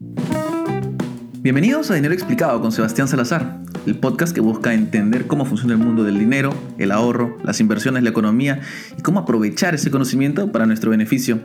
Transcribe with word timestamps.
Bienvenidos 0.00 1.90
a 1.90 1.94
Dinero 1.94 2.14
Explicado 2.14 2.60
con 2.60 2.70
Sebastián 2.70 3.08
Salazar, 3.08 3.58
el 3.84 3.98
podcast 3.98 4.32
que 4.32 4.40
busca 4.40 4.72
entender 4.72 5.26
cómo 5.26 5.44
funciona 5.44 5.72
el 5.72 5.80
mundo 5.80 6.04
del 6.04 6.20
dinero, 6.20 6.54
el 6.78 6.92
ahorro, 6.92 7.36
las 7.42 7.58
inversiones, 7.58 8.04
la 8.04 8.10
economía 8.10 8.60
y 8.96 9.02
cómo 9.02 9.18
aprovechar 9.18 9.74
ese 9.74 9.90
conocimiento 9.90 10.52
para 10.52 10.66
nuestro 10.66 10.92
beneficio. 10.92 11.40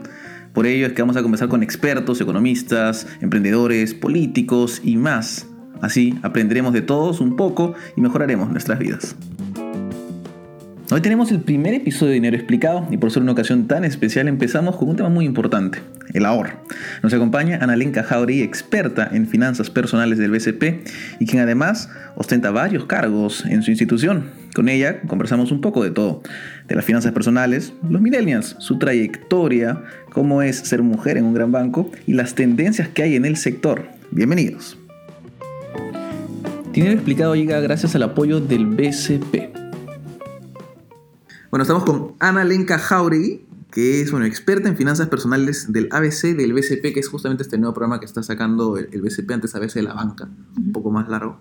Por 0.52 0.66
ello 0.66 0.86
es 0.86 0.92
que 0.92 1.02
vamos 1.02 1.16
a 1.16 1.22
conversar 1.22 1.48
con 1.48 1.64
expertos, 1.64 2.20
economistas, 2.20 3.08
emprendedores, 3.20 3.92
políticos 3.92 4.80
y 4.84 4.98
más. 4.98 5.48
Así 5.80 6.16
aprenderemos 6.22 6.72
de 6.72 6.82
todos 6.82 7.20
un 7.20 7.34
poco 7.34 7.74
y 7.96 8.02
mejoraremos 8.02 8.50
nuestras 8.50 8.78
vidas. 8.78 9.16
Hoy 10.94 11.00
tenemos 11.00 11.32
el 11.32 11.40
primer 11.40 11.74
episodio 11.74 12.10
de 12.10 12.14
Dinero 12.14 12.36
Explicado 12.36 12.86
y 12.88 12.98
por 12.98 13.10
ser 13.10 13.20
una 13.20 13.32
ocasión 13.32 13.66
tan 13.66 13.84
especial 13.84 14.28
empezamos 14.28 14.76
con 14.76 14.88
un 14.88 14.94
tema 14.94 15.08
muy 15.08 15.24
importante, 15.24 15.80
el 16.12 16.24
ahorro. 16.24 16.52
Nos 17.02 17.12
acompaña 17.12 17.58
Analenka 17.60 18.04
Jauregui, 18.04 18.42
experta 18.42 19.10
en 19.12 19.26
finanzas 19.26 19.70
personales 19.70 20.18
del 20.18 20.30
BCP 20.30 20.86
y 21.18 21.26
quien 21.26 21.42
además 21.42 21.90
ostenta 22.14 22.52
varios 22.52 22.84
cargos 22.84 23.44
en 23.44 23.64
su 23.64 23.72
institución. 23.72 24.30
Con 24.54 24.68
ella 24.68 25.00
conversamos 25.00 25.50
un 25.50 25.60
poco 25.60 25.82
de 25.82 25.90
todo, 25.90 26.22
de 26.68 26.76
las 26.76 26.84
finanzas 26.84 27.10
personales, 27.10 27.72
los 27.90 28.00
millennials, 28.00 28.54
su 28.60 28.78
trayectoria, 28.78 29.82
cómo 30.12 30.42
es 30.42 30.58
ser 30.58 30.82
mujer 30.82 31.16
en 31.16 31.24
un 31.24 31.34
gran 31.34 31.50
banco 31.50 31.90
y 32.06 32.12
las 32.12 32.36
tendencias 32.36 32.86
que 32.86 33.02
hay 33.02 33.16
en 33.16 33.24
el 33.24 33.36
sector. 33.36 33.82
Bienvenidos. 34.12 34.78
Dinero 36.72 36.92
Explicado 36.92 37.34
llega 37.34 37.58
gracias 37.58 37.96
al 37.96 38.04
apoyo 38.04 38.38
del 38.38 38.66
BCP. 38.66 39.63
Bueno, 41.54 41.62
estamos 41.62 41.84
con 41.84 42.16
Ana 42.18 42.42
Lenka 42.42 42.80
Jauregui, 42.80 43.46
que 43.70 44.00
es 44.00 44.10
bueno, 44.10 44.26
experta 44.26 44.68
en 44.68 44.76
finanzas 44.76 45.06
personales 45.06 45.72
del 45.72 45.86
ABC, 45.92 46.34
del 46.36 46.52
BCP, 46.52 46.92
que 46.92 46.98
es 46.98 47.08
justamente 47.08 47.44
este 47.44 47.58
nuevo 47.58 47.72
programa 47.72 48.00
que 48.00 48.06
está 48.06 48.24
sacando 48.24 48.76
el, 48.76 49.00
BCP, 49.00 49.30
antes 49.30 49.54
ABC 49.54 49.74
de 49.74 49.82
la 49.82 49.94
banca, 49.94 50.28
un 50.56 50.72
poco 50.72 50.90
más 50.90 51.08
largo. 51.08 51.38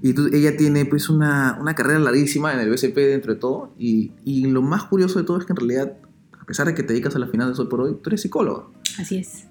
Y 0.00 0.14
ella 0.36 0.56
tiene 0.56 0.84
pues 0.84 1.08
una, 1.08 1.58
una, 1.60 1.74
carrera 1.74 1.98
larguísima 1.98 2.52
en 2.52 2.60
el 2.60 2.70
BCP 2.70 2.94
dentro 2.94 3.34
de 3.34 3.40
todo. 3.40 3.74
Y, 3.76 4.12
y, 4.24 4.46
lo 4.46 4.62
más 4.62 4.84
curioso 4.84 5.18
de 5.18 5.24
todo 5.24 5.38
es 5.38 5.46
que 5.46 5.52
en 5.52 5.56
realidad, 5.56 5.96
a 6.40 6.44
pesar 6.44 6.68
de 6.68 6.76
que 6.76 6.84
te 6.84 6.92
dedicas 6.92 7.16
a 7.16 7.18
las 7.18 7.32
finanzas 7.32 7.58
hoy 7.58 7.66
por 7.66 7.80
hoy, 7.80 7.96
tú 8.00 8.10
eres 8.10 8.20
psicóloga. 8.20 8.66
Así 9.00 9.16
es. 9.16 9.48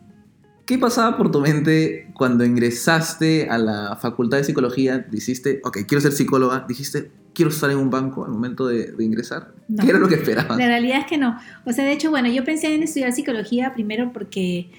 ¿Qué 0.66 0.78
pasaba 0.78 1.17
por 1.17 1.31
tu 1.31 1.42
mente 1.42 2.09
cuando 2.14 2.45
ingresaste 2.45 3.50
a 3.50 3.58
la 3.58 3.97
facultad 4.02 4.38
de 4.38 4.45
psicología? 4.45 5.00
Dijiste, 5.00 5.59
ok, 5.64 5.80
quiero 5.88 6.00
ser 6.02 6.14
psicóloga. 6.14 6.66
Dijiste, 6.67 7.11
quiero 7.33 7.50
estar 7.50 7.70
en 7.70 7.78
un 7.78 7.89
banco 7.89 8.25
al 8.25 8.31
momento 8.31 8.67
de, 8.67 8.94
ingresar. 9.00 9.53
¿Qué 9.81 9.89
era 9.89 10.00
lo 10.00 10.08
que 10.08 10.16
esperabas? 10.16 10.58
La 10.58 10.67
realidad 10.67 11.00
es 11.00 11.05
que 11.05 11.17
no. 11.17 11.38
O 11.66 11.73
sea, 11.73 11.83
de 11.83 11.92
hecho, 11.92 12.09
bueno, 12.09 12.30
yo 12.30 12.44
pensé 12.44 12.73
en 12.73 12.83
estudiar 12.83 13.11
psicología 13.11 13.73
primero 13.73 14.14
porque 14.14 14.70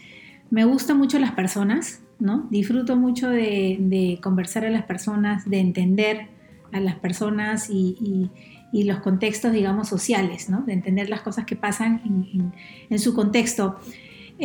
me 0.51 0.65
gustan 0.65 0.99
mucho 0.99 1.19
las 1.19 1.33
personas, 1.33 2.01
¿no? 2.19 2.47
Disfruto 2.51 2.97
mucho 2.97 3.29
de, 3.29 4.19
conversar 4.23 4.65
a 4.65 4.71
las 4.71 4.85
personas, 4.85 5.49
de 5.49 5.59
entender 5.59 6.29
a 6.73 6.81
las 6.81 6.97
personas 6.97 7.69
y, 7.71 8.31
los 8.73 8.99
contextos, 8.99 9.53
digamos, 9.53 9.89
sociales, 9.89 10.49
¿no? 10.49 10.63
De 10.63 10.73
entender 10.73 11.09
las 11.09 11.21
cosas 11.21 11.45
que 11.45 11.57
pasan 11.57 12.53
en, 12.89 12.99
su 12.99 13.15
contexto. 13.15 13.79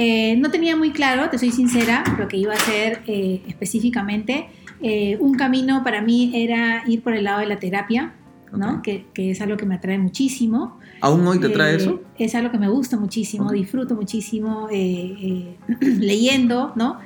Eh, 0.02 0.38
no 0.38 0.50
tenía 0.50 0.78
muy 0.78 0.92
claro, 0.92 1.30
te 1.30 1.38
soy 1.38 1.52
sincera, 1.52 2.06
lo 2.18 2.30
que 2.30 2.38
iba 2.38 2.54
a 2.54 2.56
hacer 2.56 3.02
eh, 3.06 3.42
específicamente. 3.50 4.48
Eh, 4.82 5.18
un 5.20 5.36
camino 5.36 5.84
para 5.84 6.02
mí 6.02 6.32
era 6.34 6.84
ir 6.88 7.02
por 7.04 7.14
el 7.14 7.26
lado 7.26 7.42
de 7.42 7.48
la 7.48 7.60
terapia, 7.60 8.14
¿no? 8.54 8.82
Que, 8.82 9.08
es 9.14 9.42
algo 9.42 9.58
que 9.58 9.66
me 9.66 9.76
atrae 9.76 9.98
muchísimo. 9.98 10.80
¿Aún 11.02 11.28
hoy 11.28 11.42
te 11.42 11.50
trae 11.50 11.76
eso? 11.76 12.02
Es 12.18 12.34
algo 12.34 12.50
que 12.50 12.58
me 12.58 12.70
gusta 12.70 12.96
muchísimo, 12.96 13.52
disfruto 13.52 13.94
muchísimo 13.94 14.70
leyendo, 15.82 16.72
¿no? 16.78 17.00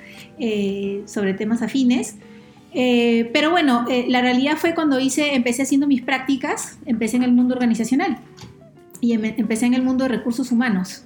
sobre 1.05 1.33
temas 1.33 1.63
afines. 1.63 2.17
pero 2.71 3.49
bueno, 3.49 3.87
la 4.07 4.21
realidad 4.21 4.57
fue 4.57 4.75
cuando 4.75 4.99
hice, 4.99 5.33
empecé 5.33 5.63
haciendo 5.63 5.87
mis 5.87 6.03
prácticas, 6.03 6.77
empecé 6.85 7.17
en 7.17 7.23
el 7.23 7.31
mundo 7.31 7.55
organizacional 7.55 8.19
y 9.01 9.13
em, 9.13 9.25
empecé 9.25 9.65
en 9.65 9.73
el 9.73 9.81
mundo 9.81 10.03
de 10.03 10.09
recursos 10.09 10.51
humanos. 10.51 11.05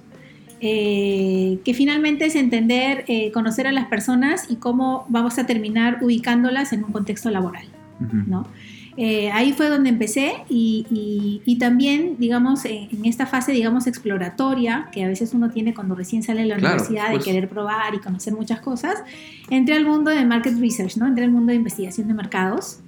Eh, 0.60 1.60
que 1.64 1.72
finalmente 1.72 2.26
es 2.26 2.34
entender, 2.34 3.04
eh, 3.06 3.30
conocer 3.30 3.66
a 3.68 3.72
las 3.72 3.86
personas 3.86 4.46
y 4.50 4.56
cómo 4.56 5.06
vamos 5.08 5.38
a 5.38 5.46
terminar 5.46 5.98
ubicándolas 6.02 6.72
en 6.72 6.84
un 6.84 6.92
contexto 6.92 7.30
laboral. 7.30 7.66
¿no? 8.26 8.46
Eh, 9.00 9.30
ahí 9.30 9.52
fue 9.52 9.68
donde 9.68 9.90
empecé 9.90 10.32
y, 10.48 11.56
también, 11.60 12.16
digamos, 12.18 12.64
en, 12.64 13.04
esta 13.04 13.26
fase, 13.26 13.52
digamos, 13.52 13.86
exploratoria 13.86 14.88
que 14.90 15.04
a 15.04 15.06
veces 15.06 15.34
uno 15.34 15.50
tiene 15.50 15.72
cuando 15.72 15.94
recién 15.94 16.24
sale 16.24 16.40
de 16.42 16.48
la 16.48 16.56
universidad 16.56 17.04
de 17.10 17.14
pues. 17.14 17.24
querer 17.24 17.48
probar 17.48 17.94
y 17.94 17.98
conocer 18.00 18.34
muchas 18.34 18.60
cosas, 18.60 18.94
entré 19.50 19.76
al 19.76 19.84
mundo 19.84 20.10
de 20.10 20.24
market 20.24 20.58
research, 20.58 20.96
¿no? 20.96 21.06
Entré 21.06 21.24
al 21.24 21.30
mundo 21.30 21.50
de 21.50 21.56
investigación 21.56 22.08
de 22.08 22.14
mercados. 22.14 22.80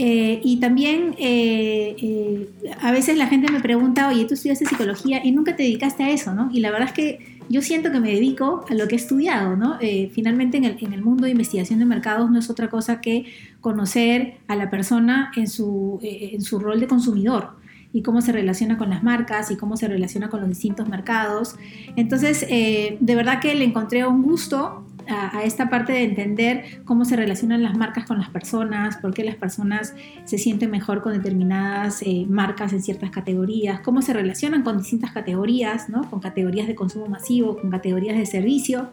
Eh, 0.00 0.40
y 0.44 0.60
también 0.60 1.16
eh, 1.18 1.96
eh, 2.00 2.48
a 2.80 2.92
veces 2.92 3.18
la 3.18 3.26
gente 3.26 3.50
me 3.50 3.58
pregunta, 3.58 4.06
oye, 4.08 4.26
tú 4.26 4.34
estudiaste 4.34 4.64
psicología 4.64 5.20
y 5.24 5.32
nunca 5.32 5.56
te 5.56 5.64
dedicaste 5.64 6.04
a 6.04 6.10
eso, 6.10 6.32
¿no? 6.32 6.50
Y 6.52 6.60
la 6.60 6.70
verdad 6.70 6.86
es 6.86 6.94
que 6.94 7.38
yo 7.48 7.62
siento 7.62 7.90
que 7.90 7.98
me 7.98 8.12
dedico 8.12 8.64
a 8.70 8.74
lo 8.74 8.86
que 8.86 8.94
he 8.94 8.98
estudiado, 8.98 9.56
¿no? 9.56 9.78
finalmente 10.12 10.58
en 10.58 10.64
el, 10.64 10.76
en 10.80 10.92
el, 10.92 11.02
mundo 11.02 11.24
de 11.24 11.30
investigación 11.30 11.78
de 11.78 11.86
mercados 11.86 12.30
no 12.30 12.38
es 12.38 12.50
otra 12.50 12.68
cosa 12.68 13.00
que 13.00 13.24
conocer 13.62 14.34
a 14.48 14.54
la 14.54 14.68
persona 14.68 15.32
en 15.34 15.48
su, 15.48 15.98
en 16.02 16.42
su 16.42 16.58
rol 16.58 16.78
de 16.78 16.86
consumidor 16.86 17.56
y 17.90 18.02
cómo 18.02 18.20
se 18.20 18.32
relaciona 18.32 18.76
con 18.76 18.90
las 18.90 19.02
marcas 19.02 19.50
y 19.50 19.56
cómo 19.56 19.78
se 19.78 19.88
relaciona 19.88 20.28
con 20.28 20.40
los 20.40 20.48
distintos 20.50 20.90
mercados. 20.90 21.56
Entonces, 21.96 22.46
de 22.46 23.14
verdad 23.16 23.40
que 23.40 23.54
le 23.54 23.64
encontré 23.64 24.06
un 24.06 24.22
gusto 24.22 24.84
a, 25.08 25.42
esta 25.42 25.70
parte 25.70 25.92
de 25.92 26.02
entender 26.04 26.82
cómo 26.84 27.04
se 27.04 27.16
relacionan 27.16 27.62
las 27.62 27.76
marcas 27.76 28.04
con 28.04 28.18
las 28.18 28.28
personas, 28.28 28.98
por 28.98 29.14
qué 29.14 29.24
las 29.24 29.36
personas 29.36 29.94
se 30.24 30.38
sienten 30.38 30.70
mejor 30.70 31.02
con 31.02 31.12
determinadas 31.12 32.02
eh, 32.02 32.26
marcas 32.28 32.72
en 32.72 32.82
ciertas 32.82 33.10
categorías, 33.10 33.80
cómo 33.80 34.02
se 34.02 34.12
relacionan 34.12 34.62
con 34.62 34.78
distintas 34.78 35.12
categorías, 35.12 35.88
¿no? 35.88 36.08
con 36.10 36.20
categorías 36.20 36.66
de 36.66 36.74
consumo 36.74 37.06
masivo, 37.06 37.56
con 37.58 37.70
categorías 37.70 38.18
de 38.18 38.26
servicio. 38.26 38.90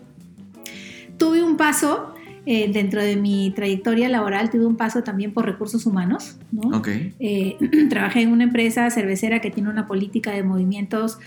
Tuve 1.18 1.44
un 1.44 1.58
paso 1.58 2.14
eh, 2.48 2.70
dentro 2.72 3.02
de 3.02 3.16
mi 3.16 3.50
trayectoria 3.56 4.08
laboral 4.08 4.52
tuve 4.52 4.68
un 4.68 4.76
paso 4.76 5.02
también 5.02 5.34
por 5.34 5.46
recursos 5.46 5.86
humanos. 5.88 6.38
¿no? 6.52 6.82
Eh, 7.20 7.58
trabajé 7.90 8.22
en 8.22 8.32
una 8.32 8.44
empresa 8.44 8.90
cervecera 8.90 9.42
que 9.42 9.50
tiene 9.50 9.70
una 9.70 9.88
política 9.88 10.32
de 10.32 10.44
movimientos 10.44 11.18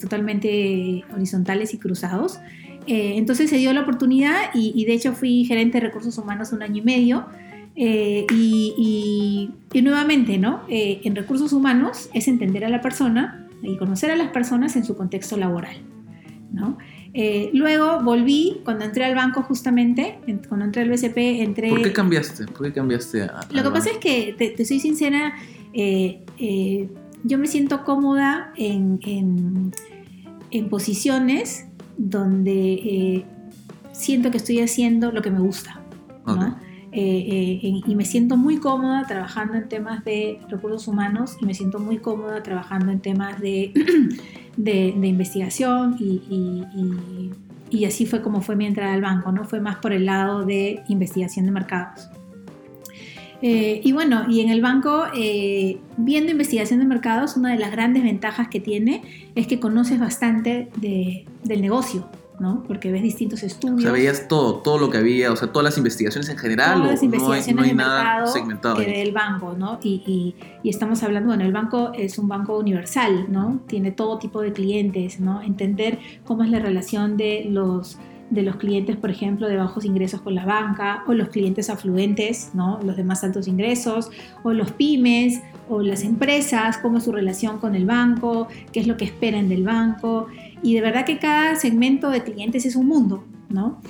totalmente 0.00 1.04
horizontales 1.14 1.74
y 1.74 1.78
cruzados. 1.78 2.40
Eh, 2.86 3.14
entonces 3.16 3.48
se 3.50 3.56
dio 3.56 3.72
la 3.72 3.80
oportunidad 3.80 4.50
y, 4.52 4.84
de 4.84 4.92
hecho 4.92 5.14
fui 5.14 5.44
gerente 5.44 5.80
de 5.80 5.86
recursos 5.86 6.16
humanos 6.18 6.52
un 6.52 6.62
año 6.62 6.82
y 6.82 6.82
medio. 6.82 7.26
Eh, 7.76 8.26
y, 8.32 9.50
nuevamente, 9.82 10.38
¿no? 10.38 10.62
Eh, 10.68 11.00
en 11.04 11.16
recursos 11.16 11.52
humanos 11.52 12.08
es 12.14 12.28
entender 12.28 12.64
a 12.64 12.68
la 12.68 12.80
persona 12.80 13.48
y 13.62 13.76
conocer 13.76 14.10
a 14.10 14.16
las 14.16 14.28
personas 14.28 14.76
en 14.76 14.84
su 14.84 14.96
contexto 14.96 15.36
laboral, 15.36 15.76
¿no? 16.52 16.78
luego 17.52 18.02
volví, 18.02 18.60
cuando 18.64 18.84
entré 18.84 19.04
al 19.04 19.14
banco 19.14 19.44
justamente, 19.44 20.18
cuando 20.48 20.66
entré 20.66 20.82
al 20.82 20.90
BCP, 20.90 21.16
entré... 21.42 21.68
¿Por 21.68 21.82
qué 21.82 21.92
cambiaste? 21.92 22.46
¿Por 22.46 22.66
qué 22.66 22.72
cambiaste 22.72 23.22
a, 23.22 23.38
Lo 23.52 23.62
que 23.62 23.70
pasa 23.70 23.90
es 23.90 23.98
que, 23.98 24.34
te, 24.36 24.64
soy 24.64 24.80
sincera, 24.80 25.32
yo 25.72 27.38
me 27.38 27.46
siento 27.46 27.84
cómoda 27.84 28.52
en, 28.56 28.98
en, 29.04 29.72
en 30.50 30.68
posiciones 30.68 31.66
donde 31.96 32.72
eh, 32.72 33.24
siento 33.92 34.30
que 34.30 34.38
estoy 34.38 34.60
haciendo 34.60 35.12
lo 35.12 35.22
que 35.22 35.30
me 35.30 35.40
gusta. 35.40 35.80
Eh, 36.96 37.60
eh, 37.62 37.82
y 37.84 37.94
me 37.96 38.04
siento 38.04 38.36
muy 38.36 38.58
cómoda 38.58 39.04
trabajando 39.06 39.54
en 39.54 39.68
temas 39.68 40.04
de 40.04 40.38
recursos 40.48 40.86
humanos 40.86 41.36
y 41.40 41.44
me 41.44 41.52
siento 41.52 41.80
muy 41.80 41.98
cómoda 41.98 42.42
trabajando 42.42 42.92
en 42.92 43.00
temas 43.00 43.40
de, 43.40 43.72
de, 44.56 44.86
investigación 44.90 45.96
y, 45.98 46.22
y, 47.70 47.84
así 47.84 48.06
fue 48.06 48.22
como 48.22 48.40
fue 48.42 48.54
mi 48.54 48.66
entrada 48.66 48.94
al 48.94 49.02
banco, 49.02 49.32
¿no? 49.32 49.44
Fue 49.44 49.60
más 49.60 49.76
por 49.76 49.92
el 49.92 50.06
lado 50.06 50.44
de 50.44 50.84
investigación 50.88 51.46
de 51.46 51.50
mercados. 51.50 52.08
Y 53.46 53.92
bueno, 53.92 54.24
y 54.28 54.40
en 54.40 54.48
el 54.48 54.62
banco, 54.62 55.04
viendo 55.96 56.32
investigación 56.32 56.80
de 56.80 56.86
mercados, 56.86 57.36
una 57.36 57.52
de 57.52 57.58
las 57.58 57.70
grandes 57.70 58.02
ventajas 58.02 58.48
que 58.48 58.60
tiene 58.60 59.02
es 59.34 59.46
que 59.46 59.60
conoces 59.60 60.00
bastante 60.00 60.70
de, 60.76 61.26
del 61.42 61.60
negocio, 61.60 62.08
¿no? 62.40 62.62
Porque 62.66 62.90
ves 62.90 63.02
distintos 63.02 63.42
estudios. 63.42 63.80
O 63.80 63.82
sea, 63.82 63.92
veías 63.92 64.28
todo, 64.28 64.56
todo 64.56 64.78
lo 64.78 64.90
que 64.90 64.98
había, 64.98 65.32
o 65.32 65.36
sea, 65.36 65.52
todas 65.52 65.64
las 65.64 65.78
investigaciones 65.78 66.28
en 66.28 66.38
general. 66.38 66.78
Todas 66.78 66.92
las 66.92 67.02
investigaciones 67.02 67.54
no 67.54 67.62
hay, 67.62 67.74
nada 67.74 68.26
segmentado 68.26 68.76
que 68.76 69.02
el 69.02 69.12
banco, 69.12 69.54
¿no? 69.56 69.78
Y, 69.82 70.34
y, 70.62 70.68
estamos 70.68 71.02
hablando, 71.02 71.28
bueno, 71.28 71.44
el 71.44 71.52
banco 71.52 71.92
es 71.94 72.18
un 72.18 72.28
banco 72.28 72.58
universal, 72.58 73.26
¿no? 73.28 73.60
Tiene 73.66 73.92
todo 73.92 74.18
tipo 74.18 74.40
de 74.40 74.52
clientes, 74.52 75.20
¿no? 75.20 75.42
Entender 75.42 75.98
cómo 76.24 76.44
es 76.44 76.50
la 76.50 76.58
relación 76.58 77.16
de 77.16 77.46
los 77.48 77.98
de 78.30 78.42
los 78.42 78.56
clientes, 78.56 78.96
por 78.96 79.10
ejemplo, 79.10 79.48
de 79.48 79.56
bajos 79.56 79.84
ingresos 79.84 80.20
con 80.20 80.34
la 80.34 80.44
banca, 80.44 81.04
o 81.06 81.12
los 81.12 81.28
clientes 81.28 81.70
afluentes, 81.70 82.50
¿no? 82.54 82.80
los 82.82 82.96
de 82.96 83.04
más 83.04 83.22
altos 83.24 83.46
ingresos, 83.48 84.10
o 84.42 84.52
los 84.52 84.72
pymes, 84.72 85.40
o 85.68 85.82
las 85.82 86.02
empresas, 86.02 86.78
cómo 86.78 86.98
es 86.98 87.04
su 87.04 87.12
relación 87.12 87.58
con 87.58 87.74
el 87.74 87.86
banco, 87.86 88.48
qué 88.72 88.80
es 88.80 88.86
lo 88.86 88.96
que 88.96 89.04
esperan 89.04 89.48
del 89.48 89.64
banco. 89.64 90.26
Y 90.62 90.74
de 90.74 90.80
verdad 90.80 91.04
que 91.04 91.18
cada 91.18 91.56
segmento 91.56 92.10
de 92.10 92.22
clientes 92.22 92.66
es 92.66 92.76
un 92.76 92.86
mundo, 92.86 93.24
¿no? 93.48 93.80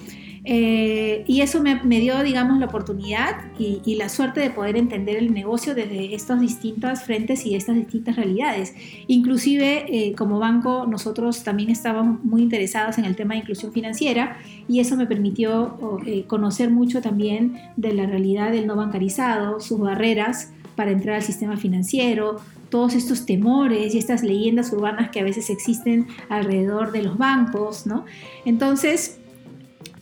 Eh, 0.46 1.24
y 1.26 1.40
eso 1.40 1.62
me, 1.62 2.00
dio, 2.00 2.22
digamos, 2.22 2.58
la 2.58 2.66
oportunidad 2.66 3.36
y, 3.58 3.94
la 3.94 4.08
suerte 4.08 4.40
de 4.40 4.50
poder 4.50 4.76
entender 4.76 5.16
el 5.16 5.32
negocio 5.32 5.74
desde 5.74 6.14
estas 6.14 6.40
distintas 6.40 7.04
frentes 7.04 7.46
y 7.46 7.54
estas 7.54 7.76
distintas 7.76 8.16
realidades. 8.16 8.74
Inclusive, 9.06 9.86
eh, 9.88 10.14
como 10.14 10.38
banco, 10.38 10.86
nosotros 10.86 11.44
también 11.44 11.70
estábamos 11.70 12.22
muy 12.24 12.42
interesados 12.42 12.98
en 12.98 13.04
el 13.04 13.16
tema 13.16 13.34
de 13.34 13.40
inclusión 13.40 13.72
financiera 13.72 14.36
y 14.68 14.80
eso 14.80 14.96
me 14.96 15.06
permitió 15.06 16.02
eh, 16.06 16.24
conocer 16.26 16.70
mucho 16.70 17.00
también 17.00 17.56
de 17.76 17.94
la 17.94 18.06
realidad 18.06 18.50
del 18.50 18.66
no 18.66 18.76
bancarizado, 18.76 19.60
sus 19.60 19.78
barreras 19.78 20.52
para 20.74 20.90
entrar 20.90 21.16
al 21.16 21.22
sistema 21.22 21.56
financiero, 21.56 22.40
todos 22.68 22.94
estos 22.94 23.24
temores 23.24 23.94
y 23.94 23.98
estas 23.98 24.24
leyendas 24.24 24.72
urbanas 24.72 25.10
que 25.10 25.20
a 25.20 25.24
veces 25.24 25.48
existen 25.48 26.08
alrededor 26.28 26.90
de 26.90 27.02
los 27.02 27.16
bancos, 27.16 27.86
¿no? 27.86 28.04
Entonces, 28.44 29.20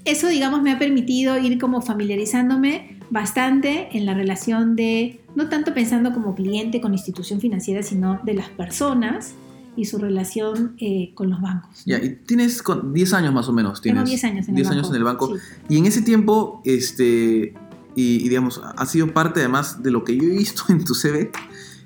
eso, 0.04 0.28
digamos, 0.28 0.62
me 0.62 0.72
ha 0.72 0.78
permitido 0.78 1.38
ir 1.38 1.58
como 1.58 1.80
familiarizándome 1.80 2.98
bastante 3.10 3.88
en 3.92 4.06
la 4.06 4.14
relación 4.14 4.74
de, 4.74 5.20
no 5.36 5.48
tanto 5.48 5.74
pensando 5.74 6.12
como 6.12 6.34
cliente 6.34 6.80
con 6.80 6.92
institución 6.92 7.40
financiera, 7.40 7.82
sino 7.82 8.20
de 8.24 8.34
las 8.34 8.48
personas 8.48 9.34
y 9.76 9.86
su 9.86 9.98
relación 9.98 10.74
eh, 10.78 11.12
con 11.14 11.30
los 11.30 11.40
bancos. 11.40 11.82
Ya, 11.84 11.98
y 11.98 12.16
tienes 12.26 12.62
10 12.84 13.12
años 13.14 13.32
más 13.32 13.48
o 13.48 13.52
menos. 13.52 13.80
Tienes 13.80 14.04
Tengo 14.04 14.10
10 14.10 14.24
años 14.24 14.48
en 14.48 14.56
el 14.56 14.62
banco. 14.64 14.74
años 14.74 14.88
en 14.88 14.96
el 14.96 15.04
banco. 15.04 15.34
Y 15.68 15.78
en 15.78 15.86
ese 15.86 16.02
tiempo, 16.02 16.62
este, 16.64 17.54
y, 17.94 18.28
digamos, 18.28 18.60
ha 18.64 18.86
sido 18.86 19.12
parte 19.12 19.40
además 19.40 19.82
de 19.82 19.90
lo 19.90 20.04
que 20.04 20.16
yo 20.16 20.24
he 20.24 20.36
visto 20.36 20.64
en 20.68 20.84
tu 20.84 20.94
CV, 20.94 21.30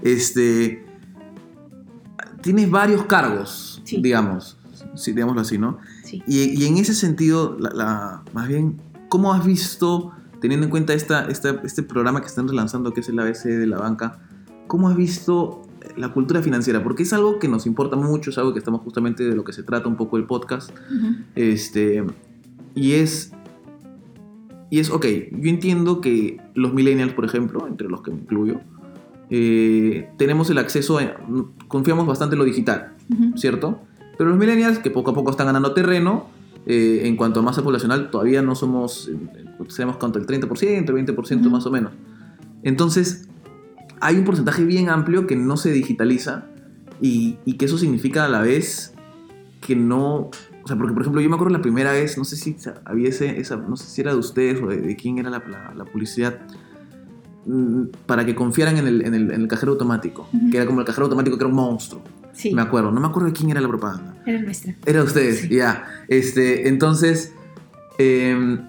este, 0.03 0.85
tienes 2.41 2.71
varios 2.71 3.05
cargos, 3.07 3.83
digamos, 3.85 4.57
si, 4.95 5.13
digámoslo 5.13 5.41
así, 5.41 5.59
¿no? 5.59 5.79
Y, 6.27 6.65
en 6.65 6.77
ese 6.77 6.95
sentido, 6.95 7.57
la, 7.59 8.23
más 8.33 8.49
bien, 8.49 8.77
¿cómo 9.09 9.33
has 9.33 9.45
visto, 9.45 10.13
teniendo 10.41 10.67
en 10.67 10.71
cuenta 10.71 10.95
esta, 10.95 11.27
este 11.29 11.83
programa 11.83 12.21
que 12.21 12.27
están 12.27 12.49
relanzando, 12.49 12.93
que 12.93 13.01
es 13.01 13.09
el 13.09 13.19
ABC 13.19 13.45
de 13.45 13.67
la 13.67 13.79
banca, 13.79 14.19
cómo 14.67 14.89
has 14.89 14.97
visto 14.97 15.63
la 15.97 16.13
cultura 16.13 16.43
financiera? 16.43 16.83
Porque 16.83 17.03
es 17.03 17.13
algo 17.13 17.39
que 17.39 17.49
nos 17.49 17.67
importa 17.67 17.97
mucho, 17.97 18.31
es 18.31 18.39
algo 18.39 18.53
que 18.53 18.59
estamos 18.59 18.81
justamente 18.83 19.25
de 19.25 19.35
lo 19.35 19.45
que 19.45 19.53
se 19.53 19.63
trata 19.63 19.89
un 19.89 19.97
poco 19.97 20.17
el 20.17 20.25
podcast. 20.25 20.71
este, 21.35 22.05
y 22.75 22.93
es, 22.93 23.33
y 24.71 24.81
es, 24.81 24.91
ok, 24.91 25.07
yo 25.33 25.49
entiendo 25.49 26.01
que 26.01 26.41
los 26.55 26.73
millennials, 26.75 27.15
por 27.15 27.25
ejemplo, 27.25 27.67
entre 27.67 27.89
los 27.89 28.03
que 28.03 28.11
me 28.11 28.19
incluyo, 28.19 28.61
eh, 29.31 30.09
tenemos 30.19 30.51
el 30.51 30.59
acceso, 30.59 30.99
a, 30.99 31.17
confiamos 31.69 32.07
bastante 32.07 32.35
en 32.35 32.39
lo 32.39 32.45
digital, 32.45 32.93
¿cierto? 33.37 33.81
Pero 34.17 34.31
los 34.31 34.39
millennials, 34.39 34.79
que 34.79 34.91
poco 34.91 35.11
a 35.11 35.15
poco 35.15 35.31
están 35.31 35.47
ganando 35.47 35.73
terreno, 35.73 36.29
eh, 36.67 37.03
en 37.05 37.17
cuanto 37.17 37.41
a 37.41 37.43
masa 37.43 37.63
poblacional, 37.63 38.11
todavía 38.11 38.43
no 38.43 38.55
somos, 38.55 39.09
eh, 39.09 39.17
sabemos 39.69 39.99
cuánto, 39.99 40.19
el 40.19 40.27
30%, 40.27 40.89
el 40.89 41.07
20% 41.07 41.51
más 41.51 41.65
o 41.67 41.71
menos. 41.71 41.93
Entonces, 42.63 43.29
hay 44.01 44.17
un 44.17 44.25
porcentaje 44.25 44.65
bien 44.65 44.89
amplio 44.89 45.27
que 45.27 45.37
no 45.37 45.57
se 45.57 45.71
digitaliza 45.71 46.47
y, 47.01 47.37
que 47.59 47.67
eso 47.67 47.79
significa 47.79 48.25
a 48.25 48.29
la 48.29 48.41
vez 48.41 48.95
que 49.61 49.77
no... 49.77 50.31
O 50.65 50.69
sea, 50.69 50.77
porque 50.77 50.93
por 50.93 51.03
ejemplo 51.03 51.21
yo 51.21 51.29
me 51.29 51.37
acuerdo 51.37 51.53
la 51.53 51.63
primera 51.63 51.93
vez, 51.93 52.19
no 52.19 52.25
sé 52.25 52.37
si 52.37 52.57
había 52.85 53.09
esa, 53.09 53.57
no 53.57 53.77
sé 53.77 53.87
si 53.87 54.01
era 54.01 54.13
de 54.13 54.19
ustedes 54.19 54.61
o 54.61 54.67
de, 54.67 54.97
quién 54.97 55.19
era 55.19 55.31
la, 55.31 55.41
la, 55.77 55.85
publicidad, 55.85 56.41
mm, 57.47 57.83
para 58.05 58.27
que 58.27 58.35
confiaran 58.35 58.77
en 58.77 58.89
el, 58.89 59.07
en 59.07 59.15
el, 59.15 59.31
en 59.31 59.43
el 59.43 59.47
cajero 59.47 59.73
automático, 59.73 60.29
que 60.51 60.57
era 60.57 60.67
como 60.67 60.81
el 60.81 60.87
cajero 60.87 61.05
automático 61.05 61.39
que 61.39 61.45
era 61.45 61.51
un 61.51 61.55
monstruo. 61.55 62.03
Sí. 62.37 62.55
Me 62.55 62.63
acuerdo, 62.63 62.93
no 62.93 63.01
me 63.01 63.07
acuerdo 63.07 63.29
de 63.29 63.35
quién 63.35 63.51
era 63.51 63.61
la 63.61 63.69
propaganda. 63.69 64.15
Era 64.27 64.43
nuestra. 64.43 64.75
Era 64.85 65.03
ustedes, 65.03 65.49
ya. 65.49 65.87
Este, 66.09 66.69
entonces, 66.69 67.33
em, 67.99 68.61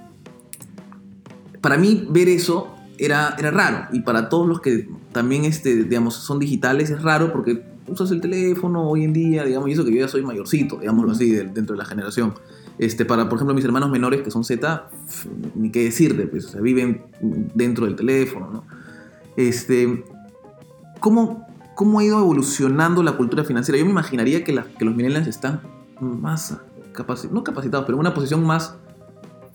para 1.59 1.77
mí 1.77 2.07
ver 2.09 2.29
eso 2.29 2.73
era, 2.97 3.35
era 3.37 3.51
raro. 3.51 3.87
Y 3.91 4.01
para 4.01 4.29
todos 4.29 4.47
los 4.47 4.61
que 4.61 4.87
también, 5.11 5.43
este, 5.43 5.83
digamos, 5.83 6.15
son 6.15 6.39
digitales 6.39 6.89
es 6.89 7.01
raro 7.01 7.33
porque 7.33 7.61
usas 7.87 8.11
el 8.11 8.21
teléfono 8.21 8.89
hoy 8.89 9.03
en 9.03 9.13
día, 9.13 9.43
digamos, 9.43 9.69
y 9.69 9.73
eso 9.73 9.83
que 9.83 9.91
yo 9.91 9.97
ya 9.97 10.07
soy 10.07 10.21
mayorcito, 10.21 10.77
digámoslo 10.77 11.11
así, 11.11 11.31
dentro 11.31 11.75
de 11.75 11.77
la 11.77 11.85
generación. 11.85 12.33
Este, 12.77 13.05
para, 13.05 13.27
por 13.27 13.37
ejemplo, 13.37 13.55
mis 13.55 13.65
hermanos 13.65 13.89
menores 13.89 14.21
que 14.21 14.29
son 14.29 14.43
Z, 14.43 14.89
ni 15.55 15.71
qué 15.71 15.85
decirte, 15.85 16.27
pues, 16.27 16.45
o 16.45 16.49
sea, 16.49 16.61
viven 16.61 17.03
dentro 17.53 17.85
del 17.85 17.95
teléfono, 17.95 18.49
¿no? 18.51 18.63
Este, 19.35 20.03
¿cómo, 20.99 21.46
cómo 21.77 21.99
ha 21.99 22.03
ido 22.03 22.19
evolucionando 22.19 23.03
la 23.03 23.11
cultura 23.11 23.43
financiera. 23.43 23.77
Yo 23.77 23.85
me 23.85 23.91
imaginaría 23.91 24.43
que, 24.43 24.59
que 24.79 24.83
los 24.83 24.95
millennials 24.95 25.27
están 25.27 25.61
más 26.01 26.57
capacitados, 26.91 27.35
no 27.35 27.43
capacitados, 27.43 27.85
pero 27.85 27.97
en 27.97 27.99
una 27.99 28.15
posición 28.15 28.43
más 28.43 28.75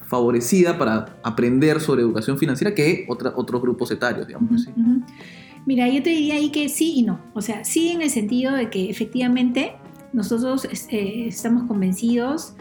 favorecida 0.07 0.79
para 0.79 1.17
aprender 1.25 1.81
sobre 1.81 2.03
educación 2.03 2.39
financiera 2.39 2.77
que 2.77 3.07
otra, 3.09 3.33
otros 3.35 3.61
grupos 3.61 3.91
etarios, 3.91 4.29
digamos 4.29 4.53
así. 4.53 4.71
Mira, 5.67 5.89
yo 5.89 6.01
te 6.01 6.11
diría 6.11 6.37
ahí 6.37 6.51
que 6.51 6.69
sí 6.69 6.93
y 6.95 7.03
no. 7.03 7.19
O 7.35 7.43
sea, 7.43 7.65
sí 7.65 7.89
en 7.89 8.03
el 8.03 8.11
sentido 8.11 8.53
de 8.55 8.71
que 8.71 8.89
efectivamente 8.89 9.73
nosotros 10.13 10.69
eh, 10.91 11.25
estamos 11.27 11.65
convencidos 11.65 12.55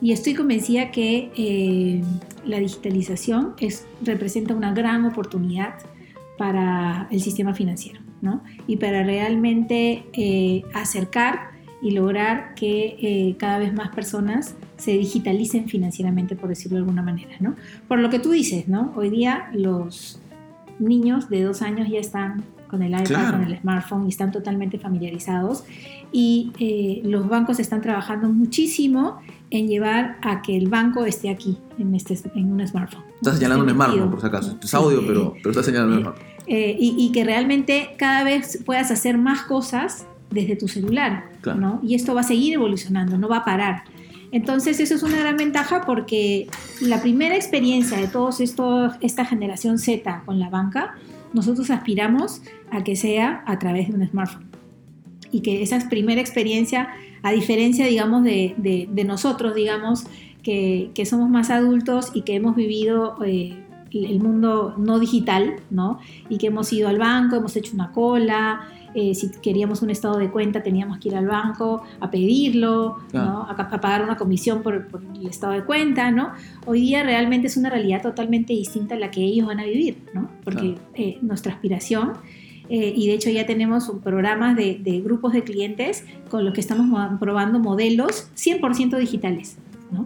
y 0.00 0.10
estoy 0.10 0.34
convencida 0.34 0.90
que 0.90 1.30
eh, 1.36 2.02
la 2.44 2.58
digitalización 2.58 3.54
es, 3.58 3.86
representa 4.02 4.52
una 4.52 4.74
gran 4.74 5.04
oportunidad 5.04 5.74
para 6.36 7.06
el 7.12 7.20
sistema 7.20 7.54
financiero 7.54 8.05
y 8.66 8.76
para 8.76 9.02
realmente 9.02 10.04
eh, 10.12 10.62
acercar 10.74 11.50
y 11.82 11.92
lograr 11.92 12.54
que 12.54 12.96
eh, 13.00 13.36
cada 13.38 13.58
vez 13.58 13.72
más 13.72 13.94
personas 13.94 14.56
se 14.76 14.92
digitalicen 14.92 15.68
financieramente, 15.68 16.34
por 16.34 16.48
decirlo 16.48 16.76
de 16.76 16.80
alguna 16.82 17.02
manera, 17.02 17.36
¿no? 17.40 17.54
Por 17.86 17.98
lo 17.98 18.10
que 18.10 18.18
tú 18.18 18.30
dices, 18.30 18.66
¿no? 18.68 18.92
Hoy 18.96 19.10
día 19.10 19.50
los 19.54 20.20
niños 20.78 21.28
de 21.28 21.42
dos 21.42 21.62
años 21.62 21.88
ya 21.88 21.98
están 21.98 22.44
con 22.68 22.82
el 22.82 22.92
iPad, 22.92 23.30
con 23.30 23.42
el 23.44 23.58
smartphone 23.60 24.06
y 24.06 24.08
están 24.08 24.32
totalmente 24.32 24.78
familiarizados 24.78 25.64
y 26.12 26.52
eh, 26.58 27.02
los 27.04 27.28
bancos 27.28 27.60
están 27.60 27.80
trabajando 27.80 28.28
muchísimo 28.28 29.20
en 29.50 29.68
llevar 29.68 30.18
a 30.22 30.42
que 30.42 30.56
el 30.56 30.68
banco 30.68 31.04
esté 31.04 31.30
aquí, 31.30 31.58
en, 31.78 31.94
este, 31.94 32.18
en 32.34 32.52
un 32.52 32.66
smartphone. 32.66 33.04
Estás 33.16 33.36
señalando 33.36 33.64
un 33.64 33.70
smartphone, 33.70 34.10
por 34.10 34.20
si 34.20 34.26
acaso. 34.26 34.58
Es 34.60 34.74
audio, 34.74 35.06
pero, 35.06 35.34
pero 35.34 35.50
estás 35.50 35.66
señalando 35.66 35.96
un 35.96 36.02
smartphone. 36.02 36.35
Eh, 36.48 36.76
y, 36.78 37.10
que 37.10 37.24
realmente 37.24 37.90
cada 37.96 38.22
vez 38.22 38.62
puedas 38.64 38.92
hacer 38.92 39.18
más 39.18 39.42
cosas 39.42 40.06
desde 40.30 40.54
tu 40.54 40.68
celular, 40.68 41.24
¿no? 41.44 41.80
Y 41.82 41.96
esto 41.96 42.14
va 42.14 42.20
a 42.20 42.24
seguir 42.24 42.54
evolucionando, 42.54 43.18
no 43.18 43.28
va 43.28 43.38
a 43.38 43.44
parar. 43.44 43.82
Entonces 44.30 44.78
eso 44.78 44.94
es 44.94 45.02
una 45.02 45.18
gran 45.18 45.36
ventaja 45.36 45.82
porque 45.84 46.46
la 46.80 47.02
primera 47.02 47.34
experiencia 47.34 47.98
de 47.98 48.06
todos 48.06 48.40
esto, 48.40 48.92
esta 49.00 49.24
generación 49.24 49.78
Z 49.78 50.22
con 50.24 50.38
la 50.38 50.48
banca, 50.48 50.94
nosotros 51.32 51.70
aspiramos 51.70 52.42
a 52.70 52.84
que 52.84 52.94
sea 52.94 53.42
a 53.46 53.58
través 53.58 53.88
de 53.88 53.94
un 53.94 54.08
smartphone. 54.08 54.46
Y 55.32 55.40
que 55.40 55.62
esa 55.62 55.88
primera 55.88 56.20
experiencia, 56.20 56.90
a 57.24 57.32
diferencia, 57.32 57.86
digamos, 57.86 58.22
de, 58.22 58.54
de, 58.56 59.04
nosotros, 59.04 59.56
digamos, 59.56 60.06
que, 60.44 60.90
que, 60.94 61.06
somos 61.06 61.28
más 61.28 61.50
adultos 61.50 62.12
y 62.14 62.22
que 62.22 62.36
hemos 62.36 62.54
vivido 62.54 63.16
eh, 63.24 63.56
el 64.04 64.20
mundo 64.20 64.74
no 64.76 64.98
digital, 64.98 65.56
¿no? 65.70 65.98
Y 66.28 66.38
que 66.38 66.48
hemos 66.48 66.72
ido 66.72 66.88
al 66.88 66.98
banco, 66.98 67.36
hemos 67.36 67.56
hecho 67.56 67.72
una 67.74 67.92
cola, 67.92 68.68
eh, 68.98 69.14
si 69.14 69.30
queríamos 69.30 69.82
un 69.82 69.90
estado 69.90 70.16
de 70.16 70.30
cuenta 70.30 70.62
teníamos 70.62 70.96
que 70.96 71.10
ir 71.10 71.16
al 71.16 71.26
banco 71.26 71.82
a 72.00 72.10
pedirlo, 72.10 72.96
¿no? 73.12 73.42
a, 73.42 73.54
pagar 73.68 74.02
una 74.02 74.16
comisión 74.16 74.62
por, 74.62 74.88
el 75.20 75.26
estado 75.26 75.52
de 75.52 75.64
cuenta, 75.64 76.10
¿no? 76.10 76.32
Hoy 76.64 76.80
día 76.80 77.02
realmente 77.02 77.48
es 77.48 77.58
una 77.58 77.68
realidad 77.68 78.00
totalmente 78.00 78.54
distinta 78.54 78.94
a 78.94 78.98
la 78.98 79.10
que 79.10 79.22
ellos 79.22 79.48
van 79.48 79.60
a 79.60 79.64
vivir, 79.64 79.98
¿no? 80.14 80.30
Porque 80.42 80.76
eh, 80.94 81.18
nuestra 81.20 81.52
aspiración, 81.52 82.14
eh, 82.70 82.94
y 82.96 83.08
de 83.08 83.12
hecho 83.12 83.28
ya 83.28 83.44
tenemos 83.44 83.92
programas 84.02 84.56
de, 84.56 84.80
de 84.82 85.00
grupos 85.02 85.34
de 85.34 85.44
clientes 85.44 86.06
con 86.30 86.46
los 86.46 86.54
que 86.54 86.62
estamos 86.62 86.88
probando 87.20 87.58
modelos 87.58 88.30
100% 88.34 88.96
digitales. 88.96 89.58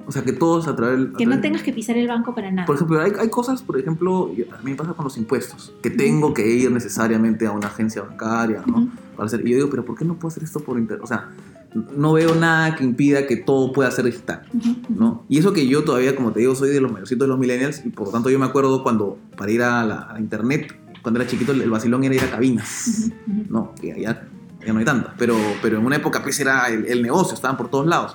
O 0.06 0.12
sea, 0.12 0.22
que 0.22 0.32
todos 0.32 0.68
a 0.68 0.76
través... 0.76 1.08
que 1.16 1.26
no 1.26 1.40
tengas 1.40 1.62
que 1.62 1.72
pisar 1.72 1.96
el 1.96 2.06
banco 2.06 2.34
para 2.34 2.50
nada. 2.50 2.66
Por 2.66 2.76
ejemplo, 2.76 3.00
hay, 3.00 3.12
hay, 3.18 3.30
cosas, 3.30 3.62
por 3.62 3.78
ejemplo, 3.78 4.30
a 4.52 4.62
mí 4.62 4.72
me 4.72 4.76
pasa 4.76 4.92
con 4.92 5.04
los 5.04 5.16
impuestos, 5.16 5.72
que 5.82 5.90
tengo 5.90 6.34
que 6.34 6.46
ir 6.46 6.70
necesariamente 6.70 7.46
a 7.46 7.52
una 7.52 7.68
agencia 7.68 8.02
bancaria, 8.02 8.62
¿no? 8.66 8.90
Para 9.16 9.26
hacer, 9.26 9.40
y 9.46 9.50
yo 9.50 9.56
digo, 9.56 9.70
pero 9.70 9.84
¿por 9.84 9.96
qué 9.96 10.04
no 10.04 10.14
puedo 10.14 10.28
hacer 10.28 10.42
esto 10.42 10.60
por 10.60 10.78
internet? 10.78 11.02
O 11.02 11.06
sea, 11.06 11.30
no 11.96 12.12
veo 12.12 12.34
nada 12.34 12.74
que 12.74 12.84
impida 12.84 13.26
que 13.26 13.36
todo 13.36 13.72
pueda 13.72 13.90
ser 13.90 14.04
digital, 14.04 14.42
¿no? 14.88 15.24
Y 15.28 15.38
eso 15.38 15.52
que 15.52 15.66
yo 15.66 15.84
todavía, 15.84 16.16
como 16.16 16.32
te 16.32 16.40
digo, 16.40 16.54
soy 16.54 16.70
de 16.70 16.80
los 16.80 16.90
mayorcitos 16.90 17.26
de 17.26 17.28
los 17.28 17.38
millennials 17.38 17.84
y 17.84 17.90
por 17.90 18.08
lo 18.08 18.12
tanto 18.12 18.28
yo 18.30 18.38
me 18.38 18.46
acuerdo 18.46 18.82
cuando 18.82 19.18
para 19.36 19.50
ir 19.50 19.62
a 19.62 19.84
la 19.84 20.16
internet, 20.18 20.76
cuando 21.02 21.20
era 21.20 21.30
chiquito, 21.30 21.52
el, 21.52 21.70
vacilón 21.70 22.04
era 22.04 22.14
ir 22.14 22.22
a 22.22 22.30
cabinas, 22.30 23.10
¿no? 23.48 23.74
Que 23.80 24.00
ya, 24.00 24.28
ya 24.66 24.72
no 24.72 24.78
hay 24.78 24.84
tantas, 24.84 25.14
pero, 25.16 25.36
pero 25.62 25.78
en 25.78 25.86
una 25.86 25.96
época 25.96 26.22
pues 26.22 26.38
era 26.40 26.68
el, 26.68 26.86
el 26.86 27.02
negocio, 27.02 27.34
estaban 27.34 27.56
por 27.56 27.70
todos 27.70 27.86
lados. 27.86 28.14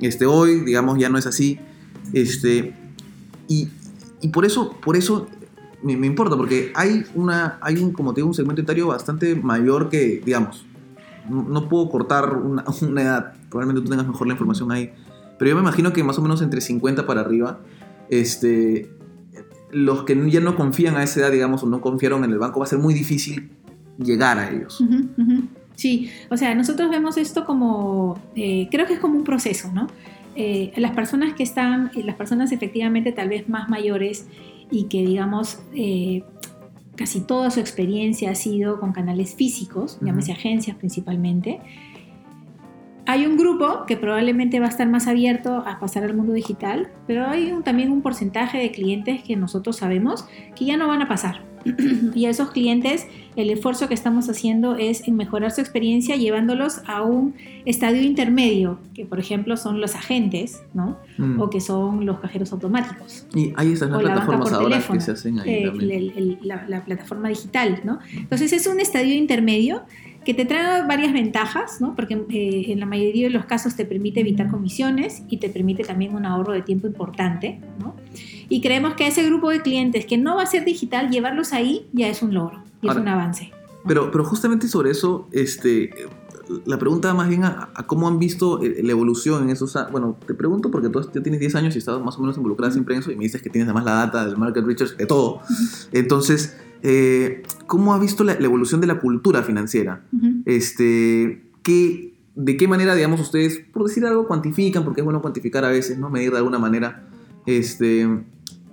Este, 0.00 0.26
hoy, 0.26 0.60
digamos, 0.60 0.98
ya 0.98 1.08
no 1.08 1.18
es 1.18 1.26
así. 1.26 1.58
Este, 2.12 2.74
y, 3.48 3.68
y 4.20 4.28
por 4.28 4.44
eso, 4.44 4.76
por 4.80 4.96
eso 4.96 5.28
me, 5.82 6.06
importa, 6.06 6.36
porque 6.36 6.72
hay, 6.74 7.04
una, 7.14 7.58
hay 7.60 7.76
un, 7.76 7.92
como 7.92 8.12
te 8.12 8.18
digo, 8.18 8.28
un 8.28 8.34
segmento 8.34 8.62
etario 8.62 8.88
bastante 8.88 9.34
mayor 9.34 9.88
que, 9.88 10.22
digamos, 10.24 10.66
no, 11.28 11.68
puedo 11.68 11.88
cortar 11.90 12.36
una, 12.36 12.64
una, 12.82 13.02
edad, 13.02 13.34
probablemente 13.50 13.82
tú 13.82 13.90
tengas 13.90 14.06
mejor 14.06 14.26
la 14.26 14.32
información 14.32 14.72
ahí, 14.72 14.92
pero 15.38 15.50
yo 15.50 15.56
me 15.56 15.62
imagino 15.62 15.92
que 15.92 16.02
más 16.02 16.18
o 16.18 16.22
menos 16.22 16.42
entre 16.42 16.60
50 16.60 17.06
para 17.06 17.20
arriba, 17.20 17.60
este, 18.08 18.90
los 19.70 20.04
que 20.04 20.30
ya 20.30 20.40
no 20.40 20.56
confían 20.56 20.96
a 20.96 21.02
esa 21.02 21.20
edad, 21.20 21.32
digamos, 21.32 21.62
o 21.62 21.66
no 21.66 21.80
confiaron 21.80 22.24
en 22.24 22.32
el 22.32 22.38
banco, 22.38 22.60
va 22.60 22.66
a 22.66 22.68
ser 22.68 22.78
muy 22.78 22.94
difícil 22.94 23.50
llegar 23.98 24.38
a 24.38 24.50
ellos. 24.50 24.82
Sí, 25.76 26.10
o 26.30 26.36
sea, 26.36 26.54
nosotros 26.54 26.90
vemos 26.90 27.16
esto 27.16 27.44
como, 27.44 28.18
eh, 28.34 28.66
creo 28.70 28.86
que 28.86 28.94
es 28.94 28.98
como 28.98 29.16
un 29.16 29.24
proceso, 29.24 29.70
¿no? 29.72 29.86
Eh, 30.34 30.72
las 30.76 30.92
personas 30.92 31.34
que 31.34 31.42
están, 31.42 31.90
las 31.94 32.16
personas 32.16 32.50
efectivamente 32.50 33.12
tal 33.12 33.28
vez 33.28 33.48
más 33.48 33.68
mayores 33.68 34.26
y 34.70 34.84
que 34.84 35.06
digamos 35.06 35.60
casi 36.96 37.20
toda 37.20 37.50
su 37.50 37.60
experiencia 37.60 38.30
ha 38.30 38.34
sido 38.34 38.80
con 38.80 38.92
canales 38.92 39.34
físicos, 39.34 39.98
llámese 40.00 40.32
agencias 40.32 40.76
principalmente, 40.76 41.60
hay 43.06 43.26
un 43.26 43.36
grupo 43.36 43.84
que 43.86 43.96
probablemente 43.96 44.60
va 44.60 44.66
a 44.66 44.68
estar 44.68 44.88
más 44.88 45.06
abierto 45.06 45.62
a 45.66 45.78
pasar 45.78 46.04
al 46.04 46.14
mundo 46.14 46.32
digital, 46.32 46.88
pero 47.06 47.26
hay 47.26 47.54
también 47.64 47.92
un 47.92 48.02
porcentaje 48.02 48.58
de 48.58 48.72
clientes 48.72 49.22
que 49.22 49.36
nosotros 49.36 49.76
sabemos 49.76 50.26
que 50.56 50.64
ya 50.64 50.76
no 50.76 50.88
van 50.88 51.02
a 51.02 51.08
pasar. 51.08 51.40
y 52.14 52.26
a 52.26 52.30
esos 52.30 52.50
clientes 52.50 53.06
el 53.34 53.50
esfuerzo 53.50 53.88
que 53.88 53.94
estamos 53.94 54.28
haciendo 54.28 54.76
es 54.76 55.06
en 55.06 55.16
mejorar 55.16 55.50
su 55.50 55.60
experiencia 55.60 56.16
llevándolos 56.16 56.80
a 56.86 57.02
un 57.02 57.34
estadio 57.64 58.02
intermedio, 58.02 58.78
que 58.94 59.04
por 59.04 59.18
ejemplo 59.18 59.56
son 59.56 59.80
los 59.80 59.94
agentes, 59.94 60.62
¿no? 60.74 60.96
Mm. 61.18 61.40
O 61.40 61.50
que 61.50 61.60
son 61.60 62.06
los 62.06 62.20
cajeros 62.20 62.52
automáticos. 62.52 63.26
Y 63.34 63.52
hay 63.56 63.72
esas 63.72 63.88
plataformas 63.88 64.52
ahora 64.52 64.80
que 64.80 65.00
se 65.00 65.12
hacen 65.12 65.40
ahí 65.40 65.64
eh, 65.64 66.38
la, 66.42 66.84
plataforma 66.84 67.28
digital, 67.28 67.80
¿no? 67.84 67.98
Entonces 68.14 68.52
es 68.52 68.66
un 68.66 68.80
estadio 68.80 69.14
intermedio 69.14 69.82
que 70.26 70.34
te 70.34 70.44
trae 70.44 70.84
varias 70.88 71.12
ventajas, 71.12 71.80
¿no? 71.80 71.94
porque 71.94 72.14
eh, 72.30 72.72
en 72.72 72.80
la 72.80 72.86
mayoría 72.86 73.28
de 73.28 73.32
los 73.32 73.44
casos 73.44 73.76
te 73.76 73.84
permite 73.84 74.18
evitar 74.20 74.50
comisiones 74.50 75.22
y 75.28 75.36
te 75.36 75.48
permite 75.48 75.84
también 75.84 76.16
un 76.16 76.26
ahorro 76.26 76.52
de 76.52 76.62
tiempo 76.62 76.88
importante. 76.88 77.60
¿no? 77.78 77.94
Y 78.48 78.60
creemos 78.60 78.94
que 78.94 79.06
ese 79.06 79.24
grupo 79.24 79.50
de 79.50 79.62
clientes 79.62 80.04
que 80.04 80.18
no 80.18 80.34
va 80.34 80.42
a 80.42 80.46
ser 80.46 80.64
digital, 80.64 81.10
llevarlos 81.10 81.52
ahí 81.52 81.86
ya 81.92 82.08
es 82.08 82.22
un 82.22 82.34
logro, 82.34 82.60
y 82.82 82.88
es 82.88 82.96
un 82.96 83.06
avance. 83.06 83.52
Pero, 83.86 84.10
pero 84.10 84.24
justamente 84.24 84.66
sobre 84.66 84.90
eso, 84.90 85.28
este, 85.30 85.90
la 86.64 86.76
pregunta 86.76 87.14
más 87.14 87.28
bien 87.28 87.44
a, 87.44 87.70
cómo 87.86 88.08
han 88.08 88.18
visto 88.18 88.60
eh, 88.64 88.82
la 88.82 88.90
evolución 88.90 89.44
en 89.44 89.50
esos... 89.50 89.78
Bueno, 89.92 90.16
te 90.26 90.34
pregunto 90.34 90.72
porque 90.72 90.88
tú 90.88 91.08
ya 91.14 91.22
tienes 91.22 91.38
10 91.38 91.54
años 91.54 91.76
y 91.76 91.78
estás 91.78 92.02
más 92.02 92.16
o 92.18 92.20
menos 92.20 92.36
involucrada 92.36 92.72
siempre 92.72 92.96
en 92.96 93.02
eso 93.02 93.12
y 93.12 93.16
me 93.16 93.22
dices 93.22 93.42
que 93.42 93.48
tienes 93.48 93.68
además 93.68 93.84
la 93.84 93.92
data 93.92 94.26
del 94.26 94.36
market 94.36 94.64
research, 94.64 94.96
de 94.96 95.06
todo. 95.06 95.42
Entonces, 95.92 96.56
eh, 96.82 97.42
¿cómo 97.66 97.94
ha 97.94 97.98
visto 97.98 98.24
la, 98.24 98.34
evolución 98.34 98.80
de 98.80 98.86
la 98.86 99.00
cultura 99.00 99.42
financiera? 99.42 100.04
este, 100.44 101.44
¿qué, 101.62 102.14
¿De 102.34 102.56
qué 102.56 102.68
manera, 102.68 102.94
digamos, 102.94 103.20
ustedes, 103.20 103.62
por 103.72 103.84
decir 103.84 104.04
algo, 104.04 104.26
cuantifican? 104.26 104.84
Porque 104.84 105.00
es 105.00 105.04
bueno 105.04 105.22
cuantificar 105.22 105.64
a 105.64 105.70
veces, 105.70 105.98
¿no? 105.98 106.10
Medir 106.10 106.32
de 106.32 106.38
alguna 106.38 106.58
manera 106.58 107.08
este, 107.46 108.06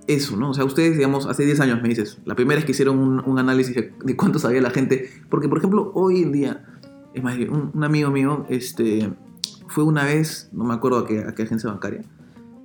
eso, 0.07 0.35
¿no? 0.35 0.49
O 0.49 0.53
sea, 0.53 0.65
ustedes, 0.65 0.97
digamos, 0.97 1.27
hace 1.27 1.45
10 1.45 1.59
años 1.61 1.81
me 1.81 1.89
dices, 1.89 2.19
la 2.25 2.35
primera 2.35 2.59
es 2.59 2.65
que 2.65 2.73
hicieron 2.73 2.99
un, 2.99 3.39
análisis 3.39 3.75
de, 3.75 4.15
cuánto 4.17 4.39
sabía 4.39 4.61
la 4.61 4.71
gente. 4.71 5.09
Porque, 5.29 5.47
por 5.47 5.59
ejemplo, 5.59 5.91
hoy 5.95 6.23
en 6.23 6.31
día, 6.31 6.65
es 7.13 7.23
más, 7.23 7.37
un, 7.37 7.83
amigo 7.83 8.11
mío 8.11 8.45
este, 8.49 9.13
fue 9.67 9.83
una 9.83 10.03
vez, 10.03 10.49
no 10.51 10.65
me 10.65 10.73
acuerdo 10.73 10.99
a 10.99 11.07
qué, 11.07 11.19
a 11.19 11.33
qué 11.33 11.43
agencia 11.43 11.69
bancaria, 11.69 12.03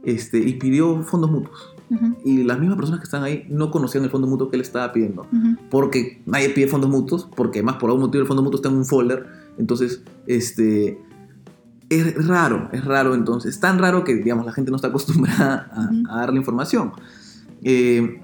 este, 0.03 0.39
y 0.39 0.55
pidió 0.55 1.03
fondos 1.03 1.31
mutuos. 1.31 1.77
Y 2.25 2.45
las 2.45 2.59
mismas 2.59 2.77
personas 2.77 3.01
que 3.01 3.05
están 3.05 3.23
ahí 3.23 3.47
no 3.49 3.71
conocían 3.71 4.05
el 4.05 4.11
fondo 4.11 4.27
mutuo 4.27 4.51
que 4.51 4.57
él 4.57 4.63
estaba 4.63 4.93
pidiendo. 4.93 5.27
Porque 5.71 6.23
nadie 6.27 6.51
pide 6.51 6.69
fondos 6.69 6.91
mutuos, 6.91 7.29
porque 7.35 7.63
más 7.63 7.77
por 7.77 7.91
algún 7.91 8.03
motivo 8.03 8.23
el 8.23 8.29
fondo 8.29 8.43
mutuo 8.43 8.59
está 8.59 8.69
en 8.69 8.77
un 8.77 8.85
folder. 8.85 9.27
Entonces, 9.59 10.03
este, 10.27 11.01
es 11.89 12.27
raro, 12.27 12.69
es 12.73 12.85
raro 12.85 13.15
entonces. 13.15 13.55
Es 13.55 13.61
tan 13.61 13.79
raro 13.79 14.05
que, 14.05 14.15
digamos, 14.17 14.45
la 14.45 14.53
gente 14.53 14.71
no 14.71 14.77
está 14.77 14.89
acostumbrada 14.89 15.71
a, 16.09 16.17
darle 16.19 16.39
información. 16.39 16.93
Eh, 17.63 18.23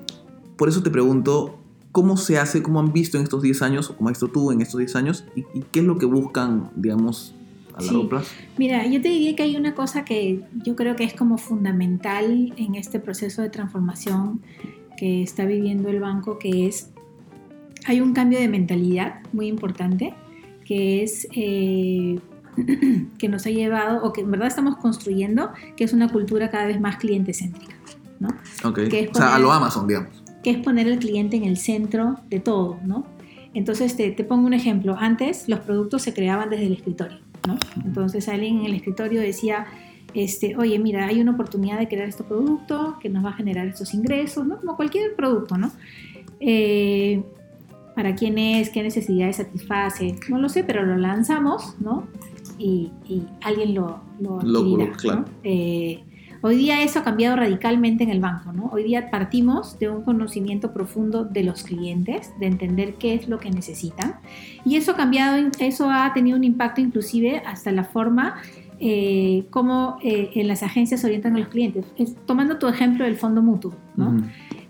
por 0.56 0.68
eso 0.68 0.82
te 0.82 0.90
pregunto, 0.90 1.58
¿cómo 1.92 2.16
se 2.16 2.38
hace, 2.38 2.62
cómo 2.62 2.80
han 2.80 2.92
visto 2.92 3.16
en 3.16 3.24
estos 3.24 3.42
10 3.42 3.62
años, 3.62 3.90
o 3.90 3.96
cómo 3.96 4.08
has 4.08 4.12
visto 4.12 4.28
tú 4.28 4.52
en 4.52 4.60
estos 4.60 4.78
10 4.78 4.96
años, 4.96 5.24
y, 5.34 5.40
y 5.54 5.62
qué 5.72 5.80
es 5.80 5.86
lo 5.86 5.98
que 5.98 6.06
buscan, 6.06 6.70
digamos, 6.76 7.34
a 7.74 7.82
largo 7.82 8.08
plazo? 8.08 8.34
Mira, 8.56 8.86
yo 8.86 9.00
te 9.00 9.08
diría 9.08 9.36
que 9.36 9.42
hay 9.42 9.56
una 9.56 9.74
cosa 9.74 10.04
que 10.04 10.42
yo 10.64 10.76
creo 10.76 10.96
que 10.96 11.04
es 11.04 11.14
como 11.14 11.38
fundamental 11.38 12.52
en 12.56 12.74
este 12.74 13.00
proceso 13.00 13.42
de 13.42 13.50
transformación 13.50 14.40
que 14.96 15.22
está 15.22 15.44
viviendo 15.44 15.88
el 15.88 16.00
banco, 16.00 16.38
que 16.38 16.66
es, 16.66 16.90
hay 17.86 18.00
un 18.00 18.12
cambio 18.12 18.38
de 18.38 18.48
mentalidad 18.48 19.20
muy 19.32 19.48
importante, 19.48 20.14
que 20.64 21.02
es... 21.02 21.28
Eh, 21.32 22.18
que 23.18 23.28
nos 23.28 23.46
ha 23.46 23.50
llevado, 23.50 24.04
o 24.04 24.12
que 24.12 24.20
en 24.20 24.30
verdad 24.30 24.46
estamos 24.46 24.76
construyendo, 24.76 25.50
que 25.76 25.82
es 25.82 25.92
una 25.92 26.08
cultura 26.08 26.50
cada 26.50 26.66
vez 26.66 26.80
más 26.80 26.98
cliente 26.98 27.32
céntrica. 27.34 27.74
¿no? 28.20 28.28
Okay. 28.62 29.08
o 29.12 29.14
sea, 29.14 29.34
a 29.34 29.38
lo 29.38 29.52
Amazon, 29.52 29.86
digamos. 29.86 30.22
Que 30.42 30.50
es 30.50 30.58
poner 30.58 30.86
al 30.86 30.98
cliente 30.98 31.36
en 31.36 31.44
el 31.44 31.56
centro 31.56 32.16
de 32.28 32.40
todo, 32.40 32.78
¿no? 32.84 33.06
Entonces, 33.54 33.96
te, 33.96 34.10
te, 34.10 34.24
pongo 34.24 34.46
un 34.46 34.54
ejemplo. 34.54 34.96
Antes 34.98 35.48
los 35.48 35.60
productos 35.60 36.02
se 36.02 36.12
creaban 36.12 36.50
desde 36.50 36.66
el 36.66 36.72
escritorio. 36.72 37.18
Entonces 37.84 38.28
alguien 38.28 38.60
en 38.60 38.66
el 38.66 38.74
escritorio 38.74 39.20
decía, 39.20 39.66
este, 40.14 40.56
oye, 40.56 40.78
mira, 40.78 41.06
hay 41.06 41.20
una 41.20 41.32
oportunidad 41.32 41.78
de 41.78 41.88
crear 41.88 42.08
este 42.08 42.24
producto 42.24 42.96
que 43.00 43.08
nos 43.08 43.24
va 43.24 43.30
a 43.30 43.32
generar 43.34 43.66
estos 43.66 43.94
ingresos, 43.94 44.46
¿no? 44.46 44.58
Como 44.58 44.76
cualquier 44.76 45.14
producto, 45.16 45.58
¿no? 45.58 45.72
Eh, 46.40 47.22
¿Para 47.94 48.14
quién 48.14 48.38
es? 48.38 48.70
¿Qué 48.70 48.82
necesidades 48.82 49.36
satisface? 49.36 50.16
No 50.28 50.38
lo 50.38 50.48
sé, 50.48 50.64
pero 50.64 50.84
lo 50.84 50.96
lanzamos, 50.96 51.76
¿no? 51.80 52.06
Y, 52.58 52.90
alguien 53.42 53.74
lo, 53.74 54.00
lo 54.20 54.38
adquirirá, 54.40 54.92
claro. 54.92 55.24
Eh, 55.42 56.04
Hoy 56.46 56.56
día 56.56 56.82
eso 56.82 56.98
ha 56.98 57.04
cambiado 57.04 57.36
radicalmente 57.36 58.04
en 58.04 58.10
el 58.10 58.20
banco, 58.20 58.52
¿no? 58.52 58.68
Hoy 58.70 58.84
día 58.84 59.10
partimos 59.10 59.78
de 59.78 59.88
un 59.88 60.02
conocimiento 60.02 60.74
profundo 60.74 61.24
de 61.24 61.42
los 61.42 61.62
clientes, 61.62 62.32
de 62.38 62.44
entender 62.44 62.96
qué 62.96 63.14
es 63.14 63.28
lo 63.28 63.38
que 63.38 63.50
necesitan. 63.50 64.16
Y 64.62 64.76
eso 64.76 64.92
ha 64.92 64.94
cambiado, 64.94 65.42
eso 65.58 65.88
ha 65.88 66.12
tenido 66.12 66.36
un 66.36 66.44
impacto 66.44 66.82
inclusive 66.82 67.38
hasta 67.46 67.72
la 67.72 67.84
forma 67.84 68.42
eh, 68.78 69.46
como 69.48 69.96
eh, 70.02 70.32
en 70.34 70.46
las 70.46 70.62
agencias 70.62 71.02
orientan 71.02 71.34
a 71.36 71.38
los 71.38 71.48
clientes. 71.48 71.86
tomando 72.26 72.58
tu 72.58 72.68
ejemplo 72.68 73.06
del 73.06 73.16
fondo 73.16 73.40
mutuo, 73.40 73.74
¿no? 73.96 74.14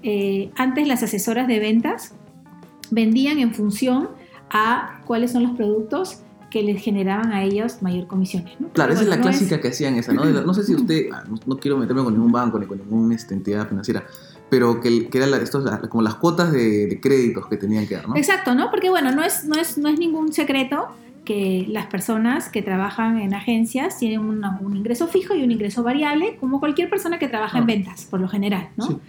Eh, 0.04 0.52
antes 0.54 0.86
las 0.86 1.02
asesoras 1.02 1.48
de 1.48 1.58
ventas 1.58 2.14
vendían 2.92 3.40
en 3.40 3.52
función 3.52 4.10
a 4.48 5.00
cuáles 5.06 5.32
son 5.32 5.42
los 5.42 5.56
productos 5.56 6.23
que 6.54 6.62
les 6.62 6.80
generaban 6.80 7.32
a 7.32 7.42
ellos 7.42 7.82
mayor 7.82 8.06
comisiones. 8.06 8.52
Claro, 8.74 8.92
esa 8.92 9.02
es 9.02 9.08
la 9.08 9.20
clásica 9.20 9.60
que 9.60 9.66
hacían 9.66 9.96
esa, 9.96 10.12
¿no? 10.12 10.24
No 10.24 10.54
sé 10.54 10.62
si 10.62 10.76
usted, 10.76 11.08
ah, 11.12 11.24
no, 11.46 11.56
quiero 11.58 11.76
meterme 11.76 12.04
con 12.04 12.14
ningún 12.14 12.30
banco 12.30 12.60
ni 12.60 12.66
con 12.66 12.78
ninguna 12.78 13.16
este, 13.16 13.34
entidad 13.34 13.68
financiera, 13.68 14.04
pero 14.48 14.80
que, 14.80 15.08
que 15.08 15.18
eran 15.18 15.44
como 15.88 16.02
las 16.04 16.14
cuotas 16.14 16.52
de, 16.52 17.00
créditos 17.02 17.48
que 17.48 17.56
tenían 17.56 17.88
que 17.88 17.96
dar, 17.96 18.08
¿no? 18.08 18.14
Exacto, 18.14 18.54
¿no? 18.54 18.70
Porque 18.70 18.88
bueno, 18.88 19.10
no 19.10 19.24
es, 19.24 19.44
no 19.46 19.56
es, 19.56 19.78
no 19.78 19.88
es 19.88 19.98
ningún 19.98 20.32
secreto 20.32 20.90
que 21.24 21.66
las 21.68 21.86
personas 21.86 22.50
que 22.50 22.62
trabajan 22.62 23.18
en 23.18 23.34
agencias 23.34 23.98
tienen 23.98 24.20
un 24.20 24.76
ingreso 24.76 25.08
fijo 25.08 25.34
y 25.34 25.42
un 25.42 25.50
ingreso 25.50 25.82
variable, 25.82 26.36
como 26.38 26.60
cualquier 26.60 26.88
persona 26.88 27.18
que 27.18 27.26
trabaja 27.26 27.58
en 27.58 27.66
ventas, 27.66 28.04
por 28.04 28.20
lo 28.20 28.28
general, 28.28 28.68
¿no? 28.76 29.00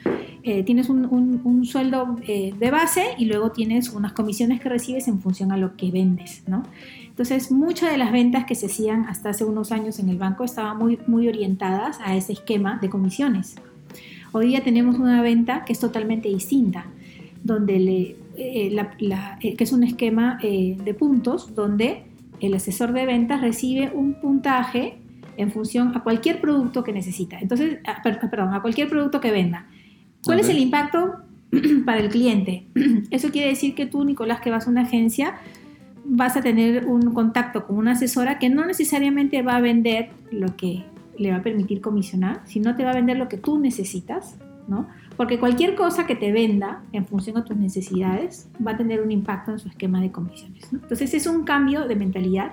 Eh, 0.41 0.63
tienes 0.63 0.89
un, 0.89 1.05
un, 1.43 1.65
sueldo 1.65 2.17
eh, 2.27 2.53
de 2.57 2.71
base 2.71 3.03
y 3.19 3.25
luego 3.25 3.51
tienes 3.51 3.89
unas 3.89 4.13
comisiones 4.13 4.61
que 4.61 4.69
recibes 4.69 5.07
en 5.07 5.19
función 5.19 5.51
a 5.51 5.57
lo 5.57 5.75
que 5.75 5.91
vendes, 5.91 6.43
¿no? 6.47 6.63
Entonces, 7.15 7.49
muchas 7.49 7.91
de 7.91 7.97
las 7.97 8.11
ventas 8.11 8.43
que 8.43 8.55
se 8.55 8.65
hacían 8.65 9.05
hasta 9.05 9.29
hace 9.29 9.45
unos 9.45 9.71
años 9.71 9.99
en 9.99 10.09
el 10.09 10.17
banco 10.17 10.43
estaban 10.43 10.77
muy, 10.77 10.99
muy 11.07 11.29
orientadas 11.29 11.97
a 12.03 12.13
ese 12.13 12.33
esquema 12.33 12.77
de 12.81 12.89
comisiones. 12.89 13.55
Hoy 14.33 14.47
día 14.47 14.65
tenemos 14.65 14.99
una 14.99 15.21
venta 15.21 15.63
que 15.63 15.71
es 15.71 15.79
totalmente 15.79 16.27
distinta, 16.27 16.87
donde 17.41 17.79
le, 17.79 18.01
eh, 18.35 18.77
eh, 19.39 19.55
que 19.55 19.63
es 19.63 19.71
un 19.71 19.85
esquema 19.85 20.39
eh, 20.43 20.75
de 20.83 20.93
puntos 20.93 21.55
donde 21.55 22.03
el 22.41 22.53
asesor 22.53 22.91
de 22.91 23.05
ventas 23.05 23.39
recibe 23.39 23.93
un 23.95 24.15
puntaje 24.15 24.97
en 25.37 25.53
función 25.53 25.95
a 25.95 26.03
cualquier 26.03 26.41
producto 26.41 26.83
que 26.83 26.91
necesita. 26.91 27.39
Entonces, 27.39 27.77
ah, 27.87 28.01
perdón, 28.03 28.53
a 28.53 28.61
cualquier 28.61 28.89
producto 28.89 29.21
que 29.21 29.31
venda. 29.31 29.67
¿Cuál 30.21 30.41
es 30.41 30.49
el 30.49 30.57
impacto 30.57 31.13
para 31.85 32.01
el 32.01 32.09
cliente? 32.09 32.65
Eso 33.09 33.29
quiere 33.29 33.47
decir 33.47 33.73
que 33.73 33.85
tú, 33.85 34.03
Nicolás, 34.03 34.41
que 34.41 34.51
vas 34.51 34.67
a 34.67 34.69
una 34.69 34.81
agencia, 34.81 35.35
vas 36.05 36.37
a 36.37 36.41
tener 36.41 36.85
un 36.85 37.13
contacto 37.13 37.65
con 37.65 37.77
una 37.77 37.93
asesora 37.93 38.39
que 38.39 38.49
no 38.49 38.65
necesariamente 38.65 39.41
va 39.41 39.57
a 39.57 39.61
vender 39.61 40.09
lo 40.31 40.55
que 40.55 40.83
le 41.17 41.31
va 41.31 41.37
a 41.37 41.43
permitir 41.43 41.81
comisionar, 41.81 42.41
sino 42.45 42.75
te 42.75 42.83
va 42.83 42.91
a 42.91 42.95
vender 42.95 43.17
lo 43.17 43.27
que 43.27 43.37
tú 43.37 43.57
necesitas, 43.57 44.37
¿no? 44.67 44.87
Porque 45.17 45.39
cualquier 45.39 45.75
cosa 45.75 46.05
que 46.05 46.15
te 46.15 46.31
venda 46.31 46.83
en 46.91 47.05
función 47.05 47.37
a 47.37 47.45
tus 47.45 47.55
necesidades 47.57 48.49
va 48.65 48.71
a 48.71 48.77
tener 48.77 49.01
un 49.01 49.11
impacto 49.11 49.51
en 49.51 49.59
su 49.59 49.69
esquema 49.69 50.01
de 50.01 50.11
comisiones. 50.11 50.67
Entonces 50.71 51.13
es 51.13 51.25
un 51.25 51.43
cambio 51.43 51.87
de 51.87 51.95
mentalidad 51.95 52.51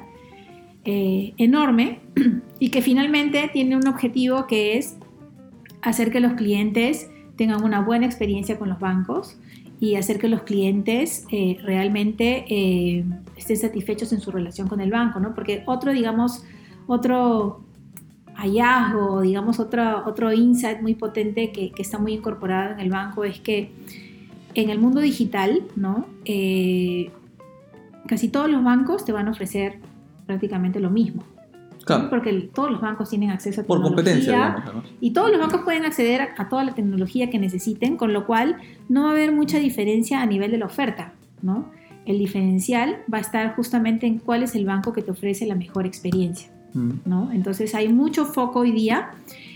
eh, 0.84 1.34
enorme 1.36 2.00
y 2.58 2.70
que 2.70 2.82
finalmente 2.82 3.50
tiene 3.52 3.76
un 3.76 3.86
objetivo 3.86 4.46
que 4.46 4.78
es 4.78 4.96
hacer 5.82 6.10
que 6.10 6.20
los 6.20 6.34
clientes 6.34 7.10
tengan 7.36 7.64
una 7.64 7.80
buena 7.80 8.06
experiencia 8.06 8.58
con 8.58 8.68
los 8.68 8.78
bancos 8.78 9.36
y 9.82 9.96
hacer 9.96 10.20
que 10.20 10.28
los 10.28 10.44
clientes 10.44 11.26
eh, 11.32 11.58
realmente 11.64 12.44
eh, 12.48 13.04
estén 13.36 13.56
satisfechos 13.56 14.12
en 14.12 14.20
su 14.20 14.30
relación 14.30 14.68
con 14.68 14.80
el 14.80 14.92
banco, 14.92 15.18
¿no? 15.18 15.34
Porque 15.34 15.64
otro, 15.66 15.90
digamos, 15.90 16.44
otro, 16.86 17.64
hallazgo, 18.36 19.22
digamos 19.22 19.58
otro, 19.58 20.06
otro 20.06 20.32
insight 20.32 20.80
muy 20.80 20.94
potente 20.94 21.50
que, 21.50 21.72
está 21.78 21.98
muy 21.98 22.12
incorporado 22.12 22.74
en 22.74 22.78
el 22.78 22.90
banco 22.90 23.24
es 23.24 23.40
que 23.40 23.72
en 24.54 24.70
el 24.70 24.78
mundo 24.78 25.00
digital, 25.00 25.64
¿no? 25.74 26.06
Eh, 26.26 27.10
casi 28.06 28.28
todos 28.28 28.48
los 28.48 28.62
bancos 28.62 29.04
te 29.04 29.10
van 29.10 29.26
a 29.26 29.32
ofrecer 29.32 29.80
prácticamente 30.26 30.78
lo 30.78 30.90
mismo. 30.90 31.24
Claro. 31.84 32.10
Porque 32.10 32.32
todos 32.54 32.70
los 32.70 32.80
bancos 32.80 33.10
tienen 33.10 33.30
acceso 33.30 33.62
a 33.62 33.64
Por 33.64 33.82
competencia, 33.82 34.64
Y 35.00 35.12
todos 35.12 35.30
los 35.30 35.40
bancos 35.40 35.62
pueden 35.62 35.84
acceder 35.84 36.20
a, 36.20 36.34
a, 36.36 36.48
toda 36.48 36.64
la 36.64 36.74
tecnología 36.74 37.30
que 37.30 37.38
necesiten, 37.38 37.96
con 37.96 38.12
lo 38.12 38.26
cual 38.26 38.56
no 38.88 39.04
va 39.04 39.08
a 39.08 39.12
haber 39.12 39.32
mucha 39.32 39.58
diferencia 39.58 40.22
a 40.22 40.26
nivel 40.26 40.50
de 40.50 40.58
la 40.58 40.66
oferta, 40.66 41.14
¿no? 41.42 41.70
El 42.04 42.18
diferencial 42.18 43.02
va 43.12 43.18
a 43.18 43.20
estar 43.20 43.54
justamente 43.54 44.06
en 44.06 44.18
cuál 44.18 44.42
es 44.42 44.54
el 44.54 44.64
banco 44.64 44.92
que 44.92 45.02
te 45.02 45.10
ofrece 45.10 45.46
la 45.46 45.54
mejor 45.54 45.86
experiencia. 45.86 46.50
¿no? 46.74 47.30
Entonces 47.32 47.74
hay 47.74 47.88
mucho 47.88 48.24
foco 48.24 48.60
hoy 48.60 48.72
día 48.72 49.10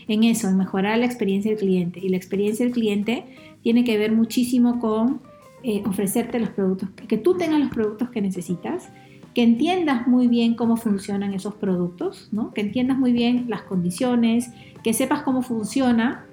en 0.09 0.25
eso, 0.25 0.49
en 0.49 0.57
mejorar 0.57 0.99
la 0.99 1.07
experiencia 1.07 1.51
del 1.51 1.59
cliente. 1.59 2.01
Y 2.01 2.09
la 2.09 2.17
experiencia 2.17 2.65
del 2.65 2.75
cliente 2.75 3.25
tiene 3.63 3.85
que 3.85 3.99
ver 3.99 4.13
muchísimo 4.13 4.79
con 4.79 5.21
eh, 5.63 5.83
ofrecerte 5.87 6.39
los 6.39 6.51
productos, 6.51 6.91
que 7.09 7.19
tú 7.19 7.37
tengas 7.37 7.59
los 7.59 7.71
productos 7.71 8.11
que 8.11 8.21
necesitas, 8.21 8.91
que 9.37 9.43
entiendas 9.43 10.07
muy 10.07 10.29
bien 10.29 10.55
cómo 10.55 10.79
funcionan 10.79 11.35
esos 11.35 11.53
productos, 11.57 12.31
¿no? 12.33 12.55
que 12.55 12.63
entiendas 12.63 12.97
muy 12.97 13.13
bien 13.13 13.45
las 13.49 13.61
condiciones, 13.61 14.51
que 14.83 14.95
sepas 14.95 15.25
cómo 15.25 15.43
funciona 15.43 16.25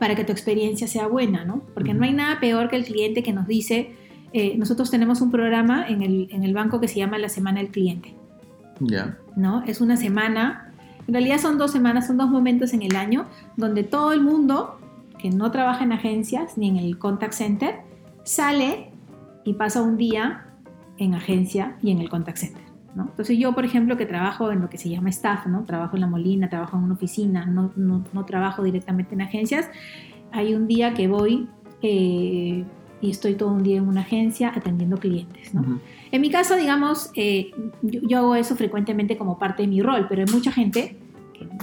para 0.00 0.16
que 0.16 0.24
tu 0.24 0.32
experiencia 0.32 0.88
sea 0.88 1.06
buena, 1.06 1.44
¿no? 1.44 1.62
Porque 1.74 1.94
no 1.94 2.02
hay 2.02 2.12
nada 2.12 2.40
peor 2.40 2.68
que 2.68 2.74
el 2.74 2.84
cliente 2.86 3.22
que 3.22 3.32
nos 3.32 3.46
dice, 3.46 3.94
eh, 4.32 4.56
nosotros 4.58 4.90
tenemos 4.90 5.20
un 5.20 5.30
programa 5.30 5.86
en 5.86 6.02
el, 6.02 6.26
en 6.32 6.42
el 6.42 6.52
banco 6.54 6.80
que 6.80 6.88
se 6.88 6.96
llama 6.96 7.18
la 7.18 7.28
Semana 7.28 7.60
del 7.60 7.70
Cliente. 7.70 8.16
Ya. 8.80 9.16
¿No? 9.36 9.62
Es 9.62 9.80
una 9.80 9.96
semana, 9.96 10.72
en 11.06 11.14
realidad 11.14 11.38
son 11.38 11.56
dos 11.56 11.70
semanas, 11.70 12.08
son 12.08 12.16
dos 12.16 12.30
momentos 12.30 12.72
en 12.72 12.82
el 12.82 12.96
año 12.96 13.26
donde 13.56 13.84
todo 13.84 14.12
el 14.12 14.20
mundo 14.20 14.80
que 15.20 15.30
no 15.30 15.52
trabaja 15.52 15.84
en 15.84 15.92
agencias 15.92 16.58
ni 16.58 16.68
en 16.68 16.78
el 16.78 16.98
contact 16.98 17.34
center 17.34 17.76
sale 18.24 18.90
y 19.44 19.54
pasa 19.54 19.82
un 19.82 19.96
día 19.96 20.43
en 20.98 21.14
agencia 21.14 21.76
y 21.82 21.90
en 21.90 22.00
el 22.00 22.08
contact 22.08 22.38
center. 22.38 22.62
¿no? 22.94 23.04
Entonces 23.04 23.38
yo, 23.38 23.52
por 23.54 23.64
ejemplo, 23.64 23.96
que 23.96 24.06
trabajo 24.06 24.52
en 24.52 24.60
lo 24.60 24.70
que 24.70 24.78
se 24.78 24.88
llama 24.88 25.10
staff, 25.10 25.46
¿no? 25.46 25.64
trabajo 25.64 25.96
en 25.96 26.02
la 26.02 26.06
molina, 26.06 26.48
trabajo 26.48 26.76
en 26.76 26.84
una 26.84 26.94
oficina, 26.94 27.44
no, 27.46 27.72
no, 27.76 28.04
no 28.12 28.24
trabajo 28.24 28.62
directamente 28.62 29.14
en 29.14 29.22
agencias, 29.22 29.68
hay 30.32 30.54
un 30.54 30.66
día 30.66 30.94
que 30.94 31.08
voy 31.08 31.48
eh, 31.82 32.64
y 33.00 33.10
estoy 33.10 33.34
todo 33.34 33.50
un 33.50 33.62
día 33.62 33.76
en 33.76 33.88
una 33.88 34.00
agencia 34.00 34.52
atendiendo 34.54 34.96
clientes. 34.96 35.52
¿no? 35.52 35.80
En 36.10 36.20
mi 36.20 36.30
caso, 36.30 36.56
digamos, 36.56 37.10
eh, 37.14 37.50
yo, 37.82 38.18
hago 38.18 38.34
eso 38.34 38.56
frecuentemente 38.56 39.16
como 39.16 39.38
parte 39.38 39.62
de 39.62 39.68
mi 39.68 39.82
rol, 39.82 40.06
pero 40.08 40.22
hay 40.22 40.32
mucha 40.32 40.50
gente 40.50 40.96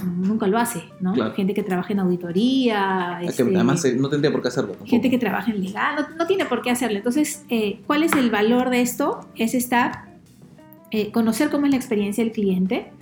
nunca 0.04 0.46
lo 0.46 0.58
hace, 0.58 0.82
¿no? 1.00 1.14
Gente 1.32 1.54
que 1.54 1.62
trabaja 1.62 1.92
en 1.92 2.00
auditoría. 2.00 3.20
Este, 3.22 3.42
además 3.42 3.84
eh, 3.84 3.96
no 3.96 4.08
tendría 4.08 4.30
por 4.30 4.42
qué 4.42 4.48
hacerlo. 4.48 4.76
Gente 4.84 5.10
que 5.10 5.18
trabaja 5.18 5.50
en 5.50 5.62
legal, 5.62 6.06
no, 6.18 6.26
tiene 6.26 6.44
por 6.44 6.62
qué 6.62 6.70
hacerlo. 6.70 6.98
Entonces, 6.98 7.44
eh, 7.48 7.80
¿cuál 7.86 8.02
es 8.02 8.12
el 8.14 8.30
valor 8.30 8.70
de 8.70 8.80
esto? 8.80 9.28
Es 9.36 9.54
estar, 9.54 10.12
conocer 11.12 11.50
cómo 11.50 11.66
es 11.66 11.70
la 11.70 11.78
experiencia 11.78 12.22
del 12.22 12.32
cliente, 12.32 12.92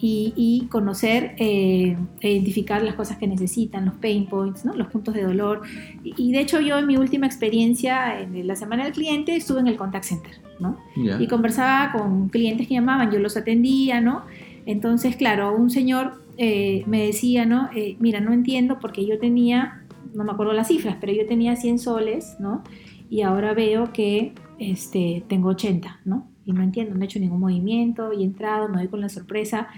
y, 0.00 0.68
conocer, 0.70 1.34
eh, 1.38 1.96
identificar 2.20 2.82
las 2.82 2.94
cosas 2.94 3.18
que 3.18 3.26
necesitan, 3.26 3.84
los 3.86 3.94
pain 3.94 4.26
points, 4.26 4.64
¿no? 4.64 4.74
los 4.74 4.88
puntos 4.88 5.14
de 5.14 5.22
dolor. 5.22 5.62
Y, 6.04 6.32
de 6.32 6.40
hecho 6.40 6.60
yo 6.60 6.78
en 6.78 6.86
mi 6.86 6.96
última 6.96 7.26
experiencia 7.26 8.20
en 8.20 8.46
la 8.46 8.54
semana 8.54 8.84
del 8.84 8.92
cliente 8.92 9.34
estuve 9.34 9.60
en 9.60 9.66
el 9.66 9.76
contact 9.76 10.04
center, 10.04 10.40
¿no? 10.60 10.78
Y 10.94 11.26
conversaba 11.26 11.92
con 11.92 12.28
clientes 12.28 12.68
que 12.68 12.74
llamaban, 12.74 13.10
yo 13.10 13.18
los 13.18 13.36
atendía, 13.36 14.00
¿no? 14.00 14.22
Entonces, 14.68 15.16
claro, 15.16 15.56
un 15.56 15.70
señor 15.70 16.22
eh, 16.36 16.84
me 16.86 17.04
decía, 17.04 17.44
¿no? 17.44 17.68
Eh, 17.74 17.96
mira, 17.98 18.20
no 18.20 18.32
entiendo 18.32 18.78
porque 18.80 19.04
yo 19.04 19.18
tenía, 19.18 19.82
no 20.14 20.22
me 20.22 20.30
acuerdo 20.30 20.52
las 20.52 20.68
cifras, 20.68 20.96
pero 21.00 21.12
yo 21.12 21.26
tenía 21.26 21.56
100 21.56 21.80
soles, 21.80 22.36
¿no? 22.38 22.62
Y 23.10 23.22
ahora 23.22 23.52
veo 23.54 23.92
que 23.92 24.34
este, 24.58 25.24
tengo 25.26 25.48
80, 25.48 26.00
¿no? 26.04 26.28
y 26.48 26.52
no 26.54 26.62
entiendo, 26.62 26.94
no 26.94 27.02
he 27.02 27.04
hecho 27.04 27.20
ningún 27.20 27.40
movimiento 27.40 28.14
y 28.14 28.22
he 28.22 28.24
entrado, 28.24 28.70
me 28.70 28.78
doy 28.78 28.88
con 28.88 29.02
la 29.02 29.10
sorpresa. 29.10 29.68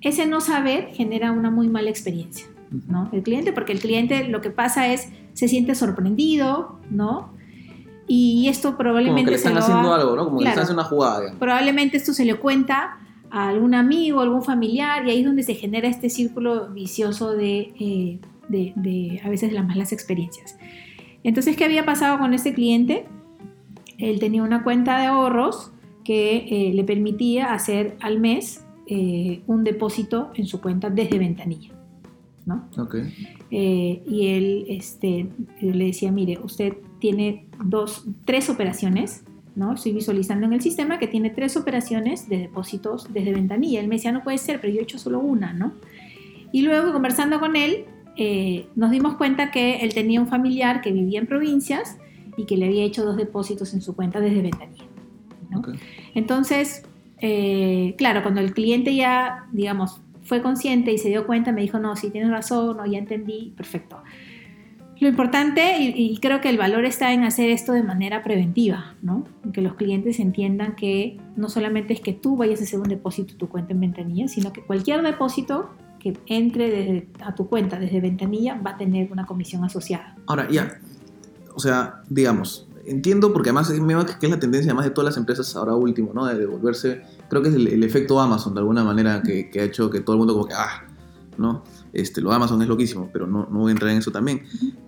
Ese 0.00 0.24
no 0.24 0.40
saber 0.40 0.88
genera 0.94 1.30
una 1.30 1.50
muy 1.50 1.68
mala 1.68 1.90
experiencia, 1.90 2.46
¿no? 2.88 3.10
El 3.12 3.22
cliente, 3.22 3.52
porque 3.52 3.72
el 3.72 3.80
cliente 3.80 4.26
lo 4.26 4.40
que 4.40 4.48
pasa 4.48 4.94
es, 4.94 5.10
se 5.34 5.46
siente 5.46 5.74
sorprendido, 5.74 6.80
¿no? 6.88 7.34
Y 8.06 8.48
esto 8.48 8.78
probablemente... 8.78 9.20
Como 9.20 9.26
que 9.26 9.30
le 9.30 9.36
están 9.36 9.58
haciendo 9.58 9.92
algo, 9.92 10.16
¿no? 10.16 10.24
Como 10.24 10.38
que 10.38 10.44
le 10.44 10.48
están 10.48 10.62
haciendo 10.62 10.80
una 10.80 10.88
jugada. 10.88 11.34
Probablemente 11.38 11.98
esto 11.98 12.14
se 12.14 12.24
le 12.24 12.36
cuenta 12.36 12.96
a 13.30 13.48
algún 13.48 13.74
amigo, 13.74 14.20
algún 14.20 14.42
familiar, 14.42 15.06
y 15.06 15.10
ahí 15.10 15.20
es 15.20 15.26
donde 15.26 15.42
se 15.42 15.54
genera 15.54 15.88
este 15.88 16.10
círculo 16.10 16.70
vicioso 16.70 17.32
de, 17.32 17.72
eh, 17.78 18.18
de, 18.48 18.72
de 18.76 19.20
a 19.24 19.28
veces 19.28 19.52
las 19.52 19.66
malas 19.66 19.92
experiencias. 19.92 20.58
Entonces, 21.22 21.56
¿qué 21.56 21.64
había 21.64 21.84
pasado 21.84 22.18
con 22.18 22.34
este 22.34 22.54
cliente? 22.54 23.06
Él 23.98 24.18
tenía 24.18 24.42
una 24.42 24.64
cuenta 24.64 24.98
de 24.98 25.06
ahorros 25.06 25.72
que 26.04 26.46
eh, 26.48 26.74
le 26.74 26.84
permitía 26.84 27.52
hacer 27.52 27.96
al 28.00 28.20
mes 28.20 28.64
eh, 28.86 29.42
un 29.46 29.64
depósito 29.64 30.30
en 30.34 30.46
su 30.46 30.60
cuenta 30.60 30.90
desde 30.90 31.18
ventanilla. 31.18 31.70
¿no? 32.46 32.68
Okay. 32.76 33.14
Eh, 33.50 34.02
y 34.08 34.28
él 34.28 34.64
este, 34.68 35.28
le 35.60 35.84
decía, 35.84 36.10
mire, 36.10 36.38
usted 36.42 36.74
tiene 36.98 37.46
dos, 37.64 38.06
tres 38.24 38.48
operaciones, 38.48 39.24
¿no? 39.54 39.74
Estoy 39.74 39.92
visualizando 39.92 40.46
en 40.46 40.52
el 40.52 40.60
sistema 40.60 40.98
que 40.98 41.06
tiene 41.06 41.30
tres 41.30 41.56
operaciones 41.56 42.28
de 42.28 42.38
depósitos 42.38 43.12
desde 43.12 43.32
ventanilla. 43.32 43.80
Él 43.80 43.88
me 43.88 43.96
decía, 43.96 44.12
no 44.12 44.22
puede 44.22 44.38
ser, 44.38 44.60
pero 44.60 44.72
yo 44.72 44.80
he 44.80 44.82
hecho 44.82 44.98
solo 44.98 45.20
una, 45.20 45.52
¿no? 45.52 45.72
Y 46.52 46.62
luego, 46.62 46.92
conversando 46.92 47.38
con 47.40 47.56
él, 47.56 47.84
nos 48.74 48.90
dimos 48.90 49.16
cuenta 49.16 49.50
que 49.50 49.76
él 49.76 49.94
tenía 49.94 50.20
un 50.20 50.26
familiar 50.26 50.80
que 50.80 50.92
vivía 50.92 51.20
en 51.20 51.26
provincias 51.26 51.96
y 52.36 52.44
que 52.44 52.56
le 52.56 52.66
había 52.66 52.84
hecho 52.84 53.04
dos 53.04 53.16
depósitos 53.16 53.72
en 53.74 53.80
su 53.80 53.94
cuenta 53.94 54.20
desde 54.20 54.42
ventanilla. 54.42 54.84
Entonces, 56.14 56.82
eh, 57.18 57.94
claro, 57.98 58.22
cuando 58.22 58.40
el 58.40 58.54
cliente 58.54 58.94
ya, 58.94 59.46
digamos, 59.52 60.00
fue 60.22 60.42
consciente 60.42 60.92
y 60.92 60.98
se 60.98 61.08
dio 61.08 61.26
cuenta, 61.26 61.52
me 61.52 61.62
dijo, 61.62 61.78
no, 61.78 61.96
sí 61.96 62.10
tienes 62.10 62.30
razón, 62.30 62.76
no, 62.76 62.86
ya 62.86 62.98
entendí, 62.98 63.52
perfecto. 63.56 64.02
Lo 65.00 65.08
importante, 65.08 65.78
y, 65.80 66.18
creo 66.18 66.42
que 66.42 66.50
el 66.50 66.58
valor 66.58 66.84
está 66.84 67.14
en 67.14 67.24
hacer 67.24 67.48
esto 67.48 67.72
de 67.72 67.82
manera 67.82 68.22
preventiva, 68.22 68.96
¿no? 69.00 69.24
Que 69.50 69.62
los 69.62 69.72
clientes 69.74 70.20
entiendan 70.20 70.76
que 70.76 71.18
no 71.36 71.48
solamente 71.48 71.94
es 71.94 72.02
que 72.02 72.12
tú 72.12 72.36
vayas 72.36 72.60
a 72.60 72.64
hacer 72.64 72.78
un 72.78 72.88
depósito 72.88 73.34
tu 73.36 73.48
cuenta 73.48 73.72
en 73.72 73.80
ventanilla, 73.80 74.28
sino 74.28 74.52
que 74.52 74.62
cualquier 74.62 75.02
depósito 75.02 75.70
que 75.98 76.18
entre 76.26 77.08
a 77.24 77.34
tu 77.34 77.48
cuenta 77.48 77.78
desde 77.78 78.00
ventanilla 78.00 78.60
va 78.60 78.72
a 78.72 78.76
tener 78.76 79.10
una 79.10 79.24
comisión 79.24 79.64
asociada. 79.64 80.16
Ahora, 80.26 80.48
ya, 80.50 80.78
o 81.54 81.60
sea, 81.60 82.02
digamos, 82.10 82.68
entiendo 82.84 83.32
porque 83.32 83.48
además 83.50 83.68
que 83.70 84.26
es 84.26 84.30
la 84.30 84.38
tendencia 84.38 84.70
además 84.70 84.84
de 84.84 84.90
todas 84.90 85.06
las 85.06 85.16
empresas 85.16 85.56
ahora 85.56 85.74
último, 85.74 86.12
¿no? 86.12 86.26
De 86.26 86.36
devolverse, 86.38 87.02
creo 87.30 87.42
que 87.42 87.48
es 87.48 87.54
el, 87.54 87.82
efecto 87.82 88.20
Amazon 88.20 88.52
de 88.52 88.60
alguna 88.60 88.84
manera 88.84 89.22
que, 89.22 89.50
ha 89.60 89.64
hecho 89.64 89.88
que 89.88 90.00
todo 90.00 90.14
el 90.14 90.18
mundo 90.18 90.34
como 90.34 90.46
que, 90.46 90.54
ah, 90.54 90.84
¿no? 91.38 91.62
Este, 91.92 92.20
lo 92.20 92.32
Amazon 92.32 92.62
es 92.62 92.68
loquísimo, 92.68 93.10
pero 93.12 93.26
no, 93.26 93.48
no 93.50 93.60
voy 93.60 93.70
a 93.70 93.72
entrar 93.72 93.90
en 93.90 93.98
eso 93.98 94.10
también. 94.10 94.42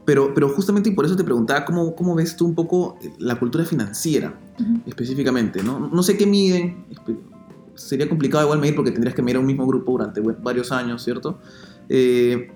Pero, 0.05 0.33
pero 0.35 0.49
justamente 0.49 0.91
y 0.91 0.93
por 0.93 1.05
eso 1.05 1.17
te 1.17 1.25
preguntaba 1.25 1.65
cómo, 1.65 1.95
cómo 1.95 2.15
ves 2.15 2.37
tú 2.37 2.47
un 2.47 2.55
poco 2.55 2.99
la 3.19 3.39
cultura 3.39 3.65
financiera 3.65 4.39
específicamente, 4.87 5.63
¿no? 5.63 5.89
No 5.89 6.03
sé 6.03 6.17
qué 6.17 6.27
miden, 6.27 6.85
sería 7.75 8.09
complicado 8.09 8.45
igual 8.45 8.61
medir 8.61 8.77
porque 8.77 8.91
tendrías 8.91 9.15
que 9.15 9.23
medir 9.23 9.37
a 9.37 9.41
un 9.41 9.47
mismo 9.47 9.67
grupo 9.67 9.93
durante 9.93 10.21
varios 10.21 10.73
años, 10.73 11.03
¿cierto? 11.03 11.39
Eh, 11.89 12.51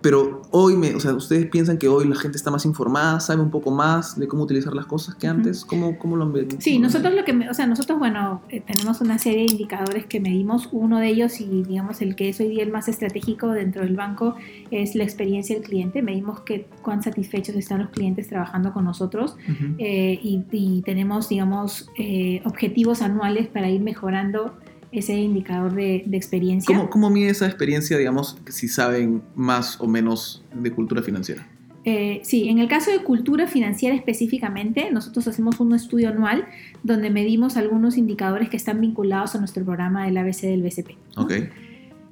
pero 0.00 0.42
hoy, 0.50 0.76
me, 0.76 0.94
o 0.94 1.00
sea, 1.00 1.12
¿ustedes 1.12 1.46
piensan 1.46 1.76
que 1.76 1.86
hoy 1.86 2.08
la 2.08 2.16
gente 2.16 2.38
está 2.38 2.50
más 2.50 2.64
informada, 2.64 3.20
sabe 3.20 3.42
un 3.42 3.50
poco 3.50 3.70
más 3.70 4.18
de 4.18 4.26
cómo 4.28 4.44
utilizar 4.44 4.74
las 4.74 4.86
cosas 4.86 5.14
que 5.14 5.26
antes? 5.26 5.64
¿Cómo, 5.64 5.98
cómo 5.98 6.16
lo 6.16 6.30
ven? 6.30 6.60
Sí, 6.60 6.78
nosotros 6.78 7.12
lo 7.14 7.24
que, 7.24 7.32
o 7.48 7.52
sea, 7.52 7.66
nosotros, 7.66 7.98
bueno, 7.98 8.40
eh, 8.48 8.62
tenemos 8.66 9.02
una 9.02 9.18
serie 9.18 9.40
de 9.40 9.52
indicadores 9.52 10.06
que 10.06 10.18
medimos. 10.18 10.68
Uno 10.72 10.98
de 11.00 11.08
ellos, 11.08 11.40
y 11.40 11.64
digamos 11.64 12.00
el 12.00 12.16
que 12.16 12.30
es 12.30 12.40
hoy 12.40 12.48
día 12.48 12.62
el 12.62 12.72
más 12.72 12.88
estratégico 12.88 13.48
dentro 13.48 13.82
del 13.82 13.94
banco, 13.94 14.36
es 14.70 14.94
la 14.94 15.04
experiencia 15.04 15.54
del 15.54 15.64
cliente. 15.64 16.00
Medimos 16.00 16.40
que, 16.40 16.66
cuán 16.80 17.02
satisfechos 17.02 17.54
están 17.56 17.80
los 17.80 17.90
clientes 17.90 18.28
trabajando 18.28 18.72
con 18.72 18.84
nosotros 18.84 19.36
eh, 19.78 20.18
y, 20.22 20.82
tenemos, 20.82 21.28
digamos, 21.28 21.90
eh, 21.98 22.40
objetivos 22.46 23.02
anuales 23.02 23.48
para 23.48 23.68
ir 23.68 23.82
mejorando 23.82 24.54
ese 24.92 25.16
indicador 25.16 25.74
de, 25.74 26.04
experiencia. 26.12 26.74
¿Cómo, 26.74 26.90
¿Cómo, 26.90 27.10
mide 27.10 27.30
esa 27.30 27.46
experiencia, 27.46 27.96
digamos, 27.96 28.38
si 28.48 28.68
saben 28.68 29.22
más 29.34 29.80
o 29.80 29.86
menos 29.86 30.42
de 30.54 30.70
cultura 30.72 31.02
financiera? 31.02 31.46
Eh, 31.84 32.20
sí, 32.24 32.48
en 32.48 32.58
el 32.58 32.68
caso 32.68 32.90
de 32.90 32.98
cultura 32.98 33.46
financiera 33.46 33.94
específicamente, 33.94 34.90
nosotros 34.90 35.26
hacemos 35.28 35.60
un 35.60 35.74
estudio 35.74 36.10
anual 36.10 36.46
donde 36.82 37.08
medimos 37.08 37.56
algunos 37.56 37.96
indicadores 37.96 38.50
que 38.50 38.56
están 38.56 38.80
vinculados 38.80 39.34
a 39.34 39.38
nuestro 39.38 39.64
programa 39.64 40.04
del 40.04 40.18
ABC 40.18 40.42
del 40.42 40.62
BCP. 40.62 40.90
Ok. 41.16 41.32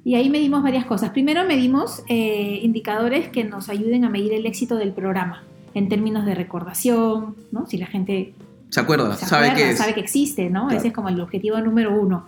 Y 0.03 0.15
ahí 0.15 0.29
medimos 0.29 0.63
varias 0.63 0.85
cosas. 0.85 1.11
Primero 1.11 1.45
medimos 1.45 2.03
eh, 2.07 2.59
indicadores 2.63 3.27
que 3.27 3.43
nos 3.43 3.69
ayuden 3.69 4.05
a 4.05 4.09
medir 4.09 4.33
el 4.33 4.45
éxito 4.45 4.75
del 4.77 4.91
programa 4.91 5.43
en 5.75 5.87
términos 5.87 6.25
de 6.25 6.33
recordación, 6.33 7.35
¿no? 7.51 7.67
Si 7.67 7.77
la 7.77 7.85
gente 7.85 8.33
se 8.69 8.79
acuerda, 8.79 9.15
sabe, 9.17 9.53
que 9.53 9.75
sabe 9.75 9.93
que 9.93 9.99
existe, 9.99 10.49
¿no? 10.49 10.71
Ese 10.71 10.87
es 10.87 10.93
como 10.93 11.09
el 11.09 11.19
objetivo 11.19 11.59
número 11.59 11.99
uno. 11.99 12.27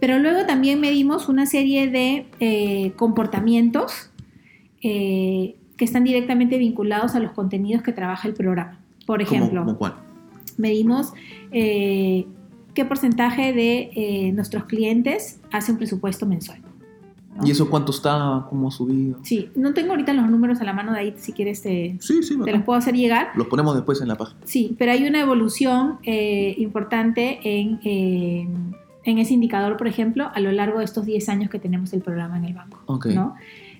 Pero 0.00 0.18
luego 0.18 0.46
también 0.46 0.80
medimos 0.80 1.28
una 1.28 1.46
serie 1.46 1.90
de 1.90 2.26
eh, 2.40 2.92
comportamientos 2.96 4.10
eh, 4.82 5.56
que 5.76 5.84
están 5.84 6.04
directamente 6.04 6.58
vinculados 6.58 7.14
a 7.14 7.20
los 7.20 7.32
contenidos 7.32 7.82
que 7.82 7.92
trabaja 7.92 8.26
el 8.26 8.34
programa. 8.34 8.80
Por 9.06 9.22
ejemplo, 9.22 9.64
¿Cómo, 9.64 9.78
cuál? 9.78 9.94
medimos 10.56 11.12
eh, 11.52 12.26
qué 12.74 12.84
porcentaje 12.84 13.52
de 13.52 14.32
nuestros 14.34 14.64
clientes 14.64 15.40
hace 15.50 15.72
un 15.72 15.78
presupuesto 15.78 16.26
mensual. 16.26 16.60
¿no? 17.36 17.46
¿Y 17.46 17.50
eso 17.50 17.70
cuánto 17.70 17.92
está? 17.92 18.46
¿Cómo 18.48 18.68
ha 18.68 18.70
subido? 18.70 19.18
Sí, 19.22 19.50
no 19.54 19.72
tengo 19.72 19.92
ahorita 19.92 20.12
los 20.12 20.28
números 20.28 20.60
a 20.60 20.64
la 20.64 20.72
mano 20.72 20.92
de 20.92 21.00
ahí, 21.00 21.14
si 21.16 21.32
quieres 21.32 21.62
te, 21.62 21.96
Sí, 22.00 22.22
sí, 22.22 22.38
te 22.44 22.52
los 22.52 22.62
puedo 22.62 22.78
hacer 22.78 22.94
llegar. 22.94 23.28
Los 23.34 23.46
ponemos 23.46 23.74
después 23.74 24.00
en 24.00 24.08
la 24.08 24.16
página. 24.16 24.40
Sí, 24.44 24.74
pero 24.78 24.92
hay 24.92 25.06
una 25.06 25.20
evolución 25.20 25.98
eh, 26.02 26.54
importante 26.58 27.38
en, 27.42 27.80
eh, 27.84 28.48
en 29.04 29.18
ese 29.18 29.34
indicador, 29.34 29.76
por 29.76 29.88
ejemplo, 29.88 30.30
a 30.34 30.40
lo 30.40 30.52
largo 30.52 30.78
de 30.78 30.84
estos 30.84 31.06
10 31.06 31.28
años 31.28 31.50
que 31.50 31.58
tenemos 31.58 31.92
el 31.92 32.02
programa 32.02 32.38
en 32.38 32.44
el 32.44 32.54
banco. 32.54 32.80
Ok. 32.86 33.06
¿no? 33.06 33.34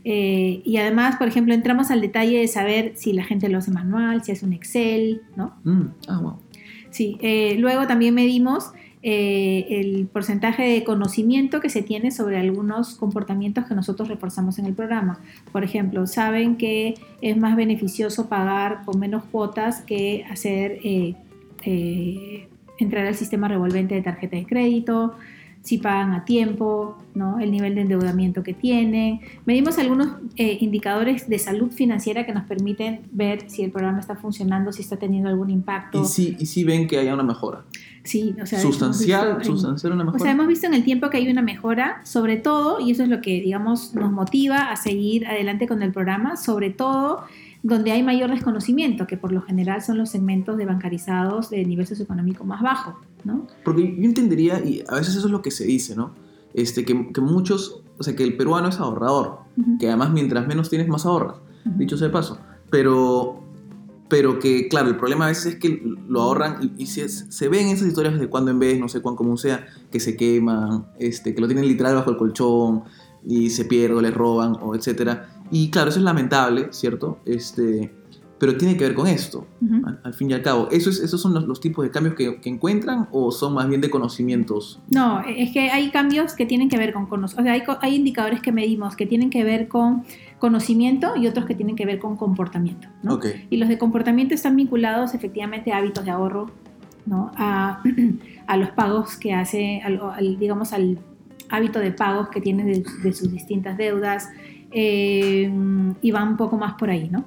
Eh, 0.04 0.62
y 0.64 0.76
además, 0.78 1.16
por 1.16 1.28
ejemplo, 1.28 1.52
entramos 1.52 1.90
al 1.90 2.00
detalle 2.00 2.38
de 2.38 2.48
saber 2.48 2.92
si 2.96 3.12
la 3.12 3.24
gente 3.24 3.48
lo 3.48 3.58
hace 3.58 3.70
manual, 3.70 4.24
si 4.24 4.32
hace 4.32 4.46
un 4.46 4.52
Excel, 4.52 5.22
¿no? 5.36 5.54
Mm, 5.64 5.86
Ah, 6.08 6.20
wow. 6.20 6.36
Sí, 6.90 7.18
eh, 7.20 7.56
luego 7.58 7.86
también 7.86 8.14
medimos 8.14 8.72
eh, 9.02 9.66
el 9.80 10.08
porcentaje 10.08 10.62
de 10.62 10.84
conocimiento 10.84 11.60
que 11.60 11.70
se 11.70 11.80
tiene 11.80 12.10
sobre 12.10 12.38
algunos 12.38 12.96
comportamientos 12.96 13.64
que 13.64 13.74
nosotros 13.74 14.08
reforzamos 14.08 14.58
en 14.58 14.66
el 14.66 14.74
programa. 14.74 15.20
Por 15.52 15.64
ejemplo, 15.64 16.06
saben 16.06 16.56
que 16.56 16.94
es 17.22 17.36
más 17.38 17.56
beneficioso 17.56 18.28
pagar 18.28 18.82
con 18.84 19.00
menos 19.00 19.24
cuotas 19.24 19.80
que 19.80 20.26
hacer 20.30 20.80
eh, 20.84 21.14
eh, 21.64 22.48
entrar 22.80 23.06
al 23.06 23.14
sistema 23.14 23.48
revolvente 23.48 23.94
de 23.94 24.02
tarjeta 24.02 24.36
de 24.36 24.46
crédito, 24.46 25.14
si 25.62 25.76
pagan 25.76 26.14
a 26.14 26.24
tiempo, 26.24 26.96
¿no? 27.14 27.38
el 27.38 27.50
nivel 27.50 27.74
de 27.74 27.82
endeudamiento 27.82 28.42
que 28.42 28.54
tienen. 28.54 29.20
Medimos 29.44 29.76
algunos 29.78 30.08
eh, 30.36 30.56
indicadores 30.62 31.28
de 31.28 31.38
salud 31.38 31.70
financiera 31.70 32.24
que 32.24 32.32
nos 32.32 32.44
permiten 32.44 33.00
ver 33.12 33.50
si 33.50 33.62
el 33.62 33.70
programa 33.70 34.00
está 34.00 34.16
funcionando, 34.16 34.72
si 34.72 34.80
está 34.80 34.96
teniendo 34.96 35.28
algún 35.28 35.50
impacto. 35.50 36.00
Y 36.02 36.06
sí, 36.06 36.36
y 36.38 36.46
sí 36.46 36.64
ven 36.64 36.86
que 36.86 36.98
haya 36.98 37.12
una 37.12 37.24
mejora. 37.24 37.62
Sí, 38.04 38.34
o 38.42 38.46
sea, 38.46 38.58
sustancial, 38.58 39.36
en- 39.40 39.44
sustancial 39.44 39.92
una 39.92 40.02
o 40.04 40.06
mejora. 40.06 40.22
sea, 40.22 40.32
hemos 40.32 40.46
visto 40.46 40.66
en 40.66 40.72
el 40.72 40.82
tiempo 40.82 41.10
que 41.10 41.18
hay 41.18 41.28
una 41.28 41.42
mejora, 41.42 42.00
sobre 42.04 42.38
todo, 42.38 42.80
y 42.80 42.92
eso 42.92 43.02
es 43.02 43.10
lo 43.10 43.20
que, 43.20 43.42
digamos, 43.42 43.94
nos 43.94 44.10
motiva 44.10 44.70
a 44.70 44.76
seguir 44.76 45.26
adelante 45.26 45.68
con 45.68 45.82
el 45.82 45.92
programa, 45.92 46.38
sobre 46.38 46.70
todo 46.70 47.24
donde 47.62 47.92
hay 47.92 48.02
mayor 48.02 48.30
desconocimiento, 48.30 49.06
que 49.06 49.16
por 49.16 49.32
lo 49.32 49.42
general 49.42 49.82
son 49.82 49.98
los 49.98 50.10
segmentos 50.10 50.56
de 50.56 50.64
bancarizados 50.64 51.50
de 51.50 51.64
nivel 51.64 51.86
socioeconómico 51.86 52.44
más 52.44 52.62
bajo, 52.62 52.98
¿no? 53.24 53.46
Porque 53.64 53.82
yo 53.98 54.04
entendería, 54.04 54.64
y 54.64 54.82
a 54.88 54.94
veces 54.94 55.16
eso 55.16 55.26
es 55.26 55.32
lo 55.32 55.42
que 55.42 55.50
se 55.50 55.64
dice, 55.64 55.94
¿no? 55.94 56.12
Este, 56.54 56.84
que, 56.84 57.12
que 57.12 57.20
muchos, 57.20 57.82
o 57.98 58.02
sea, 58.02 58.16
que 58.16 58.24
el 58.24 58.36
peruano 58.36 58.68
es 58.68 58.80
ahorrador, 58.80 59.40
Ujú, 59.56 59.78
que 59.78 59.88
además 59.88 60.12
mientras 60.12 60.46
menos 60.46 60.70
tienes, 60.70 60.88
más 60.88 61.04
ahorras, 61.06 61.36
ujú. 61.66 61.78
dicho 61.78 61.96
sea 61.96 62.08
de 62.08 62.12
paso. 62.12 62.38
Pero, 62.70 63.40
pero 64.08 64.38
que, 64.38 64.68
claro, 64.68 64.88
el 64.88 64.96
problema 64.96 65.26
a 65.26 65.28
veces 65.28 65.54
es 65.54 65.56
que 65.56 65.82
lo 66.08 66.22
ahorran 66.22 66.56
y, 66.62 66.82
y 66.82 66.86
se, 66.86 67.08
se 67.08 67.48
ven 67.48 67.68
esas 67.68 67.88
historias 67.88 68.18
de 68.18 68.28
cuando 68.28 68.50
en 68.50 68.58
vez, 68.58 68.80
no 68.80 68.88
sé 68.88 69.00
cuán 69.00 69.16
común 69.16 69.36
sea, 69.38 69.66
que 69.90 70.00
se 70.00 70.16
queman, 70.16 70.86
este, 70.98 71.34
que 71.34 71.40
lo 71.40 71.46
tienen 71.46 71.66
literal 71.66 71.94
bajo 71.94 72.10
el 72.10 72.16
colchón 72.16 72.84
y 73.26 73.50
se 73.50 73.66
pierde 73.66 73.96
o 73.96 74.00
les 74.00 74.14
roban, 74.14 74.56
o 74.62 74.74
etcétera. 74.74 75.28
Y 75.50 75.70
claro, 75.70 75.90
eso 75.90 75.98
es 75.98 76.04
lamentable, 76.04 76.68
¿cierto? 76.70 77.18
Este, 77.24 77.92
pero 78.40 78.56
tiene 78.56 78.74
que 78.76 78.84
ver 78.84 78.94
con 78.94 79.06
esto, 79.06 79.46
Ujú. 79.60 79.86
al, 79.86 80.00
al 80.02 80.14
fin 80.14 80.30
y 80.30 80.32
al 80.32 80.40
cabo. 80.40 80.68
¿Eso 80.70 80.88
es, 80.88 80.98
¿Esos 81.00 81.20
son 81.20 81.34
los, 81.34 81.44
los 81.46 81.60
tipos 81.60 81.84
de 81.84 81.90
cambios 81.90 82.14
que, 82.14 82.40
que 82.40 82.48
encuentran 82.48 83.06
o 83.12 83.30
son 83.30 83.52
más 83.52 83.68
bien 83.68 83.82
de 83.82 83.90
conocimientos? 83.90 84.80
No, 84.88 85.20
es 85.20 85.52
que 85.52 85.70
hay 85.70 85.90
cambios 85.90 86.32
que 86.32 86.46
tienen 86.46 86.70
que 86.70 86.78
ver 86.78 86.94
con 86.94 87.04
conocimiento. 87.06 87.42
O 87.42 87.44
sea, 87.44 87.52
hay, 87.52 87.90
hay 87.90 87.96
indicadores 87.96 88.40
que 88.40 88.50
medimos 88.50 88.96
que 88.96 89.04
tienen 89.04 89.28
que 89.28 89.44
ver 89.44 89.68
con 89.68 90.04
conocimiento 90.38 91.16
y 91.16 91.26
otros 91.26 91.44
que 91.44 91.54
tienen 91.54 91.76
que 91.76 91.84
ver 91.84 91.98
con 91.98 92.16
comportamiento. 92.16 92.88
¿no? 93.02 93.14
Ok. 93.14 93.26
Y 93.50 93.58
los 93.58 93.68
de 93.68 93.76
comportamiento 93.76 94.34
están 94.34 94.56
vinculados 94.56 95.12
efectivamente 95.12 95.72
a 95.72 95.76
hábitos 95.76 96.06
de 96.06 96.10
ahorro, 96.10 96.50
¿no? 97.04 97.30
a, 97.36 97.82
a 98.46 98.56
los 98.56 98.70
pagos 98.70 99.16
que 99.16 99.34
hace, 99.34 99.82
al, 99.84 100.00
al, 100.00 100.38
digamos, 100.38 100.72
al 100.72 100.98
hábito 101.50 101.78
de 101.78 101.92
pagos 101.92 102.28
que 102.30 102.40
tiene 102.40 102.64
de, 102.64 102.84
de 103.02 103.12
sus 103.12 103.30
distintas 103.30 103.76
deudas, 103.76 104.30
eh, 104.72 105.50
y 106.02 106.10
va 106.10 106.22
un 106.24 106.36
poco 106.36 106.56
más 106.56 106.74
por 106.74 106.90
ahí, 106.90 107.08
¿no? 107.10 107.24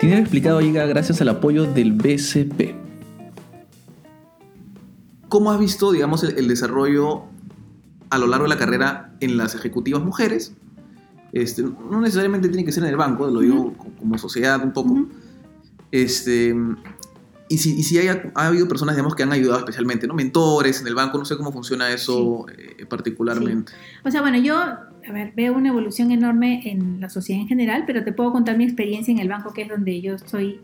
Dinero 0.00 0.20
Explicado 0.20 0.60
llega 0.60 0.86
gracias 0.86 1.20
al 1.20 1.28
apoyo 1.28 1.64
del 1.64 1.92
BCP. 1.92 2.74
¿Cómo 5.28 5.50
has 5.50 5.58
visto, 5.60 5.92
digamos, 5.92 6.22
el, 6.24 6.38
el 6.38 6.48
desarrollo 6.48 7.24
a 8.10 8.18
lo 8.18 8.26
largo 8.26 8.44
de 8.44 8.48
la 8.50 8.58
carrera 8.58 9.12
en 9.20 9.36
las 9.36 9.54
ejecutivas 9.54 10.02
mujeres? 10.02 10.54
Este, 11.32 11.62
no 11.62 12.00
necesariamente 12.00 12.48
tiene 12.48 12.64
que 12.64 12.72
ser 12.72 12.84
en 12.84 12.90
el 12.90 12.96
banco, 12.96 13.26
lo 13.28 13.40
digo 13.40 13.74
co- 13.74 13.88
como 13.98 14.16
sociedad 14.16 14.62
un 14.64 14.72
poco. 14.72 15.06
Este, 15.90 16.54
y 17.48 17.58
si, 17.58 17.78
y 17.78 17.82
si 17.82 17.98
hay, 17.98 18.08
ha 18.08 18.46
habido 18.46 18.68
personas, 18.68 18.94
digamos, 18.94 19.14
que 19.14 19.22
han 19.22 19.32
ayudado 19.32 19.58
especialmente, 19.60 20.06
¿no? 20.06 20.14
Mentores 20.14 20.80
en 20.80 20.86
el 20.86 20.94
banco, 20.94 21.18
no 21.18 21.24
sé 21.24 21.36
cómo 21.36 21.52
funciona 21.52 21.90
eso 21.92 22.46
eh, 22.48 22.84
particularmente. 22.86 23.72
O 24.04 24.10
sea, 24.10 24.20
bueno, 24.20 24.38
yo, 24.38 24.56
a 24.58 25.12
ver, 25.12 25.32
veo 25.36 25.54
una 25.54 25.68
evolución 25.70 26.10
enorme 26.12 26.62
en 26.70 27.00
la 27.00 27.08
sociedad 27.08 27.40
en 27.42 27.48
general, 27.48 27.84
pero 27.86 28.04
te 28.04 28.12
puedo 28.12 28.32
contar 28.32 28.56
mi 28.58 28.64
experiencia 28.64 29.12
en 29.12 29.18
el 29.18 29.28
banco, 29.28 29.52
que 29.52 29.62
es 29.62 29.68
donde 29.68 30.00
yo 30.00 30.14
estoy, 30.14 30.60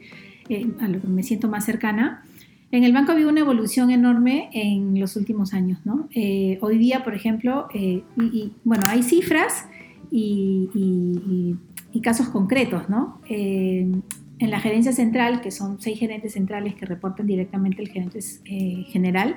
eh, 0.49 0.67
a 0.81 0.89
lo 0.89 1.01
que 1.01 1.07
me 1.09 1.23
siento 1.23 1.49
más 1.49 1.65
cercana. 1.65 2.23
En 2.71 2.83
el 2.83 2.93
banco 2.93 3.13
ha 3.13 3.15
habido 3.15 3.29
una 3.31 3.41
evolución 3.41 3.91
enorme 3.91 4.51
en 4.53 4.99
los 4.99 5.15
últimos 5.17 5.55
años, 5.55 5.79
¿no? 5.85 6.09
Eh, 6.15 6.59
hoy 6.61 6.77
día, 6.79 7.05
por 7.05 7.15
ejemplo, 7.15 7.69
eh, 7.73 8.03
y, 8.21 8.25
y, 8.25 8.53
bueno, 8.65 8.83
hay 8.89 9.03
cifras 9.05 9.67
y, 10.11 10.69
y- 10.75 11.21
y- 11.31 11.57
y 11.93 12.01
casos 12.01 12.29
concretos, 12.31 12.89
¿no? 12.89 13.21
En 14.45 14.51
la 14.51 14.61
gerencia 14.61 14.93
central, 14.93 15.41
que 15.41 15.51
son 15.51 15.81
seis 15.81 15.99
gerentes 15.99 16.35
centrales 16.35 16.75
que 16.75 16.85
reportan 16.85 17.27
directamente 17.27 17.81
al 17.81 17.89
gerente 17.89 18.19
eh, 18.45 18.85
general, 18.89 19.37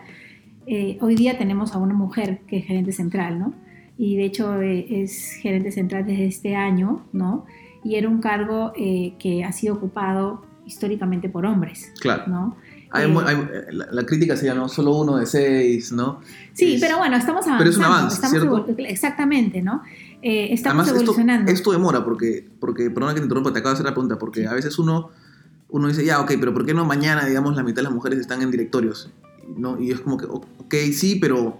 eh, 0.65 0.97
hoy 0.99 1.15
día 1.15 1.37
tenemos 1.37 1.73
a 1.73 1.77
una 1.77 1.93
mujer 1.93 2.39
que 2.45 2.57
es 2.57 2.65
gerente 2.65 2.91
central, 2.91 3.39
¿no? 3.39 3.53
Y 3.97 4.17
de 4.17 4.25
hecho 4.25 4.61
eh, 4.61 4.85
es 5.01 5.31
gerente 5.41 5.71
central 5.71 6.05
desde 6.05 6.25
este 6.25 6.55
año, 6.57 7.05
¿no? 7.13 7.45
Y 7.85 7.95
era 7.95 8.09
un 8.09 8.19
cargo 8.19 8.73
eh, 8.75 9.13
que 9.17 9.45
ha 9.45 9.53
sido 9.53 9.75
ocupado 9.75 10.45
históricamente 10.65 11.29
por 11.29 11.45
hombres, 11.45 11.93
Claro. 12.01 12.23
¿no? 12.27 12.57
Hay 12.91 13.05
Eh, 13.09 13.15
hay- 13.25 13.37
la, 13.75 13.87
la 13.91 14.03
crítica 14.05 14.35
sería, 14.35 14.53
¿no? 14.55 14.67
Solo 14.67 14.93
uno 14.97 15.15
de 15.17 15.25
seis, 15.25 15.93
¿no? 15.93 16.19
Sí, 16.51 16.75
Es- 16.75 16.81
pero 16.81 16.97
bueno, 16.97 17.15
estamos 17.15 17.45
avanzando. 17.47 17.59
pero 17.59 17.69
es 17.69 17.77
un 17.77 17.83
avance, 17.85 18.15
estamos 18.15 18.65
¿cierto? 18.65 18.83
Exactamente, 18.89 19.61
¿no? 19.61 19.83
Eh, 20.21 20.49
estamos 20.51 20.83
Además, 20.83 20.87
esto, 21.01 21.11
evolucionando. 21.11 21.51
esto 21.51 21.71
demora 21.71 22.03
porque, 22.03 22.47
porque, 22.59 22.89
perdona 22.89 23.13
que 23.13 23.19
te 23.19 23.25
interrumpa, 23.25 23.53
te 23.53 23.59
acabo 23.59 23.69
de 23.71 23.73
hacer 23.75 23.85
la 23.85 23.93
pregunta, 23.93 24.17
porque 24.17 24.41
Sí. 24.41 24.45
a 24.47 24.53
veces 24.53 24.79
uno, 24.79 25.11
uno 25.69 25.87
dice, 25.87 26.03
ya, 26.05 26.19
ok, 26.21 26.33
pero 26.39 26.53
¿por 26.53 26.65
qué 26.65 26.73
no 26.73 26.85
mañana, 26.85 27.25
digamos, 27.25 27.55
la 27.55 27.63
mitad 27.63 27.77
de 27.77 27.83
las 27.83 27.93
mujeres 27.93 28.19
están 28.19 28.41
en 28.41 28.49
directorios? 28.51 29.11
¿No? 29.57 29.79
Y 29.79 29.91
es 29.91 29.99
como 30.01 30.17
que, 30.17 30.25
ok, 30.25 30.73
sí, 30.93 31.17
pero, 31.21 31.57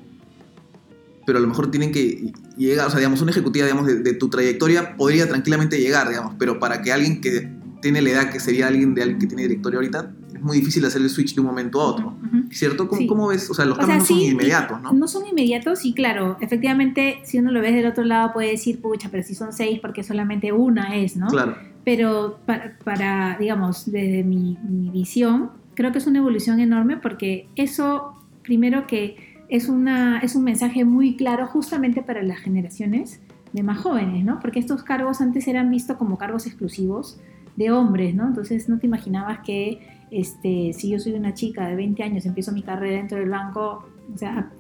pero 1.26 1.38
a 1.38 1.41
lo 1.41 1.48
mejor 1.48 1.70
tienen 1.72 1.91
que 1.91 2.32
llegar, 2.58 2.88
o 2.88 2.89
sea, 2.89 3.00
digamos, 3.00 3.22
una 3.22 3.32
ejecutiva, 3.32 3.65
digamos, 3.65 3.86
de, 3.88 4.00
de 4.00 4.13
tu 4.13 4.30
trayectoria 4.30 4.96
podría 4.98 5.28
tranquilamente 5.28 5.80
llegar, 5.80 6.10
digamos, 6.10 6.34
pero 6.39 6.60
para 6.60 6.82
que 6.82 6.91
alguien 6.91 7.22
que 7.22 7.50
tiene 7.82 8.02
la 8.02 8.10
edad 8.10 8.30
que 8.32 8.39
sería 8.39 8.67
alguien 8.67 8.96
de 8.96 9.04
alguien 9.04 9.20
que 9.20 9.28
tiene 9.28 9.43
directorio 9.43 9.80
ahorita, 9.80 10.12
es 10.38 10.43
muy 10.43 10.58
difícil 10.60 10.86
hacer 10.86 11.02
el 11.02 11.10
switch 11.10 11.36
de 11.36 11.41
un 11.41 11.47
momento 11.47 11.82
a 11.82 11.86
otro, 11.86 12.08
Ujú. 12.26 12.43
¿cierto? 12.52 12.88
¿Cómo, 12.88 13.02
Sí. 13.02 13.08
cómo 13.08 13.28
ves? 13.28 13.50
O 13.50 13.54
sea, 13.54 13.65
los 13.65 13.78
O 13.78 13.82
sea, 13.82 13.88
cambios 13.88 14.10
no 14.10 14.15
son 14.15 14.17
sí, 14.26 14.32
inmediatos, 14.32 14.82
¿no? 14.82 14.93
No 14.93 15.08
son 15.08 15.26
inmediatos 15.28 15.86
y 15.86 15.93
claro, 15.93 16.38
efectivamente, 16.39 17.19
si 17.23 17.39
uno 17.39 17.52
lo 17.52 17.62
ve 17.62 17.71
del 17.71 17.86
otro 17.86 18.04
lado 18.04 18.32
puede 18.34 18.52
decir, 18.52 18.82
pucha, 18.82 19.10
pero 19.12 19.23
si 19.23 19.36
son 19.36 19.52
seis, 19.54 19.80
porque 19.80 20.04
solamente 20.04 20.52
una 20.52 20.95
es, 20.95 21.17
¿no? 21.17 21.28
Claro. 21.28 21.56
Pero 21.84 22.39
para, 22.45 22.78
para, 22.84 23.38
digamos, 23.39 23.91
desde 23.91 24.23
mi, 24.23 24.58
mi 24.69 24.89
visión, 24.89 25.52
creo 25.73 25.91
que 25.91 26.00
es 26.00 26.08
una 26.08 26.19
evolución 26.19 26.60
enorme 26.60 26.97
porque 26.97 27.47
eso, 27.56 28.13
primero 28.43 28.88
que 28.88 29.15
es, 29.50 29.69
una, 29.69 30.19
es 30.19 30.36
un 30.36 30.43
mensaje 30.43 30.84
muy 30.86 31.15
claro 31.15 31.47
justamente 31.47 32.02
para 32.02 32.21
las 32.23 32.39
generaciones 32.39 33.21
de 33.54 33.63
más 33.63 33.78
jóvenes, 33.78 34.26
¿no? 34.26 34.39
Porque 34.41 34.60
estos 34.60 34.84
cargos 34.84 35.21
antes 35.21 35.47
eran 35.47 35.69
vistos 35.71 35.95
como 35.97 36.17
cargos 36.17 36.45
exclusivos 36.47 37.19
de 37.56 37.71
hombres, 37.71 38.13
¿no? 38.13 38.28
Entonces 38.28 38.67
no 38.67 38.78
te 38.78 38.86
imaginabas 38.88 39.39
que 39.45 39.80
este, 40.12 40.74
si 40.74 40.89
yo 40.89 41.00
soy 41.00 41.13
una 41.13 41.34
chica 41.34 41.67
de 41.67 41.76
20 41.76 42.04
años, 42.04 42.26
empiezo 42.26 42.52
mi 42.52 42.62
carrera 42.62 42.98
dentro 42.98 43.17
del 43.17 43.30
banco, 43.30 43.86
o 44.13 44.17
sea, 44.17 44.52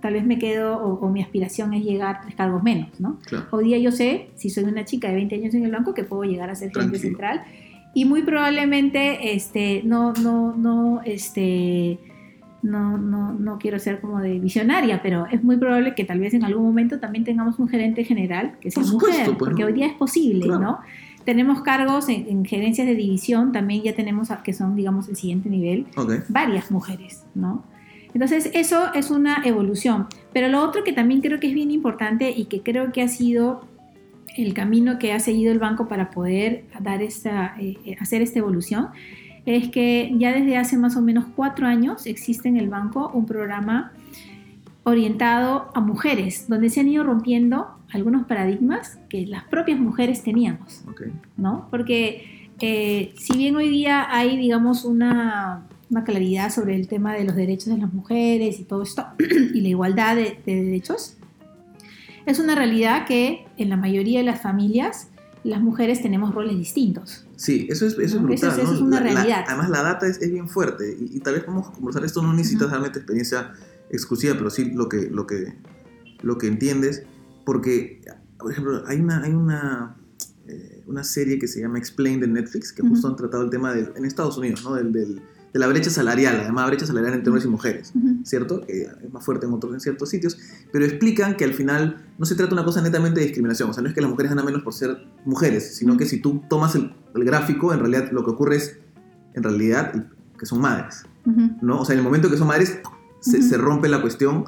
tal 0.00 0.14
vez 0.14 0.24
me 0.24 0.38
quedo 0.38 0.76
o, 0.76 0.94
o 1.04 1.08
mi 1.10 1.22
aspiración 1.22 1.74
es 1.74 1.84
llegar 1.84 2.16
a 2.16 2.20
tres 2.20 2.34
cargos 2.34 2.62
menos, 2.62 3.00
¿no? 3.00 3.18
Claro. 3.26 3.46
Hoy 3.50 3.64
día 3.66 3.78
yo 3.78 3.90
sé, 3.92 4.30
si 4.34 4.50
soy 4.50 4.64
una 4.64 4.84
chica 4.84 5.08
de 5.08 5.14
20 5.14 5.34
años 5.34 5.54
en 5.54 5.64
el 5.64 5.72
banco, 5.72 5.94
que 5.94 6.04
puedo 6.04 6.24
llegar 6.24 6.50
a 6.50 6.54
ser 6.54 6.70
gerente 6.70 6.98
central 6.98 7.42
y 7.94 8.04
muy 8.04 8.22
probablemente 8.22 9.34
este, 9.34 9.80
no, 9.84 10.12
no, 10.12 10.54
no, 10.54 11.00
este, 11.04 11.98
no, 12.62 12.98
no, 12.98 13.32
no 13.32 13.58
quiero 13.58 13.78
ser 13.78 14.00
como 14.02 14.20
de 14.20 14.38
visionaria, 14.38 15.00
pero 15.02 15.26
es 15.26 15.42
muy 15.42 15.56
probable 15.56 15.94
que 15.94 16.04
tal 16.04 16.20
vez 16.20 16.34
en 16.34 16.44
algún 16.44 16.64
momento 16.64 17.00
también 17.00 17.24
tengamos 17.24 17.58
un 17.58 17.68
gerente 17.68 18.04
general 18.04 18.58
que 18.60 18.70
sea 18.70 18.82
Por 18.82 18.90
supuesto, 18.90 19.18
mujer, 19.18 19.38
pues, 19.38 19.48
porque 19.48 19.64
hoy 19.64 19.72
día 19.72 19.86
es 19.86 19.94
posible, 19.94 20.44
Claro. 20.44 20.60
¿no? 20.60 20.78
Tenemos 21.26 21.60
cargos 21.60 22.08
en, 22.08 22.26
en 22.28 22.44
gerencias 22.46 22.86
de 22.86 22.94
división, 22.94 23.52
también 23.52 23.82
ya 23.82 23.94
tenemos 23.94 24.30
a- 24.30 24.42
que 24.42 24.54
son, 24.54 24.74
digamos, 24.76 25.08
el 25.10 25.16
siguiente 25.16 25.50
nivel, 25.50 25.86
Ok. 25.96 26.12
varias 26.30 26.70
mujeres, 26.70 27.24
¿no? 27.34 27.64
Entonces, 28.14 28.50
eso 28.54 28.94
es 28.94 29.10
una 29.10 29.42
evolución. 29.44 30.06
Pero 30.32 30.48
lo 30.48 30.62
otro 30.62 30.82
que 30.84 30.94
también 30.94 31.20
creo 31.20 31.38
que 31.38 31.48
es 31.48 31.54
bien 31.54 31.70
importante 31.70 32.30
y 32.30 32.46
que 32.46 32.62
creo 32.62 32.90
que 32.92 33.02
ha 33.02 33.08
sido 33.08 33.66
el 34.38 34.54
camino 34.54 34.98
que 34.98 35.12
ha 35.12 35.20
seguido 35.20 35.52
el 35.52 35.58
banco 35.58 35.88
para 35.88 36.10
poder 36.10 36.64
dar 36.80 37.02
esta, 37.02 37.54
eh, 37.60 37.76
eh, 37.84 37.96
hacer 38.00 38.22
esta 38.22 38.38
evolución 38.38 38.88
es 39.46 39.68
que 39.70 40.12
ya 40.18 40.32
desde 40.32 40.56
hace 40.56 40.76
más 40.76 40.96
o 40.96 41.02
menos 41.02 41.24
cuatro 41.36 41.66
años 41.66 42.06
existe 42.06 42.48
en 42.48 42.56
el 42.56 42.68
banco 42.68 43.10
un 43.14 43.26
programa 43.26 43.92
orientado 44.86 45.68
a 45.74 45.80
mujeres, 45.80 46.46
donde 46.48 46.70
se 46.70 46.78
han 46.78 46.88
ido 46.88 47.02
rompiendo 47.02 47.76
algunos 47.92 48.24
paradigmas 48.26 48.98
que 49.08 49.26
las 49.26 49.42
propias 49.44 49.80
mujeres 49.80 50.22
teníamos, 50.22 50.84
¿no? 51.36 51.66
Porque 51.72 52.50
eh, 52.60 53.12
si 53.18 53.36
bien 53.36 53.56
hoy 53.56 53.68
día 53.68 54.06
hay, 54.08 54.36
digamos, 54.36 54.84
una, 54.84 55.66
claridad 56.04 56.52
sobre 56.52 56.76
el 56.76 56.86
tema 56.86 57.14
de 57.14 57.24
los 57.24 57.34
derechos 57.34 57.66
de 57.66 57.78
las 57.78 57.92
mujeres 57.92 58.60
y 58.60 58.64
todo 58.64 58.84
esto, 58.84 59.04
y 59.18 59.60
la 59.60 59.68
igualdad 59.68 60.14
de 60.14 60.38
derechos, 60.44 61.16
es 62.24 62.38
una 62.38 62.54
realidad 62.54 63.06
que 63.06 63.44
en 63.56 63.70
la 63.70 63.76
mayoría 63.76 64.20
de 64.20 64.24
las 64.24 64.40
familias 64.40 65.08
las 65.42 65.60
mujeres 65.60 66.00
tenemos 66.00 66.32
roles 66.32 66.56
distintos. 66.56 67.24
Sí, 67.34 67.66
eso 67.70 67.86
es, 67.86 67.94
eso 67.94 68.16
es 68.16 68.22
brutal. 68.22 68.60
Eso, 68.60 68.72
es 68.72 68.80
una 68.80 69.00
realidad. 69.00 69.44
además, 69.48 69.68
la 69.68 69.82
data 69.82 70.06
es, 70.06 70.20
es 70.22 70.30
bien 70.30 70.48
fuerte 70.48 70.96
y, 70.98 71.20
tal 71.20 71.34
vez 71.34 71.44
podemos 71.44 71.70
conversar 71.70 72.04
esto, 72.04 72.22
no 72.22 72.32
necesitas 72.32 72.70
realmente 72.70 73.00
experiencia 73.00 73.52
exclusiva, 73.90 74.34
pero 74.36 74.50
sí 74.50 74.70
lo 74.72 74.88
que, 74.88 75.08
lo 75.10 75.26
que, 75.26 75.54
lo 76.22 76.38
que 76.38 76.46
entiendes, 76.46 77.02
porque, 77.44 78.00
por 78.38 78.52
ejemplo, 78.52 78.82
hay 78.86 79.00
una, 79.00 79.22
hay 79.22 79.32
una, 79.32 79.96
eh, 80.46 80.82
una 80.86 81.04
serie 81.04 81.38
que 81.38 81.48
se 81.48 81.60
llama 81.60 81.78
Explained 81.78 82.24
en 82.24 82.32
Netflix, 82.34 82.72
que 82.72 82.82
justo 82.82 83.08
han 83.08 83.16
tratado 83.16 83.44
el 83.44 83.50
tema 83.50 83.72
de, 83.72 83.92
en 83.96 84.04
Estados 84.04 84.36
Unidos, 84.38 84.64
¿no? 84.64 84.74
del, 84.74 84.92
del 84.92 85.22
de 85.56 85.60
la 85.60 85.68
brecha 85.68 85.88
salarial, 85.88 86.38
además 86.42 86.66
brecha 86.66 86.84
salarial 86.84 87.14
entre 87.14 87.30
hombres 87.30 87.46
y 87.46 87.48
mujeres, 87.48 87.92
¿cierto? 88.24 88.60
Que 88.60 88.82
es 88.82 89.12
más 89.12 89.24
fuerte 89.24 89.46
en 89.46 89.54
otros 89.54 89.72
en 89.72 89.80
ciertos 89.80 90.10
sitios, 90.10 90.38
pero 90.70 90.84
explican 90.84 91.34
que 91.34 91.44
al 91.44 91.54
final 91.54 92.04
no 92.18 92.26
se 92.26 92.34
trata 92.34 92.50
de 92.50 92.54
una 92.56 92.64
cosa 92.64 92.82
netamente 92.82 93.20
de 93.20 93.26
discriminación, 93.26 93.70
o 93.70 93.72
sea, 93.72 93.82
no 93.82 93.88
es 93.88 93.94
que 93.94 94.02
las 94.02 94.10
mujeres 94.10 94.30
ganan 94.30 94.44
menos 94.44 94.62
por 94.62 94.74
ser 94.74 95.06
mujeres, 95.24 95.76
sino 95.76 95.96
que 95.96 96.04
si 96.04 96.20
tú 96.20 96.42
tomas 96.50 96.74
el, 96.74 96.92
gráfico, 97.14 97.72
en 97.72 97.80
realidad 97.80 98.10
lo 98.12 98.22
que 98.22 98.32
ocurre 98.32 98.56
es, 98.56 98.78
en 99.32 99.42
realidad, 99.42 100.10
que 100.38 100.44
son 100.44 100.60
madres, 100.60 101.04
¿no? 101.62 101.80
O 101.80 101.84
sea, 101.86 101.94
en 101.94 102.00
el 102.00 102.04
momento 102.04 102.28
que 102.30 102.36
son 102.36 102.48
madres, 102.48 102.80
se, 103.20 103.42
se 103.42 103.56
rompe 103.56 103.88
la 103.88 104.00
cuestión 104.00 104.44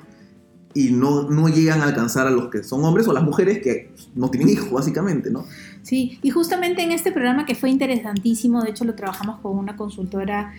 y 0.75 0.91
no, 0.93 1.29
no 1.29 1.49
llegan 1.49 1.81
a 1.81 1.85
alcanzar 1.85 2.27
a 2.27 2.31
los 2.31 2.51
que 2.51 2.63
son 2.63 2.85
hombres 2.85 3.09
o 3.09 3.13
las 3.13 3.25
mujeres 3.25 3.59
que 3.59 3.91
no 4.15 4.31
tienen 4.31 4.49
hijos, 4.51 4.71
básicamente, 4.71 5.31
¿no? 5.31 5.45
Sí, 5.83 6.19
y 6.23 6.31
justamente 6.31 6.83
en 6.83 6.93
este 6.93 7.11
programa 7.11 7.47
que 7.47 7.55
fue 7.55 7.71
interesantísimo, 7.71 8.63
de 8.63 8.71
hecho 8.71 8.85
lo 8.85 8.95
trabajamos 8.95 9.41
con 9.41 9.57
una 9.59 9.77
consultora 9.77 10.53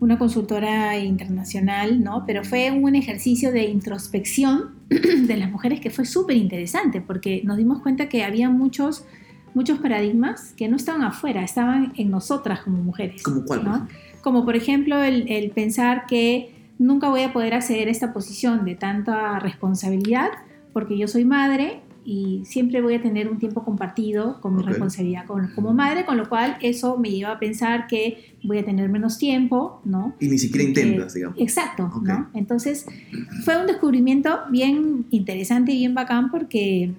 una 0.00 0.16
consultora 0.16 0.96
internacional, 0.98 2.02
¿no? 2.02 2.24
Pero 2.24 2.44
fue 2.44 2.70
un 2.70 2.94
ejercicio 2.94 3.50
de 3.50 3.64
introspección 3.64 4.76
de 4.88 5.36
las 5.36 5.50
mujeres 5.50 5.80
que 5.80 5.90
fue 5.90 6.04
súper 6.04 6.36
interesante 6.36 7.00
porque 7.00 7.42
nos 7.44 7.56
dimos 7.56 7.82
cuenta 7.82 8.08
que 8.08 8.22
había 8.22 8.48
muchos, 8.48 9.04
muchos 9.54 9.80
paradigmas 9.80 10.52
que 10.56 10.68
no 10.68 10.76
estaban 10.76 11.02
afuera, 11.02 11.42
estaban 11.42 11.92
en 11.96 12.10
nosotras 12.10 12.60
como 12.60 12.78
mujeres. 12.78 13.22
¿Como 13.24 13.44
cuál? 13.44 13.64
¿no? 13.64 13.88
Como 14.22 14.44
por 14.44 14.54
ejemplo 14.54 15.02
el, 15.02 15.28
el 15.28 15.50
pensar 15.50 16.06
que 16.06 16.57
nunca 16.78 17.08
voy 17.08 17.22
a 17.22 17.32
poder 17.32 17.54
acceder 17.54 17.88
a 17.88 17.90
esta 17.90 18.12
posición 18.12 18.64
de 18.64 18.74
tanta 18.74 19.38
responsabilidad 19.38 20.28
porque 20.72 20.96
yo 20.96 21.08
soy 21.08 21.24
madre 21.24 21.82
y 22.04 22.42
siempre 22.46 22.80
voy 22.80 22.94
a 22.94 23.02
tener 23.02 23.28
un 23.28 23.38
tiempo 23.38 23.64
compartido 23.64 24.40
con 24.40 24.56
mi 24.56 24.62
responsabilidad 24.62 25.26
como, 25.26 25.74
madre, 25.74 26.06
con 26.06 26.16
lo 26.16 26.26
cual 26.28 26.56
eso 26.62 26.96
me 26.96 27.10
lleva 27.10 27.32
a 27.32 27.38
pensar 27.38 27.86
que 27.86 28.34
voy 28.44 28.58
a 28.58 28.64
tener 28.64 28.88
menos 28.88 29.18
tiempo, 29.18 29.82
¿no? 29.84 30.14
Y 30.18 30.28
ni 30.28 30.38
siquiera 30.38 30.66
intentas, 30.66 31.12
digamos. 31.12 31.38
Exacto, 31.38 31.90
¿no? 32.02 32.30
Entonces 32.32 32.86
fue 33.44 33.60
un 33.60 33.66
descubrimiento 33.66 34.38
bien 34.50 35.04
interesante 35.10 35.72
y 35.72 35.80
bien 35.80 35.94
bacán 35.94 36.30
porque 36.30 36.94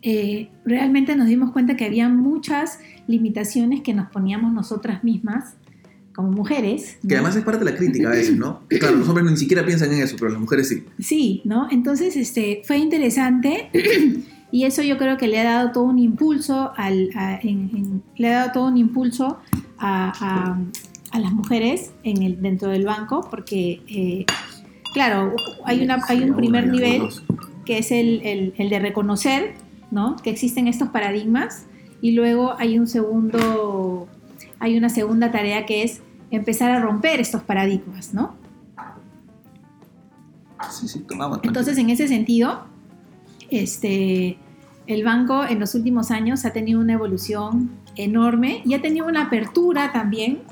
eh, 0.00 0.48
realmente 0.64 1.14
nos 1.14 1.26
dimos 1.26 1.50
cuenta 1.50 1.76
que 1.76 1.84
había 1.84 2.08
muchas 2.08 2.78
limitaciones 3.06 3.82
que 3.82 3.92
nos 3.92 4.10
poníamos 4.10 4.52
nosotras 4.52 5.04
mismas 5.04 5.56
como 6.14 6.30
mujeres. 6.30 6.98
Que 7.06 7.14
además 7.14 7.36
es 7.36 7.44
parte 7.44 7.64
de 7.64 7.70
la 7.70 7.76
crítica 7.76 8.08
a 8.08 8.12
veces, 8.12 8.36
¿no? 8.36 8.60
Claro, 8.68 8.96
los 8.96 9.08
hombres 9.08 9.30
ni 9.30 9.36
siquiera 9.36 9.64
piensan 9.64 9.92
en 9.92 10.02
eso, 10.02 10.16
pero 10.18 10.30
las 10.30 10.40
mujeres 10.40 10.68
sí. 10.68 10.84
Sí, 10.98 11.42
¿no? 11.44 11.68
Entonces, 11.70 12.16
este, 12.16 12.62
fue 12.64 12.78
interesante 12.78 13.70
y 14.52 14.64
eso 14.64 14.82
yo 14.82 14.98
creo 14.98 15.16
que 15.16 15.28
le 15.28 15.40
ha 15.40 15.44
dado 15.44 15.72
todo 15.72 15.84
un 15.84 15.98
impulso 15.98 16.72
al, 16.76 17.10
le 18.16 18.28
ha 18.28 18.38
dado 18.38 18.52
todo 18.52 18.66
un 18.68 18.76
impulso 18.76 19.38
a, 19.78 20.58
las 21.12 21.32
mujeres 21.32 21.92
en 22.04 22.22
el, 22.22 22.40
dentro 22.40 22.70
del 22.70 22.86
banco, 22.86 23.26
porque, 23.30 23.82
eh, 23.86 24.24
claro, 24.94 25.34
hay, 25.64 25.82
una, 25.82 26.02
hay 26.08 26.22
un 26.22 26.34
primer 26.36 26.68
nivel 26.68 27.02
que 27.66 27.78
es 27.78 27.92
el, 27.92 28.54
el 28.56 28.70
de 28.70 28.78
reconocer, 28.78 29.54
¿no? 29.90 30.16
Que 30.16 30.30
existen 30.30 30.68
estos 30.68 30.88
paradigmas 30.88 31.66
y 32.00 32.12
luego 32.12 32.54
hay 32.58 32.78
un 32.78 32.88
segundo 32.88 34.08
hay 34.62 34.78
una 34.78 34.88
segunda 34.88 35.32
tarea 35.32 35.66
que 35.66 35.82
es 35.82 36.02
empezar 36.30 36.70
a 36.70 36.78
romper 36.78 37.18
estos 37.18 37.42
paradigmas, 37.42 38.14
¿no? 38.14 38.36
Sí, 40.70 40.86
sí, 40.86 41.00
tomamos. 41.00 41.40
Entonces, 41.42 41.76
en 41.78 41.90
ese 41.90 42.06
sentido, 42.06 42.62
este, 43.50 44.38
el 44.86 45.02
banco 45.02 45.44
en 45.44 45.58
los 45.58 45.74
últimos 45.74 46.12
años 46.12 46.44
ha 46.44 46.52
tenido 46.52 46.78
una 46.78 46.92
evolución 46.92 47.72
enorme 47.96 48.62
y 48.64 48.74
ha 48.74 48.80
tenido 48.80 49.06
una 49.06 49.22
apertura 49.22 49.90
también 49.92 50.42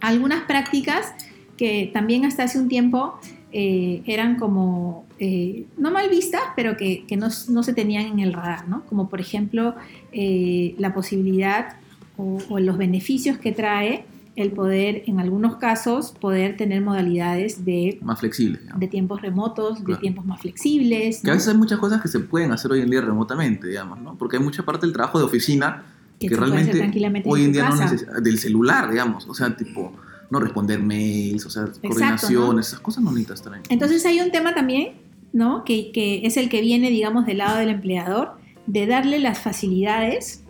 a 0.00 0.08
algunas 0.08 0.44
prácticas 0.44 1.12
que 1.58 1.90
también 1.92 2.24
hasta 2.24 2.44
hace 2.44 2.58
un 2.58 2.68
tiempo 2.68 3.20
eh, 3.52 4.02
eran 4.06 4.36
como, 4.36 5.04
eh, 5.18 5.66
no 5.76 5.90
mal 5.90 6.08
vistas, 6.08 6.40
pero 6.56 6.78
que, 6.78 7.04
no, 7.18 7.30
se 7.30 7.74
tenían 7.74 8.06
en 8.06 8.20
el 8.20 8.32
radar, 8.32 8.66
¿no? 8.66 8.86
Como 8.86 9.10
por 9.10 9.20
ejemplo 9.20 9.74
eh, 10.10 10.74
la 10.78 10.94
posibilidad 10.94 11.76
o, 12.16 12.58
los 12.58 12.78
beneficios 12.78 13.38
que 13.38 13.52
trae 13.52 14.04
el 14.36 14.52
poder, 14.52 15.02
en 15.06 15.18
algunos 15.18 15.56
casos, 15.56 16.12
poder 16.12 16.58
tener 16.58 16.82
modalidades 16.82 17.64
de... 17.64 17.98
Más 18.02 18.20
flexibles. 18.20 18.60
De 18.76 18.86
tiempos 18.86 19.22
remotos, 19.22 19.82
de 19.84 19.96
tiempos 19.96 20.26
más 20.26 20.40
flexibles. 20.42 21.22
Que 21.22 21.30
a 21.30 21.34
veces 21.34 21.48
hay 21.48 21.56
muchas 21.56 21.78
cosas 21.78 22.02
que 22.02 22.08
se 22.08 22.20
pueden 22.20 22.52
hacer 22.52 22.70
hoy 22.70 22.82
en 22.82 22.90
día 22.90 23.00
remotamente, 23.00 23.66
digamos, 23.66 23.98
¿no? 23.98 24.16
Porque 24.18 24.36
hay 24.36 24.42
mucha 24.42 24.62
parte 24.62 24.84
del 24.86 24.92
trabajo 24.92 25.18
de 25.18 25.24
oficina 25.24 25.84
que, 26.20 26.28
realmente 26.28 26.82
hoy 27.24 27.44
en, 27.44 27.52
día 27.52 27.68
no 27.70 27.76
necesita... 27.76 28.20
Del 28.20 28.38
celular, 28.38 28.90
digamos, 28.90 29.26
o 29.26 29.34
sea, 29.34 29.56
tipo... 29.56 29.92
No 30.28 30.40
responder 30.40 30.82
mails, 30.82 31.46
o 31.46 31.50
sea, 31.50 31.68
coordinaciones, 31.80 32.66
esas 32.66 32.80
cosas 32.80 33.04
no 33.04 33.12
necesitas. 33.12 33.48
Entonces 33.68 34.04
hay 34.06 34.18
un 34.18 34.32
tema 34.32 34.56
también, 34.56 34.94
¿no? 35.32 35.62
Que, 35.62 35.92
que 35.92 36.26
es 36.26 36.36
el 36.36 36.48
que 36.48 36.60
viene, 36.62 36.90
digamos, 36.90 37.26
del 37.26 37.38
lado 37.38 37.58
del 37.58 37.68
empleador, 37.68 38.32
de 38.66 38.88
darle 38.88 39.20
las 39.20 39.38
facilidades 39.38 40.42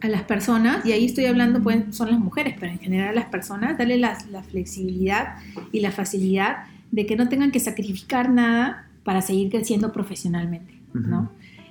a 0.00 0.08
las 0.08 0.22
personas, 0.22 0.86
y 0.86 0.92
ahí 0.92 1.04
estoy 1.06 1.26
hablando, 1.26 1.62
pues, 1.62 1.84
son 1.90 2.10
las 2.10 2.20
mujeres, 2.20 2.54
pero 2.58 2.72
en 2.72 2.78
general 2.78 3.08
a 3.08 3.12
las 3.12 3.26
personas, 3.26 3.76
darle 3.78 3.98
la, 3.98 4.16
flexibilidad 4.48 5.36
y 5.72 5.80
la 5.80 5.90
facilidad 5.90 6.64
de 6.90 7.06
que 7.06 7.16
no 7.16 7.28
tengan 7.28 7.50
que 7.50 7.60
sacrificar 7.60 8.30
nada 8.30 8.88
para 9.02 9.22
seguir 9.22 9.50
creciendo 9.50 9.92
profesionalmente, 9.92 10.80
¿no? 10.92 11.30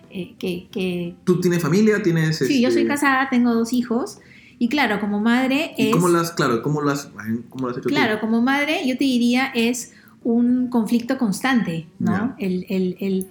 Eh, 0.09 0.35
que, 0.39 1.15
¿Tú 1.23 1.39
tienes 1.39 1.61
familia? 1.61 2.01
¿Tienes, 2.01 2.37
Sí, 2.37 2.61
yo 2.61 2.69
soy 2.69 2.81
este 2.81 2.93
casada, 2.93 3.29
tengo 3.29 3.53
dos 3.53 3.71
hijos, 3.71 4.19
y 4.59 4.69
claro, 4.69 4.99
como 4.99 5.19
madre 5.19 5.73
¿Y 5.77 5.91
cómo 5.91 6.09
las, 6.09 6.31
claro, 6.31 6.63
cómo 6.63 6.81
las, 6.81 7.11
cómo 7.49 7.67
las 7.67 7.77
hecho 7.77 7.89
Claro, 7.89 8.19
como 8.19 8.41
madre 8.41 8.81
yo 8.87 8.97
te 8.97 9.03
diría 9.03 9.51
es 9.53 9.93
un 10.23 10.67
conflicto 10.69 11.17
constante, 11.17 11.85
¿no? 11.99 12.35
El, 12.39 12.65
el, 12.69 12.97
el, 12.99 13.27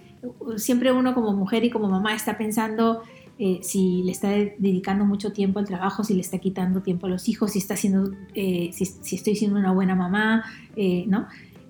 siempre 0.59 0.93
uno 0.93 1.15
como 1.15 1.33
mujer 1.33 1.65
y 1.65 1.71
como 1.71 1.89
mamá 1.89 2.15
está 2.15 2.39
pensando 2.39 3.03
eh, 3.39 3.59
si 3.63 4.03
le 4.03 4.13
está 4.13 4.31
dedicando 4.31 5.05
mucho 5.05 5.31
tiempo 5.31 5.59
al 5.59 5.67
trabajo, 5.67 6.03
si 6.03 6.15
le 6.15 6.23
está 6.23 6.39
quitando 6.39 6.81
tiempo 6.83 7.07
a 7.07 7.11
los 7.11 7.29
hijos, 7.29 7.53
si, 7.53 7.59
está 7.59 7.75
haciendo, 7.75 8.11
eh, 8.35 8.71
si, 8.73 9.15
estoy 9.15 9.37
siendo 9.37 9.59
una 9.59 9.73
buena 9.73 9.95
mamá, 9.95 10.45
eh, 10.75 11.05
¿no? 11.07 11.27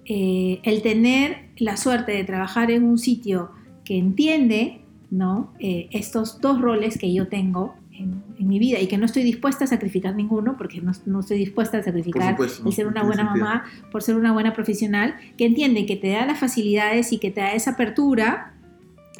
el 0.08 0.82
tener 0.82 1.48
la 1.56 1.76
suerte 1.76 2.12
de 2.12 2.22
trabajar 2.22 2.70
en 2.70 2.84
un 2.84 2.96
sitio 2.96 3.50
que 3.84 3.98
entiende 3.98 4.82
¿no? 5.10 5.52
estos 5.58 6.40
dos 6.40 6.60
roles 6.60 6.96
que 6.96 7.12
yo 7.12 7.26
tengo 7.26 7.74
en, 7.90 8.22
mi 8.38 8.60
vida 8.60 8.78
y 8.78 8.86
que 8.86 8.98
no 8.98 9.06
estoy 9.06 9.24
dispuesta 9.24 9.64
a 9.64 9.66
sacrificar 9.66 10.14
ninguno, 10.14 10.56
porque 10.56 10.80
no, 10.80 10.92
no 11.06 11.20
estoy 11.20 11.38
dispuesta 11.38 11.78
a 11.78 11.82
sacrificar 11.82 12.36
el 12.40 12.72
ser 12.72 12.86
una 12.86 13.02
buena 13.02 13.24
mamá 13.24 13.64
por 13.90 14.04
ser 14.04 14.14
una 14.14 14.32
buena 14.32 14.52
profesional, 14.52 15.16
que 15.36 15.46
entiende 15.46 15.86
que 15.86 15.96
te 15.96 16.10
da 16.10 16.24
las 16.24 16.38
facilidades 16.38 17.12
y 17.12 17.18
que 17.18 17.32
te 17.32 17.40
da 17.40 17.54
esa 17.54 17.72
apertura 17.72 18.52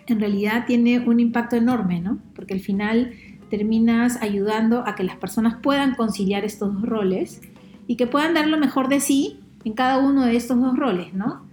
en 0.07 0.21
realidad 0.21 0.65
tiene 0.67 1.01
un 1.01 1.21
impacto 1.21 1.57
enorme, 1.57 2.01
¿no? 2.01 2.19
Porque 2.35 2.55
al 2.55 2.61
final 2.61 3.13
terminas 3.51 4.21
ayudando 4.21 4.87
a 4.87 4.95
que 4.95 5.05
las 5.05 5.17
personas 5.17 5.57
puedan 5.63 5.95
conciliar 5.95 6.45
estos 6.45 6.75
dos 6.75 6.83
roles 6.83 7.41
y 7.87 7.97
que 7.97 8.07
puedan 8.07 8.35
dar 8.35 8.49
lo 8.49 8.59
mejor 8.59 8.89
de 8.89 9.01
sí 9.01 9.41
en 9.65 9.75
cada 9.75 9.99
uno 9.99 10.25
de 10.25 10.37
estos 10.37 10.61
dos 10.61 10.77
roles, 10.77 11.15
¿no? 11.15 11.47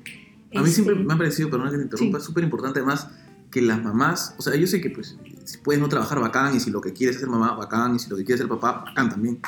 A 0.55 0.61
mí 0.61 0.69
siempre 0.69 0.93
este, 0.93 1.05
me 1.05 1.13
ha 1.13 1.17
parecido, 1.17 1.49
perdón 1.49 1.71
que 1.71 1.77
te 1.77 1.83
interrumpa, 1.83 2.19
súper 2.19 2.43
importante 2.43 2.79
además 2.79 3.07
que 3.49 3.61
las 3.61 3.83
mamás, 3.83 4.33
o 4.39 4.41
sea, 4.41 4.55
yo 4.55 4.65
sé 4.65 4.81
que 4.81 4.89
pues 4.89 5.15
si 5.43 5.57
puedes 5.59 5.79
no 5.79 5.87
trabajar 5.87 6.19
bacán 6.19 6.55
y 6.55 6.59
si 6.59 6.71
lo 6.71 6.81
que 6.81 6.91
quieres 6.91 7.17
es 7.17 7.21
ser 7.21 7.29
mamá, 7.29 7.53
bacán 7.53 7.95
y 7.95 7.99
si 7.99 8.09
lo 8.09 8.17
que 8.17 8.23
quieres 8.23 8.41
es 8.41 8.47
ser 8.47 8.49
papá, 8.49 8.83
bacán 8.83 9.09
también. 9.09 9.39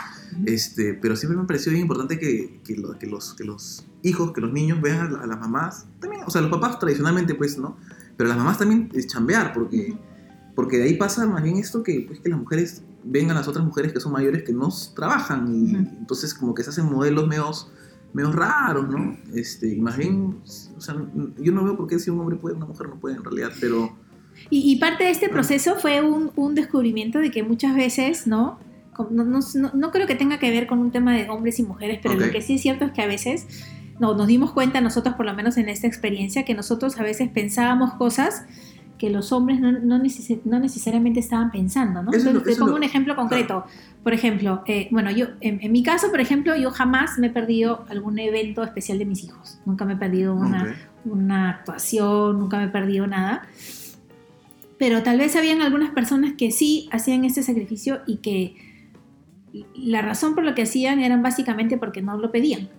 este, 0.45 0.93
pero 0.93 1.15
siempre 1.15 1.37
me 1.37 1.43
ha 1.43 1.47
parecido 1.47 1.71
bien 1.71 1.83
importante 1.83 2.19
que, 2.19 2.59
que, 2.63 2.75
que, 2.99 3.07
los, 3.07 3.33
que 3.33 3.43
los 3.43 3.83
hijos, 4.03 4.31
que 4.31 4.41
los 4.41 4.53
niños 4.53 4.79
vean 4.79 5.15
a, 5.15 5.25
las 5.25 5.39
mamás, 5.39 5.87
también, 5.99 6.21
o 6.25 6.29
sea, 6.29 6.41
los 6.41 6.51
papás 6.51 6.77
tradicionalmente 6.77 7.33
pues, 7.33 7.57
¿no? 7.57 7.77
Pero 8.17 8.29
las 8.29 8.37
mamás 8.37 8.57
también 8.57 8.89
es 8.93 9.07
chambear 9.07 9.53
porque, 9.53 9.97
porque 10.55 10.77
de 10.77 10.83
ahí 10.83 10.93
pasa 10.95 11.25
más 11.25 11.43
bien 11.43 11.57
esto 11.57 11.83
que, 11.83 12.05
pues, 12.07 12.19
que 12.19 12.29
las 12.29 12.39
mujeres 12.39 12.83
ven 13.03 13.29
a 13.31 13.33
las 13.33 13.47
otras 13.47 13.65
mujeres 13.65 13.93
que 13.93 13.99
son 13.99 14.11
mayores 14.13 14.43
que 14.43 14.53
no 14.53 14.69
trabajan 14.95 15.53
y 15.53 15.75
entonces 15.75 16.33
como 16.33 16.53
que 16.53 16.63
se 16.63 16.71
hacen 16.71 16.85
modelos 16.85 17.27
medios, 17.27 17.71
medios 18.13 18.33
raros, 18.33 18.89
¿no? 18.89 19.17
Este, 19.33 19.75
y 19.75 19.79
más 19.79 19.97
bien, 19.97 20.37
o 20.75 20.81
sea, 20.81 20.95
yo 21.37 21.51
no 21.51 21.63
veo 21.63 21.77
por 21.77 21.87
qué 21.87 21.99
si 21.99 22.09
un 22.09 22.19
hombre 22.19 22.37
puede, 22.37 22.55
una 22.55 22.65
mujer 22.65 22.89
no 22.89 22.95
puede 22.95 23.15
en 23.15 23.23
realidad, 23.23 23.51
pero 23.59 23.95
y, 24.49 24.75
parte 24.77 25.05
de 25.05 25.11
este 25.11 25.29
proceso 25.29 25.75
fue 25.75 26.01
un, 26.01 26.31
un, 26.35 26.55
descubrimiento 26.55 27.19
de 27.19 27.31
que 27.31 27.43
muchas 27.43 27.75
veces, 27.75 28.27
¿no? 28.27 28.59
No, 29.09 29.25
no, 29.25 29.39
no, 29.73 29.91
creo 29.91 30.07
que 30.07 30.15
tenga 30.15 30.39
que 30.39 30.51
ver 30.51 30.67
con 30.67 30.79
un 30.79 30.91
tema 30.91 31.13
de 31.13 31.29
hombres 31.29 31.59
y 31.59 31.63
mujeres, 31.63 31.99
pero 32.01 32.15
lo 32.15 32.31
que 32.31 32.41
sí 32.41 32.55
es 32.55 32.61
cierto 32.61 32.85
es 32.85 32.91
que 32.91 33.01
a 33.01 33.07
veces 33.07 33.45
no, 33.99 34.13
nos 34.15 34.27
dimos 34.27 34.51
cuenta 34.51 34.81
nosotros, 34.81 35.15
por 35.15 35.25
lo 35.25 35.33
menos 35.33 35.57
en 35.57 35.69
esta 35.69 35.87
experiencia, 35.87 36.43
que 36.43 36.53
nosotros 36.53 36.99
a 36.99 37.03
veces 37.03 37.29
pensábamos 37.29 37.93
cosas 37.93 38.45
que 38.97 39.09
los 39.09 39.33
hombres 39.33 39.59
no, 39.59 39.73
no, 39.73 39.99
necesariamente 39.99 41.19
estaban 41.19 41.51
pensando, 41.51 42.01
¿no? 42.01 42.11
te 42.11 42.55
pongo 42.55 42.75
un 42.75 42.83
ejemplo 42.83 43.15
concreto. 43.15 43.65
Por 44.03 44.13
ejemplo, 44.13 44.63
eh, 44.67 44.87
bueno, 44.89 45.11
yo, 45.11 45.27
en, 45.41 45.71
mi 45.71 45.83
caso, 45.83 46.11
por 46.11 46.21
ejemplo, 46.21 46.55
yo 46.55 46.71
jamás 46.71 47.17
me 47.19 47.27
he 47.27 47.29
perdido 47.29 47.85
algún 47.89 48.17
evento 48.19 48.63
especial 48.63 48.97
de 48.99 49.05
mis 49.05 49.25
hijos. 49.25 49.59
Nunca 49.65 49.83
me 49.83 49.93
he 49.93 49.97
perdido 49.97 50.33
una, 50.33 50.77
una 51.03 51.49
actuación, 51.49 52.39
nunca 52.39 52.57
me 52.57 52.65
he 52.65 52.69
perdido 52.69 53.05
nada 53.05 53.47
pero 54.77 55.03
tal 55.03 55.17
vez 55.17 55.35
habían 55.35 55.61
algunas 55.61 55.91
personas 55.91 56.33
que 56.37 56.51
sí 56.51 56.89
hacían 56.91 57.23
este 57.23 57.43
sacrificio 57.43 58.01
y 58.05 58.17
que 58.17 58.55
la 59.73 60.01
razón 60.01 60.35
por 60.35 60.43
lo 60.43 60.53
que 60.53 60.63
hacían 60.63 60.99
eran 60.99 61.23
básicamente 61.23 61.77
porque 61.77 62.01
no 62.01 62.17
lo 62.17 62.31
pedían. 62.31 62.69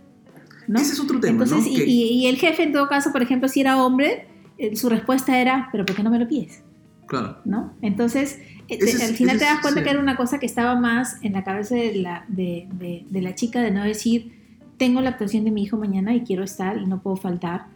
¿No? 0.69 0.79
Ese 0.79 0.93
es 0.93 1.01
otro 1.01 1.21
tema. 1.21 1.45
Entonces, 1.45 1.73
y, 1.73 2.27
el 2.27 2.37
jefe 2.37 2.63
en 2.63 2.73
todo 2.73 2.89
caso, 2.89 3.13
por 3.13 3.23
ejemplo, 3.23 3.49
si 3.49 3.61
era 3.61 3.83
hombre, 3.83 4.27
eh, 4.59 4.77
su 4.77 4.89
respuesta 4.89 5.41
era, 5.41 5.69
pero 5.73 5.85
¿por 5.85 5.97
qué 5.97 6.03
no 6.03 6.11
me 6.11 6.19
lo 6.19 6.29
pides? 6.29 6.63
Claro. 7.07 7.39
¿No? 7.45 7.75
Entonces, 7.83 8.39
eh, 8.69 8.79
al 9.03 9.15
final 9.15 9.39
te 9.39 9.45
das 9.45 9.61
cuenta 9.61 9.83
que 9.83 9.91
era 9.91 10.01
una 10.01 10.17
cosa 10.17 10.39
que 10.39 10.47
estaba 10.47 10.75
más 10.75 11.19
en 11.23 11.33
la 11.33 11.45
cabeza 11.45 11.75
de 11.75 11.95
la, 11.97 12.25
de, 12.29 12.67
de 13.09 13.23
la 13.23 13.35
chica 13.35 13.61
de 13.63 13.71
no 13.71 13.85
decir, 13.85 14.33
tengo 14.77 15.01
la 15.01 15.11
actuación 15.11 15.45
de 15.45 15.51
mi 15.51 15.63
hijo 15.63 15.77
mañana 15.77 16.15
y 16.15 16.23
quiero 16.23 16.45
estar 16.45 16.79
y 16.79 16.87
no 16.87 17.01
puedo 17.01 17.17
faltar 17.17 17.67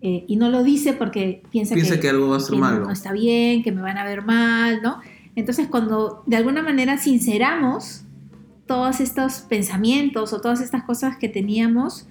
eh, 0.00 0.24
y 0.28 0.36
no 0.36 0.48
lo 0.48 0.62
dice 0.62 0.92
porque 0.92 1.42
piensa, 1.50 1.74
que, 1.74 2.08
algo 2.08 2.28
va 2.28 2.36
a 2.36 2.40
ser 2.40 2.56
malo. 2.56 2.84
No, 2.84 2.90
está 2.92 3.12
bien, 3.12 3.64
que 3.64 3.72
me 3.72 3.82
van 3.82 3.98
a 3.98 4.04
ver 4.04 4.22
mal, 4.22 4.80
¿no? 4.80 5.00
Entonces 5.34 5.66
cuando 5.68 6.22
de 6.26 6.36
alguna 6.36 6.62
manera 6.62 6.98
sinceramos 6.98 8.02
todos 8.66 9.00
estos 9.00 9.40
pensamientos 9.40 10.32
o 10.32 10.40
todas 10.40 10.60
estas 10.60 10.84
cosas 10.84 11.16
que 11.16 11.28
teníamos, 11.28 12.06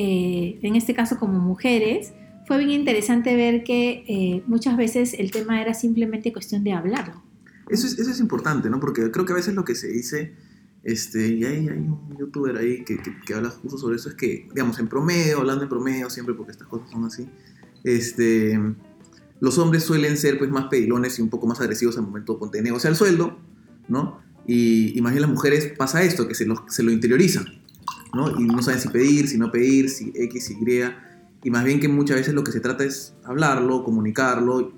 eh, 0.00 0.60
en 0.62 0.76
este 0.76 0.94
caso 0.94 1.18
como 1.18 1.40
mujeres, 1.40 2.12
fue 2.46 2.56
bien 2.58 2.70
interesante 2.70 3.34
ver 3.34 3.64
que 3.64 4.04
eh, 4.06 4.44
muchas 4.46 4.76
veces 4.76 5.12
el 5.18 5.32
tema 5.32 5.60
era 5.60 5.74
simplemente 5.74 6.32
cuestión 6.32 6.62
de 6.62 6.72
hablarlo. 6.72 7.20
Eso 7.68 7.88
es, 7.88 7.98
eso 7.98 8.08
es 8.12 8.20
importante, 8.20 8.70
¿no? 8.70 8.78
Porque 8.78 9.10
creo 9.10 9.26
que 9.26 9.32
a 9.32 9.36
veces 9.36 9.54
lo 9.54 9.64
que 9.64 9.74
se 9.74 9.88
dice 9.88 10.36
este, 10.84 11.26
y 11.26 11.44
hay, 11.44 11.68
hay 11.68 11.78
un 11.78 12.16
youtuber 12.16 12.56
ahí 12.56 12.84
que, 12.84 13.00
que, 13.26 13.34
habla 13.34 13.50
justo 13.50 13.76
sobre 13.76 13.96
eso, 13.96 14.08
es 14.08 14.14
que, 14.14 14.46
digamos, 14.54 14.78
en 14.78 14.86
promedio, 14.86 15.38
hablando 15.38 15.64
en 15.64 15.68
promedio 15.68 16.08
siempre, 16.10 16.36
porque 16.36 16.52
estas 16.52 16.68
cosas 16.68 16.88
son 16.92 17.04
así, 17.04 17.28
este, 17.82 18.56
los 19.40 19.58
hombres 19.58 19.82
suelen 19.82 20.16
ser 20.16 20.38
pues 20.38 20.48
más 20.48 20.66
pedilones 20.66 21.18
y 21.18 21.22
un 21.22 21.30
poco 21.30 21.48
más 21.48 21.60
agresivos 21.60 21.98
al 21.98 22.04
momento 22.04 22.38
de 22.52 22.62
negociar 22.62 22.92
el 22.92 22.96
sueldo, 22.96 23.36
¿no? 23.88 24.20
Y, 24.46 24.96
y 24.96 25.02
más 25.02 25.12
bien 25.12 25.22
las 25.22 25.30
mujeres 25.30 25.72
pasa 25.76 26.04
esto, 26.04 26.28
que 26.28 26.36
se 26.36 26.46
lo, 26.46 26.64
se 26.68 26.84
lo 26.84 26.92
interiorizan, 26.92 27.46
¿no? 28.14 28.40
Y 28.40 28.44
no 28.44 28.62
saben 28.62 28.80
si 28.80 28.88
pedir, 28.88 29.28
si 29.28 29.38
no 29.38 29.50
pedir, 29.50 29.90
si 29.90 30.12
X, 30.14 30.50
Y, 30.50 30.82
y 31.44 31.50
más 31.50 31.64
bien 31.64 31.80
que 31.80 31.88
muchas 31.88 32.16
veces 32.16 32.34
lo 32.34 32.44
que 32.44 32.52
se 32.52 32.60
trata 32.60 32.84
es 32.84 33.14
hablarlo, 33.24 33.84
comunicarlo, 33.84 34.72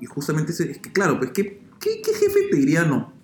y, 0.00 0.06
justamente 0.06 0.52
es, 0.52 0.78
que, 0.78 0.92
claro, 0.92 1.18
pues, 1.18 1.32
¿qué, 1.32 1.62
qué, 1.80 2.00
qué 2.02 2.12
jefe 2.14 2.48
te 2.50 2.56
diría 2.56 2.84
no? 2.84 3.20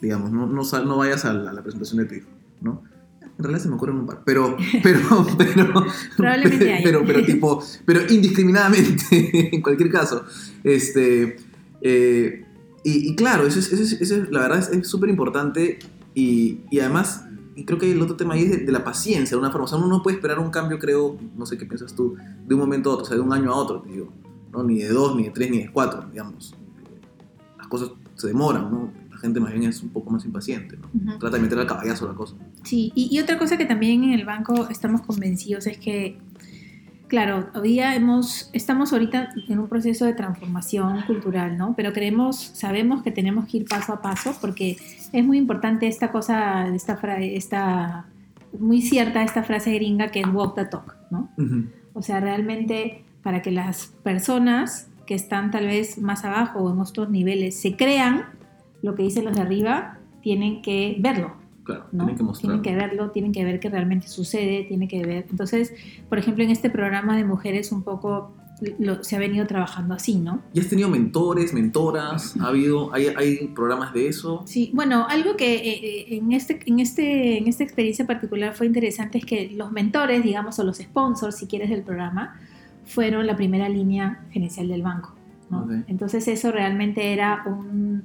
digamos, 0.00 0.30
no, 0.30 0.46
no, 0.46 0.62
no 0.62 0.96
vayas 0.96 1.24
a 1.24 1.32
la, 1.32 1.62
presentación 1.62 1.98
de 1.98 2.04
tu 2.06 2.14
hijo, 2.16 2.28
¿no? 2.60 2.82
En 3.20 3.44
realidad 3.44 3.62
se 3.62 3.68
me 3.68 3.74
ocurren 3.74 3.96
un 3.96 4.06
par, 4.06 4.22
pero, 4.24 4.56
pero, 4.82 5.26
pero, 5.36 5.86
Probablemente 6.16 6.80
pero, 6.82 7.04
pero, 7.04 7.24
tipo, 7.24 7.62
pero 7.84 8.00
indiscriminadamente, 8.08 9.50
en 9.54 9.62
cualquier 9.62 9.90
caso, 9.90 10.24
este, 10.64 11.36
eh, 11.80 12.44
y, 12.84 13.16
claro, 13.16 13.46
eso 13.46 13.58
es, 13.58 13.72
eso 13.72 14.14
es, 14.14 14.30
la 14.30 14.40
verdad 14.42 14.72
es 14.72 14.88
súper 14.88 15.10
importante 15.10 15.80
y, 16.14 16.60
y, 16.70 16.78
además, 16.78 17.24
y 17.56 17.64
creo 17.64 17.78
que 17.78 17.90
el 17.90 18.02
otro 18.02 18.16
tema 18.16 18.34
ahí 18.34 18.42
es 18.42 18.66
de, 18.66 18.70
la 18.70 18.84
paciencia, 18.84 19.34
de 19.34 19.40
una 19.40 19.50
forma, 19.50 19.64
o 19.64 19.68
sea, 19.68 19.78
uno 19.78 19.88
no 19.88 20.02
puede 20.02 20.16
esperar 20.16 20.38
un 20.38 20.50
cambio, 20.50 20.78
creo, 20.78 21.16
no 21.36 21.46
sé 21.46 21.56
qué 21.56 21.64
piensas 21.64 21.94
tú, 21.94 22.14
de 22.46 22.54
un 22.54 22.60
momento 22.60 22.90
a 22.90 22.94
otro, 22.94 23.04
o 23.04 23.06
sea, 23.08 23.16
de 23.16 23.22
un 23.22 23.32
año 23.32 23.50
a 23.50 23.56
otro, 23.56 23.82
digo, 23.88 24.12
¿no? 24.52 24.62
ni 24.62 24.78
de 24.78 24.88
dos, 24.90 25.16
ni 25.16 25.24
de 25.24 25.30
tres, 25.30 25.50
ni 25.50 25.58
de 25.62 25.72
cuatro, 25.72 26.06
digamos, 26.10 26.54
las 27.56 27.66
cosas 27.66 27.90
se 28.14 28.28
demoran, 28.28 28.70
¿no? 28.70 28.92
la 29.16 29.16
gente 29.16 29.40
más 29.40 29.52
bien 29.52 29.64
es 29.64 29.82
un 29.82 29.88
poco 29.88 30.10
más 30.10 30.24
impaciente, 30.26 30.76
¿no? 30.76 31.18
Trata 31.18 31.36
de 31.36 31.42
meter 31.42 31.58
al 31.58 31.66
caballazo 31.66 32.06
la 32.06 32.14
cosa. 32.14 32.36
Sí, 32.64 32.92
y, 32.94 33.18
otra 33.18 33.38
cosa 33.38 33.56
que 33.56 33.64
también 33.64 34.04
en 34.04 34.10
el 34.10 34.26
banco 34.26 34.68
estamos 34.68 35.00
convencidos 35.00 35.66
es 35.66 35.78
que, 35.78 36.18
claro, 37.08 37.48
hoy 37.54 37.68
día 37.70 37.94
hemos, 37.94 38.50
estamos 38.52 38.92
ahorita 38.92 39.30
en 39.48 39.58
un 39.58 39.68
proceso 39.68 40.04
de 40.04 40.14
transformación 40.14 41.02
cultural, 41.02 41.56
¿no? 41.56 41.74
Pero 41.76 41.92
creemos, 41.92 42.36
sabemos 42.36 43.02
que 43.02 43.10
tenemos 43.10 43.46
que 43.48 43.58
ir 43.58 43.64
paso 43.66 43.92
a 43.92 44.02
paso 44.02 44.36
porque 44.40 44.76
es 45.12 45.24
muy 45.24 45.38
importante 45.38 45.86
esta 45.86 46.10
cosa, 46.10 46.68
esta, 46.68 46.98
esta 47.20 48.06
muy 48.58 48.82
cierta 48.82 49.22
esta 49.22 49.42
frase 49.42 49.72
gringa 49.74 50.08
que 50.08 50.20
es 50.20 50.26
walk 50.26 50.54
the 50.54 50.64
talk, 50.64 50.96
¿no? 51.10 51.30
O 51.92 52.02
sea, 52.02 52.20
realmente 52.20 53.04
para 53.22 53.42
que 53.42 53.50
las 53.50 53.88
personas 54.02 54.88
que 55.06 55.14
están 55.14 55.50
tal 55.50 55.66
vez 55.66 55.98
más 55.98 56.24
abajo 56.24 56.60
o 56.60 56.72
en 56.72 56.80
otros 56.80 57.10
niveles 57.10 57.60
se 57.60 57.76
crean 57.76 58.26
lo 58.82 58.94
que 58.94 59.04
dicen 59.04 59.24
los 59.24 59.34
de 59.34 59.42
arriba, 59.42 59.98
tienen 60.22 60.62
que 60.62 60.96
verlo. 61.00 61.36
Claro, 61.66 61.84
tienen 61.90 62.16
que 62.16 62.22
mostrarlo. 62.22 62.62
Tienen 62.62 62.78
que 62.78 62.86
verlo, 62.86 63.10
tienen 63.10 63.32
que 63.32 63.44
ver 63.44 63.60
que 63.60 63.68
realmente 63.68 64.08
sucede, 64.08 64.64
tienen 64.64 64.88
que 64.88 65.04
ver. 65.04 65.26
Entonces, 65.28 65.74
por 66.08 66.18
ejemplo, 66.18 66.44
en 66.44 66.50
este 66.50 66.70
programa 66.70 67.16
de 67.16 67.24
mujeres 67.24 67.72
un 67.72 67.82
poco 67.82 68.32
se 69.02 69.16
ha 69.16 69.18
venido 69.18 69.46
trabajando 69.46 69.94
así, 69.94 70.14
¿no? 70.16 70.40
¿Y 70.54 70.60
has 70.60 70.68
tenido 70.68 70.88
mentores, 70.88 71.52
mentoras? 71.52 72.36
¿Ha 72.40 72.46
habido, 72.46 72.92
hay, 72.94 73.08
hay 73.08 73.48
programas 73.48 73.92
de 73.92 74.08
eso? 74.08 74.42
Sí, 74.46 74.70
bueno, 74.72 75.06
algo 75.08 75.36
que 75.36 75.56
eh, 75.56 75.80
eh, 75.82 76.16
en, 76.16 76.32
este, 76.32 76.60
en, 76.64 76.80
este, 76.80 77.36
en 77.36 77.48
esta 77.48 77.64
experiencia 77.64 78.06
particular 78.06 78.54
fue 78.54 78.66
interesante 78.66 79.18
es 79.18 79.26
que 79.26 79.50
los 79.50 79.72
mentores, 79.72 80.22
digamos, 80.22 80.58
o 80.58 80.64
los 80.64 80.78
sponsors, 80.78 81.36
si 81.36 81.46
quieres, 81.46 81.68
del 81.68 81.82
programa, 81.82 82.40
fueron 82.86 83.26
la 83.26 83.36
primera 83.36 83.68
línea 83.68 84.24
gerencial 84.30 84.68
del 84.68 84.82
banco. 84.82 85.14
Entonces 85.86 86.26
eso 86.26 86.50
realmente 86.50 87.12
era 87.12 87.44
un... 87.46 88.04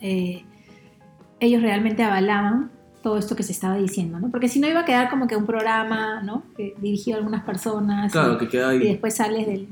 Eh, 0.00 0.44
ellos 1.40 1.62
realmente 1.62 2.02
avalaban 2.02 2.70
todo 3.06 3.18
esto 3.18 3.36
que 3.36 3.44
se 3.44 3.52
estaba 3.52 3.76
diciendo, 3.76 4.18
¿no? 4.18 4.32
Porque 4.32 4.48
si 4.48 4.58
no 4.58 4.66
iba 4.66 4.80
a 4.80 4.84
quedar 4.84 5.08
como 5.08 5.28
que 5.28 5.36
un 5.36 5.46
programa, 5.46 6.22
¿no? 6.22 6.42
dirigido 6.78 7.16
a 7.16 7.18
algunas 7.18 7.44
personas. 7.44 8.10
Claro, 8.10 8.34
y, 8.34 8.38
que 8.38 8.48
queda 8.48 8.70
ahí. 8.70 8.78
Y 8.78 8.88
después 8.88 9.14
sales 9.14 9.46
del, 9.46 9.70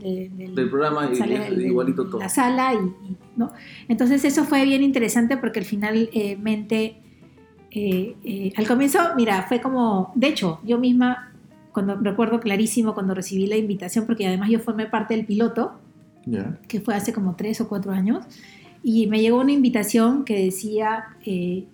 del, 0.54 0.70
programa 0.70 1.10
y, 1.10 1.16
sales 1.16 1.50
igualito 1.58 2.06
todo. 2.06 2.20
La 2.20 2.28
sala 2.28 2.74
y, 2.74 3.16
¿no? 3.36 3.50
Entonces 3.88 4.24
eso 4.24 4.44
fue 4.44 4.64
bien 4.64 4.84
interesante 4.84 5.36
porque 5.36 5.58
al 5.58 5.64
finalmente, 5.64 7.02
eh, 7.72 8.14
eh, 8.22 8.52
al 8.56 8.68
comienzo, 8.68 9.00
mira, 9.16 9.42
fue 9.48 9.60
como, 9.60 10.12
de 10.14 10.28
hecho, 10.28 10.60
yo 10.62 10.78
misma, 10.78 11.32
cuando 11.72 11.96
recuerdo 11.96 12.38
clarísimo 12.38 12.94
cuando 12.94 13.14
recibí 13.14 13.48
la 13.48 13.56
invitación, 13.56 14.06
porque 14.06 14.28
además 14.28 14.48
yo 14.48 14.60
formé 14.60 14.86
parte 14.86 15.16
del 15.16 15.26
piloto, 15.26 15.72
que 16.68 16.80
fue 16.80 16.94
hace 16.94 17.12
como 17.12 17.34
tres 17.34 17.60
o 17.60 17.68
cuatro 17.68 17.90
años, 17.90 18.24
y 18.84 19.06
me 19.06 19.22
llegó 19.22 19.40
una 19.40 19.52
invitación 19.52 20.26
que 20.26 20.44
decía 20.44 21.16
eh, 21.24 21.64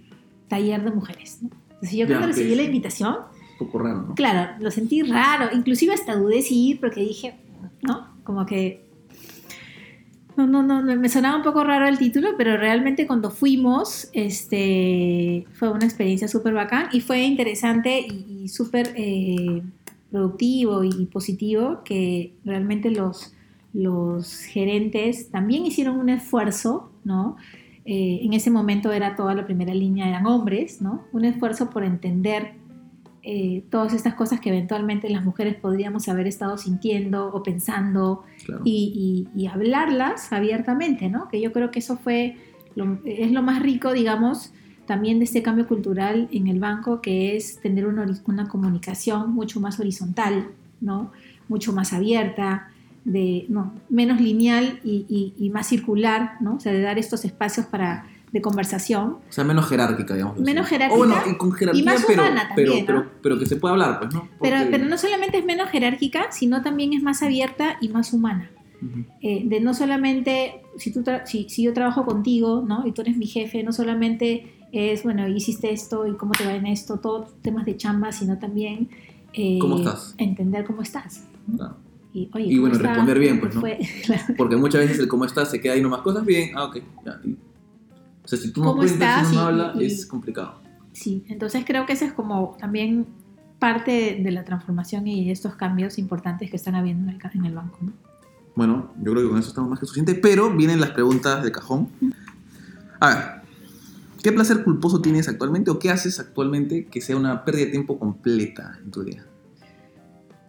taller 0.46 0.84
de 0.84 0.92
mujeres. 0.92 1.40
Entonces 1.42 1.98
yo 1.98 2.06
cuando 2.06 2.28
recibí 2.28 2.54
la 2.54 2.62
invitación, 2.62 3.14
un 3.14 3.66
poco 3.66 3.80
raro, 3.80 4.02
¿no? 4.02 4.14
Claro, 4.14 4.52
lo 4.60 4.70
sentí 4.70 5.02
raro, 5.02 5.48
inclusive 5.52 5.92
hasta 5.92 6.14
dudé 6.14 6.40
si 6.42 6.68
ir 6.68 6.80
porque 6.80 7.00
dije, 7.00 7.34
¿no? 7.82 8.06
Como 8.22 8.46
que... 8.46 8.88
No, 10.36 10.46
no, 10.46 10.62
no, 10.62 10.82
me 10.82 11.08
sonaba 11.08 11.36
un 11.36 11.42
poco 11.42 11.64
raro 11.64 11.86
el 11.86 11.98
título, 11.98 12.30
pero 12.38 12.56
realmente 12.56 13.06
cuando 13.08 13.30
fuimos, 13.30 14.08
este, 14.12 15.46
fue 15.52 15.68
una 15.70 15.84
experiencia 15.84 16.28
súper 16.28 16.54
bacán 16.54 16.88
y 16.92 17.00
fue 17.00 17.22
interesante 17.24 17.98
y, 18.00 18.48
súper 18.48 18.94
eh, 18.96 19.62
productivo 20.10 20.84
y 20.84 21.06
positivo 21.06 21.82
que 21.84 22.34
realmente 22.44 22.90
los, 22.90 23.34
los 23.72 24.38
gerentes 24.44 25.30
también 25.30 25.66
hicieron 25.66 25.98
un 25.98 26.08
esfuerzo, 26.08 26.89
¿no? 27.04 27.36
Eh, 27.84 28.20
en 28.22 28.32
ese 28.34 28.50
momento 28.50 28.92
era 28.92 29.16
toda 29.16 29.34
la 29.34 29.44
primera 29.46 29.74
línea, 29.74 30.08
eran 30.08 30.26
hombres, 30.26 30.80
¿no? 30.82 31.02
Un 31.12 31.24
esfuerzo 31.24 31.70
por 31.70 31.82
entender 31.84 32.52
eh, 33.22 33.64
todas 33.70 33.92
estas 33.92 34.14
cosas 34.14 34.40
que 34.40 34.48
eventualmente 34.48 35.08
las 35.10 35.24
mujeres 35.24 35.54
podríamos 35.54 36.08
haber 36.08 36.26
estado 36.26 36.56
sintiendo 36.56 37.30
o 37.34 37.42
pensando 37.42 38.22
Claro. 38.46 38.62
y, 38.64 39.28
y- 39.34 39.42
y 39.42 39.46
hablarlas 39.46 40.32
abiertamente, 40.32 41.08
¿no? 41.10 41.28
Que 41.28 41.40
yo 41.40 41.52
creo 41.52 41.70
que 41.70 41.80
eso 41.80 41.98
fue, 41.98 42.36
lo- 42.76 42.98
es 43.04 43.30
lo 43.32 43.42
más 43.42 43.62
rico, 43.62 43.92
digamos, 43.92 44.52
también 44.86 45.18
de 45.18 45.24
este 45.26 45.42
cambio 45.42 45.68
cultural 45.68 46.28
en 46.32 46.46
el 46.48 46.60
banco, 46.60 47.00
que 47.02 47.36
es 47.36 47.60
tener 47.60 47.86
una, 47.86 48.06
una 48.26 48.48
comunicación 48.48 49.32
mucho 49.34 49.60
más 49.60 49.78
horizontal, 49.78 50.48
¿no? 50.80 51.12
Mucho 51.48 51.72
más 51.74 51.92
abierta, 51.92 52.70
de, 53.04 53.46
no, 53.48 53.72
menos 53.88 54.20
lineal 54.20 54.80
y, 54.84 55.06
y- 55.08 55.34
y 55.38 55.50
más 55.50 55.66
circular, 55.68 56.34
¿no? 56.40 56.56
O 56.56 56.60
sea, 56.60 56.72
de 56.72 56.80
dar 56.82 56.98
estos 56.98 57.24
espacios 57.24 57.66
para, 57.66 58.06
de 58.32 58.40
conversación. 58.42 59.16
O 59.28 59.32
sea, 59.32 59.42
menos 59.44 59.66
jerárquica, 59.68 60.14
digamos. 60.14 60.38
Menos 60.38 60.66
así. 60.66 60.74
jerárquica 60.74 60.94
O 61.02 61.06
bueno, 61.06 61.14
y 61.30 61.36
con 61.36 61.52
jerarquía, 61.52 61.84
más 61.84 62.04
pero, 62.06 62.22
humana 62.22 62.50
pero, 62.54 62.72
también, 62.72 62.86
¿no? 62.86 63.02
pero, 63.02 63.10
pero 63.22 63.38
que 63.38 63.46
se 63.46 63.56
pueda 63.56 63.72
hablar, 63.72 63.98
pues, 64.00 64.14
¿no? 64.14 64.28
Pero, 64.40 64.56
Porque- 64.58 64.70
pero 64.70 64.84
no 64.86 64.98
solamente 64.98 65.38
es 65.38 65.44
menos 65.44 65.70
jerárquica, 65.70 66.30
sino 66.30 66.62
también 66.62 66.92
es 66.92 67.02
más 67.02 67.22
abierta 67.22 67.76
y 67.80 67.88
más 67.88 68.12
humana. 68.12 68.50
Ujú. 68.82 69.04
eh, 69.20 69.42
de 69.44 69.60
no 69.60 69.74
solamente, 69.74 70.62
si, 70.78 70.90
tú 70.90 71.04
si, 71.26 71.50
si 71.50 71.64
yo 71.64 71.74
trabajo 71.74 72.06
contigo, 72.06 72.64
¿no? 72.66 72.86
Y 72.86 72.92
tú 72.92 73.02
eres 73.02 73.14
mi 73.18 73.26
jefe, 73.26 73.62
no 73.62 73.72
solamente 73.72 74.54
es, 74.72 75.02
bueno, 75.02 75.28
hiciste 75.28 75.70
esto 75.70 76.06
y 76.06 76.16
cómo 76.16 76.32
te 76.32 76.46
va 76.46 76.54
en 76.54 76.64
esto, 76.66 76.98
todos 76.98 77.34
temas 77.42 77.66
de 77.66 77.76
chamba, 77.76 78.10
sino 78.10 78.38
también 78.38 78.88
eh, 79.34 79.58
¿Cómo 79.60 79.76
estás? 79.76 80.14
entender 80.16 80.64
cómo 80.64 80.80
estás. 80.80 81.24
¿no? 81.46 81.58
Claro. 81.58 81.76
Y, 82.12 82.28
oye, 82.34 82.44
Y 82.46 82.50
¿cómo 82.56 82.60
bueno, 82.62 82.76
está? 82.76 82.88
responder 82.88 83.18
bien, 83.18 83.38
¿Cómo 83.38 83.42
pues, 83.42 83.54
¿no? 83.54 83.60
fue? 83.60 83.78
Claro. 84.04 84.34
Porque 84.36 84.56
muchas 84.56 84.80
veces 84.82 84.98
el 84.98 85.08
cómo 85.08 85.24
estás 85.24 85.50
se 85.50 85.60
queda 85.60 85.74
ahí 85.74 85.82
nomás 85.82 86.00
cosas 86.02 86.24
bien, 86.24 86.50
ah, 86.56 86.64
ok, 86.64 86.76
ya. 87.04 87.20
o 88.24 88.28
sea, 88.28 88.38
si 88.38 88.52
tú 88.52 88.60
no 88.62 88.70
¿Cómo 88.70 88.82
cuentas, 88.82 89.28
si 89.28 89.34
no 89.36 89.42
habla, 89.42 89.72
y- 89.76 89.84
es 89.86 90.06
complicado. 90.06 90.60
Sí, 90.92 91.24
entonces 91.28 91.64
creo 91.64 91.86
que 91.86 91.92
ese 91.92 92.06
es 92.06 92.12
como 92.12 92.56
también 92.58 93.06
parte 93.60 94.18
de 94.22 94.30
la 94.32 94.44
transformación 94.44 95.06
y 95.06 95.30
estos 95.30 95.54
cambios 95.54 95.98
importantes 95.98 96.50
que 96.50 96.56
están 96.56 96.74
habiendo 96.74 97.10
en 97.10 97.16
el, 97.16 97.20
en 97.34 97.44
el 97.44 97.54
banco. 97.54 97.78
¿no? 97.82 97.92
Bueno, 98.56 98.92
yo 99.02 99.12
creo 99.12 99.22
que 99.24 99.28
con 99.30 99.38
eso 99.38 99.48
estamos 99.50 99.70
más 99.70 99.78
que 99.78 99.86
suficiente, 99.86 100.14
pero 100.16 100.50
vienen 100.54 100.80
las 100.80 100.90
preguntas 100.90 101.44
de 101.44 101.52
cajón. 101.52 101.88
A 102.98 103.08
ver, 103.08 103.24
¿qué 104.22 104.32
placer 104.32 104.64
culposo 104.64 105.00
tienes 105.00 105.28
actualmente 105.28 105.70
o 105.70 105.78
qué 105.78 105.90
haces 105.90 106.18
actualmente 106.18 106.86
que 106.86 107.00
sea 107.00 107.16
una 107.16 107.44
pérdida 107.44 107.66
de 107.66 107.70
tiempo 107.70 107.98
completa 107.98 108.78
en 108.82 108.90
tu 108.90 109.04
día? 109.04 109.24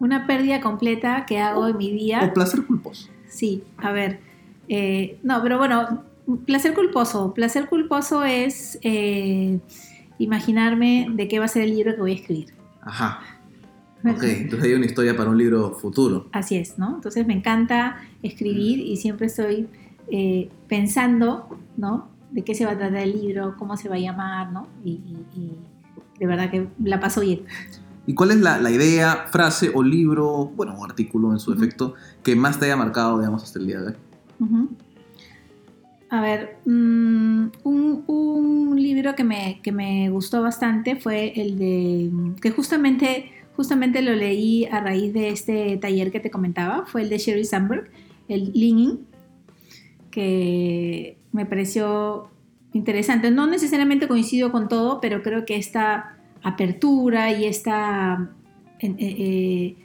Una 0.01 0.25
pérdida 0.27 0.61
completa 0.61 1.25
que 1.27 1.39
hago 1.39 1.67
en 1.67 1.77
mi 1.77 1.91
día. 1.91 2.25
O 2.29 2.33
placer 2.33 2.65
culposo. 2.65 3.07
Sí, 3.29 3.63
a 3.77 3.91
ver. 3.91 4.19
eh, 4.67 5.17
no, 5.23 5.41
pero 5.43 5.57
bueno, 5.57 6.03
placer 6.45 6.73
culposo. 6.73 7.33
Placer 7.33 7.69
culposo 7.69 8.23
es 8.23 8.79
eh, 8.81 9.59
imaginarme 10.17 11.07
de 11.13 11.27
qué 11.27 11.39
va 11.39 11.45
a 11.45 11.47
ser 11.47 11.63
el 11.63 11.75
libro 11.75 11.93
que 11.95 12.01
voy 12.01 12.11
a 12.11 12.15
escribir. 12.15 12.47
Ajá. 12.81 13.19
Ok, 14.03 14.23
entonces 14.23 14.63
hay 14.67 14.73
una 14.73 14.85
historia 14.87 15.15
para 15.15 15.29
un 15.29 15.37
libro 15.37 15.73
futuro. 15.75 16.27
Así 16.31 16.55
es, 16.57 16.79
¿no? 16.79 16.95
Entonces 16.95 17.27
me 17.27 17.33
encanta 17.35 17.97
escribir 18.23 18.79
y 18.79 18.97
siempre 18.97 19.27
estoy 19.27 19.67
eh, 20.09 20.49
pensando, 20.67 21.47
¿no? 21.77 22.09
De 22.31 22.41
qué 22.43 22.55
se 22.55 22.65
va 22.65 22.71
a 22.71 22.77
tratar 22.77 22.97
el 23.03 23.11
libro, 23.21 23.55
cómo 23.59 23.77
se 23.77 23.87
va 23.89 23.95
a 23.95 23.99
llamar, 23.99 24.51
¿no? 24.51 24.67
Y, 24.83 24.91
y- 24.93 25.25
y 25.39 25.51
de 26.19 26.25
verdad 26.25 26.49
que 26.49 26.67
la 26.83 26.99
paso 26.99 27.21
bien. 27.21 27.41
¿Y 28.11 28.13
cuál 28.13 28.31
es 28.31 28.41
la, 28.41 28.59
la 28.59 28.69
idea, 28.69 29.27
frase 29.31 29.71
o 29.73 29.81
libro, 29.81 30.51
bueno, 30.53 30.73
o 30.77 30.83
artículo 30.83 31.31
en 31.31 31.39
su 31.39 31.55
defecto, 31.55 31.93
que 32.23 32.35
más 32.35 32.59
te 32.59 32.65
haya 32.65 32.75
marcado, 32.75 33.17
digamos, 33.17 33.41
hasta 33.41 33.57
el 33.57 33.67
día 33.67 33.79
de 33.79 33.87
hoy? 33.87 34.67
A 36.09 36.21
ver, 36.21 36.57
mm, 36.65 37.45
un, 37.63 38.03
un 38.07 38.75
libro 38.75 39.15
que 39.15 39.23
me, 39.23 39.61
que 39.63 39.71
me 39.71 40.09
gustó 40.09 40.41
bastante 40.41 40.97
fue 40.97 41.31
el 41.37 41.57
de, 41.57 42.11
que 42.41 42.51
justamente, 42.51 43.31
justamente 43.55 44.01
lo 44.01 44.13
leí 44.13 44.65
a 44.65 44.81
raíz 44.81 45.13
de 45.13 45.29
este 45.29 45.77
taller 45.77 46.11
que 46.11 46.19
te 46.19 46.29
comentaba, 46.29 46.85
fue 46.85 47.03
el 47.03 47.09
de 47.09 47.17
Sherry 47.17 47.45
Sandberg, 47.45 47.89
el 48.27 48.51
Leaning, 48.53 49.07
que 50.09 51.17
me 51.31 51.45
pareció 51.45 52.29
interesante. 52.73 53.31
No 53.31 53.47
necesariamente 53.47 54.09
coincido 54.09 54.51
con 54.51 54.67
todo, 54.67 54.99
pero 54.99 55.23
creo 55.23 55.45
que 55.45 55.55
esta 55.55 56.17
apertura 56.43 57.31
y 57.31 57.45
esta... 57.45 58.29
eh, 58.79 58.95
eh, 58.99 59.75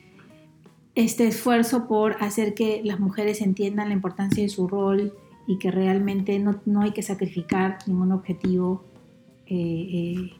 este 0.94 1.26
esfuerzo 1.26 1.86
por 1.88 2.16
hacer 2.22 2.54
que 2.54 2.80
las 2.82 2.98
mujeres 2.98 3.42
entiendan 3.42 3.88
la 3.88 3.94
importancia 3.94 4.42
de 4.42 4.48
su 4.48 4.66
rol 4.66 5.12
y 5.46 5.58
que 5.58 5.70
realmente 5.70 6.38
no, 6.38 6.58
no 6.64 6.80
hay 6.80 6.92
que 6.92 7.02
sacrificar 7.02 7.78
ningún 7.86 8.12
objetivo 8.12 8.82
eh, 9.46 10.30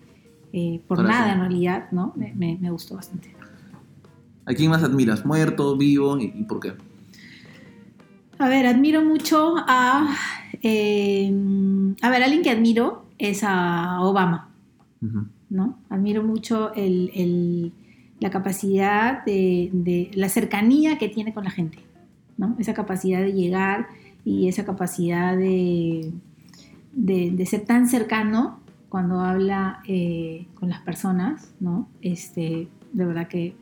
por 0.88 1.04
nada 1.04 1.32
en 1.34 1.40
realidad, 1.40 1.88
¿no? 1.92 2.14
Me, 2.16 2.32
me- 2.34 2.56
me 2.58 2.70
gustó 2.70 2.94
bastante. 2.96 3.34
¿A 4.46 4.54
quién 4.54 4.70
más 4.70 4.82
admiras? 4.82 5.26
¿Muerto, 5.26 5.76
vivo 5.76 6.18
y, 6.18 6.32
y 6.34 6.44
por 6.44 6.60
qué? 6.60 6.72
A 8.38 8.48
ver, 8.48 8.66
admiro 8.66 9.04
mucho 9.04 9.56
a... 9.58 10.06
a 10.08 12.10
ver, 12.10 12.22
alguien 12.22 12.42
que 12.42 12.50
admiro 12.50 13.04
es 13.18 13.42
a 13.44 14.00
Obama. 14.00 14.48
Ujú. 15.02 15.26
¿No? 15.56 15.78
Admiro 15.88 16.22
mucho 16.22 16.72
el- 16.74 17.10
el- 17.14 17.72
la 18.20 18.30
capacidad 18.30 19.24
de, 19.24 19.70
de- 19.72 20.10
la 20.14 20.28
cercanía 20.28 20.98
que 20.98 21.08
tiene 21.08 21.32
con 21.34 21.44
la 21.44 21.50
gente, 21.50 21.78
¿no? 22.38 22.54
Esa 22.58 22.74
capacidad 22.74 23.20
de 23.20 23.32
llegar 23.32 23.88
y 24.24 24.48
esa 24.48 24.64
capacidad 24.64 25.36
de, 25.36 26.12
de- 26.92 27.30
de 27.30 27.46
ser 27.46 27.64
tan 27.64 27.88
cercano 27.88 28.60
cuando 28.88 29.20
habla 29.20 29.80
eh, 29.88 30.46
con 30.54 30.68
las 30.68 30.80
personas, 30.82 31.52
¿no? 31.60 31.88
Este, 32.02 32.68
de 32.92 33.04
verdad 33.04 33.28
que 33.28 33.54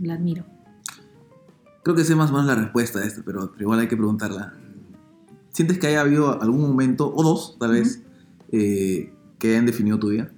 la 0.00 0.14
admiro. 0.14 0.44
Creo 1.82 1.96
que 1.96 2.04
sé 2.04 2.14
más 2.14 2.30
o 2.30 2.34
menos 2.34 2.46
la 2.46 2.54
respuesta 2.54 2.98
a 3.00 3.04
esto, 3.04 3.22
pero, 3.24 3.50
pero 3.52 3.62
igual 3.62 3.80
hay 3.80 3.88
que 3.88 3.96
preguntarla. 3.96 4.52
¿Sientes 5.50 5.78
que 5.78 5.86
haya 5.88 6.02
habido 6.02 6.40
algún 6.40 6.60
momento, 6.60 7.12
o 7.14 7.22
dos 7.22 7.56
tal 7.58 7.72
vez, 7.72 8.02
eh, 8.52 9.12
que 9.38 9.50
hayan 9.50 9.66
definido 9.66 9.98
tu 9.98 10.08
vida? 10.10 10.30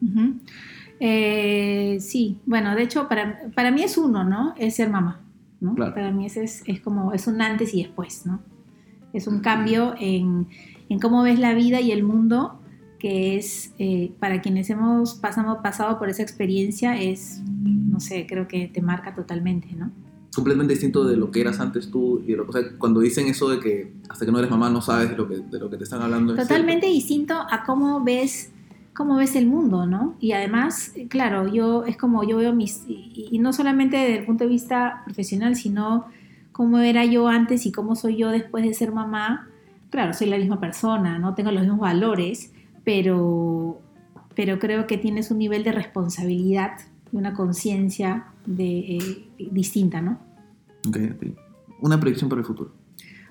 Ujú. 0.00 0.34
Eh, 1.00 1.96
sí, 2.00 2.38
bueno, 2.44 2.74
de 2.76 2.82
hecho, 2.82 3.08
para, 3.08 3.50
para 3.54 3.70
mí 3.70 3.82
es 3.82 3.96
uno, 3.96 4.22
¿no? 4.22 4.54
Es 4.58 4.76
ser 4.76 4.90
mamá, 4.90 5.22
¿no? 5.60 5.74
Claro. 5.74 5.94
Para 5.94 6.12
mí 6.12 6.26
ese 6.26 6.44
es, 6.44 6.62
es 6.66 6.80
como, 6.80 7.12
es 7.12 7.26
un 7.26 7.40
antes 7.40 7.72
y 7.74 7.82
después, 7.82 8.26
¿no? 8.26 8.40
Es 9.14 9.26
un 9.26 9.40
cambio 9.40 9.94
en, 9.98 10.46
en 10.88 10.98
cómo 11.00 11.22
ves 11.22 11.38
la 11.38 11.54
vida 11.54 11.80
y 11.80 11.90
el 11.90 12.02
mundo, 12.02 12.60
que 12.98 13.36
es, 13.36 13.72
eh, 13.78 14.12
para 14.20 14.42
quienes 14.42 14.68
hemos 14.68 15.14
pasado, 15.14 15.62
pasado 15.62 15.98
por 15.98 16.10
esa 16.10 16.22
experiencia, 16.22 17.00
es, 17.00 17.40
no 17.64 17.98
sé, 17.98 18.26
creo 18.28 18.46
que 18.46 18.68
te 18.68 18.82
marca 18.82 19.14
totalmente, 19.14 19.68
¿no? 19.72 19.90
Completamente 20.34 20.74
distinto 20.74 21.04
de 21.04 21.16
lo 21.16 21.30
que 21.30 21.40
eras 21.40 21.58
antes 21.58 21.90
tú. 21.90 22.22
Y 22.24 22.32
de 22.32 22.36
lo, 22.36 22.46
o 22.46 22.52
sea, 22.52 22.62
cuando 22.78 23.00
dicen 23.00 23.26
eso 23.26 23.48
de 23.48 23.58
que 23.58 23.94
hasta 24.08 24.26
que 24.26 24.30
no 24.30 24.38
eres 24.38 24.50
mamá 24.50 24.70
no 24.70 24.80
sabes 24.80 25.10
de 25.10 25.16
lo 25.16 25.26
que, 25.26 25.38
de 25.38 25.58
lo 25.58 25.68
que 25.68 25.76
te 25.76 25.84
están 25.84 26.02
hablando. 26.02 26.34
¿es 26.34 26.46
Totalmente 26.46 26.86
distinto 26.86 27.34
a 27.34 27.64
cómo 27.64 28.04
ves 28.04 28.52
cómo 28.94 29.16
ves 29.16 29.36
el 29.36 29.46
mundo, 29.46 29.86
¿no? 29.86 30.16
Y 30.20 30.32
además, 30.32 30.92
eh, 30.96 31.08
claro, 31.08 31.52
yo 31.52 31.84
es 31.84 31.96
como 31.96 32.24
yo 32.24 32.36
veo 32.36 32.52
mis 32.52 32.84
y, 32.88 33.28
y 33.30 33.38
no 33.38 33.52
solamente 33.52 33.96
desde 33.96 34.18
el 34.18 34.26
punto 34.26 34.44
de 34.44 34.50
vista 34.50 35.02
profesional, 35.04 35.56
sino 35.56 36.06
cómo 36.52 36.78
era 36.78 37.04
yo 37.04 37.28
antes 37.28 37.66
y 37.66 37.72
cómo 37.72 37.96
soy 37.96 38.16
yo 38.16 38.30
después 38.30 38.64
de 38.64 38.74
ser 38.74 38.92
mamá. 38.92 39.48
Claro, 39.90 40.12
soy 40.12 40.28
la 40.28 40.36
misma 40.36 40.60
persona, 40.60 41.18
no 41.18 41.34
tengo 41.34 41.50
los 41.50 41.62
mismos 41.62 41.80
valores, 41.80 42.52
pero 42.84 43.80
pero 44.34 44.58
creo 44.58 44.86
que 44.86 44.96
tienes 44.96 45.30
un 45.30 45.38
nivel 45.38 45.64
de 45.64 45.72
responsabilidad 45.72 46.72
y 47.12 47.16
una 47.16 47.34
conciencia 47.34 48.26
de 48.46 48.96
eh, 48.96 49.28
distinta, 49.50 50.00
¿no? 50.00 50.18
Ok, 50.88 50.96
ok. 51.16 51.26
Una 51.80 51.98
predicción 51.98 52.28
para 52.28 52.40
el 52.40 52.46
futuro. 52.46 52.72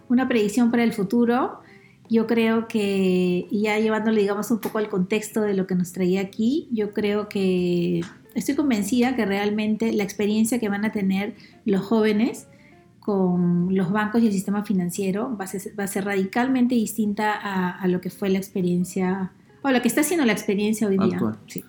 una 0.08 0.28
predicción 0.28 0.72
para 0.72 0.84
el 0.84 0.94
futuro. 0.94 1.62
Yo 2.10 2.26
creo 2.26 2.68
que, 2.68 3.48
y 3.50 3.62
ya 3.62 3.80
llevándole, 3.80 4.22
digamos, 4.22 4.50
un 4.50 4.60
poco 4.60 4.80
al 4.80 4.90
contexto 4.90 5.42
de 5.42 5.54
lo 5.54 5.68
que 5.68 5.76
nos 5.76 5.92
traía 5.92 6.22
aquí, 6.22 6.68
yo 6.72 6.92
creo 6.92 7.30
que 7.30 8.02
estoy 8.34 8.56
convencida 8.56 9.16
que 9.16 9.26
realmente 9.26 9.94
la 9.94 10.04
experiencia 10.04 10.60
que 10.60 10.70
van 10.70 10.86
a 10.86 10.92
tener 10.92 11.36
los 11.66 11.82
jóvenes 11.82 12.48
con 13.00 13.76
los 13.76 13.92
bancos 13.92 14.22
y 14.24 14.28
el 14.28 14.34
sistema 14.34 14.64
financiero 14.64 15.36
va 15.38 15.46
a 15.46 15.48
ser, 15.48 15.80
va 15.80 15.84
a 15.84 15.88
ser 15.88 16.06
radicalmente 16.06 16.76
distinta 16.76 17.34
a, 17.34 17.70
a 17.70 17.88
lo 17.88 18.02
que 18.02 18.10
fue 18.10 18.30
la 18.30 18.38
experiencia, 18.40 19.32
o 19.62 19.70
lo 19.70 19.82
que 19.82 19.88
está 19.88 20.04
siendo 20.04 20.26
la 20.26 20.34
experiencia 20.34 20.88
hoy 20.88 20.98
día. 20.98 21.14
Actual. 21.14 21.38
Sí. 21.48 21.64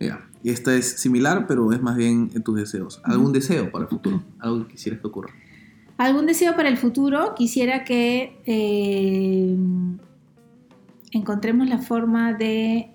Ya. 0.00 0.28
Y 0.42 0.50
esta 0.50 0.74
es 0.74 1.00
similar, 1.00 1.46
pero 1.46 1.72
es 1.72 1.80
más 1.80 1.96
bien 1.96 2.30
en 2.34 2.42
tus 2.42 2.56
deseos. 2.56 3.00
¿Algún 3.04 3.32
deseo 3.32 3.70
para 3.70 3.84
el 3.84 3.88
futuro? 3.90 4.22
Algo 4.38 4.66
que 4.66 4.72
quisieras 4.72 5.00
que 5.00 5.06
ocurra. 5.06 5.32
¿Algún 6.02 6.26
deseo 6.26 6.56
para 6.56 6.68
el 6.68 6.78
futuro? 6.78 7.32
Quisiera 7.36 7.84
que 7.84 8.36
eh, 8.44 9.56
encontremos 11.12 11.68
la 11.68 11.78
forma 11.78 12.32
de 12.32 12.90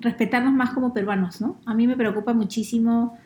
respetarnos 0.00 0.54
más 0.54 0.70
como 0.70 0.94
peruanos, 0.94 1.42
¿no? 1.42 1.60
A 1.66 1.74
mí 1.74 1.86
me 1.86 1.94
preocupa 1.94 2.32
muchísimo 2.32 3.18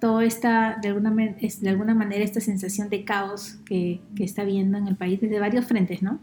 toda 0.00 0.24
esta, 0.24 0.78
de 0.80 0.88
alguna, 0.88 1.10
de 1.10 1.68
alguna 1.68 1.94
manera, 1.94 2.24
esta 2.24 2.40
sensación 2.40 2.88
de 2.88 3.04
caos 3.04 3.58
que, 3.66 4.00
que 4.16 4.24
está 4.24 4.40
habiendo 4.40 4.78
en 4.78 4.88
el 4.88 4.96
país 4.96 5.20
desde 5.20 5.38
varios 5.38 5.66
frentes, 5.66 6.00
¿no? 6.00 6.18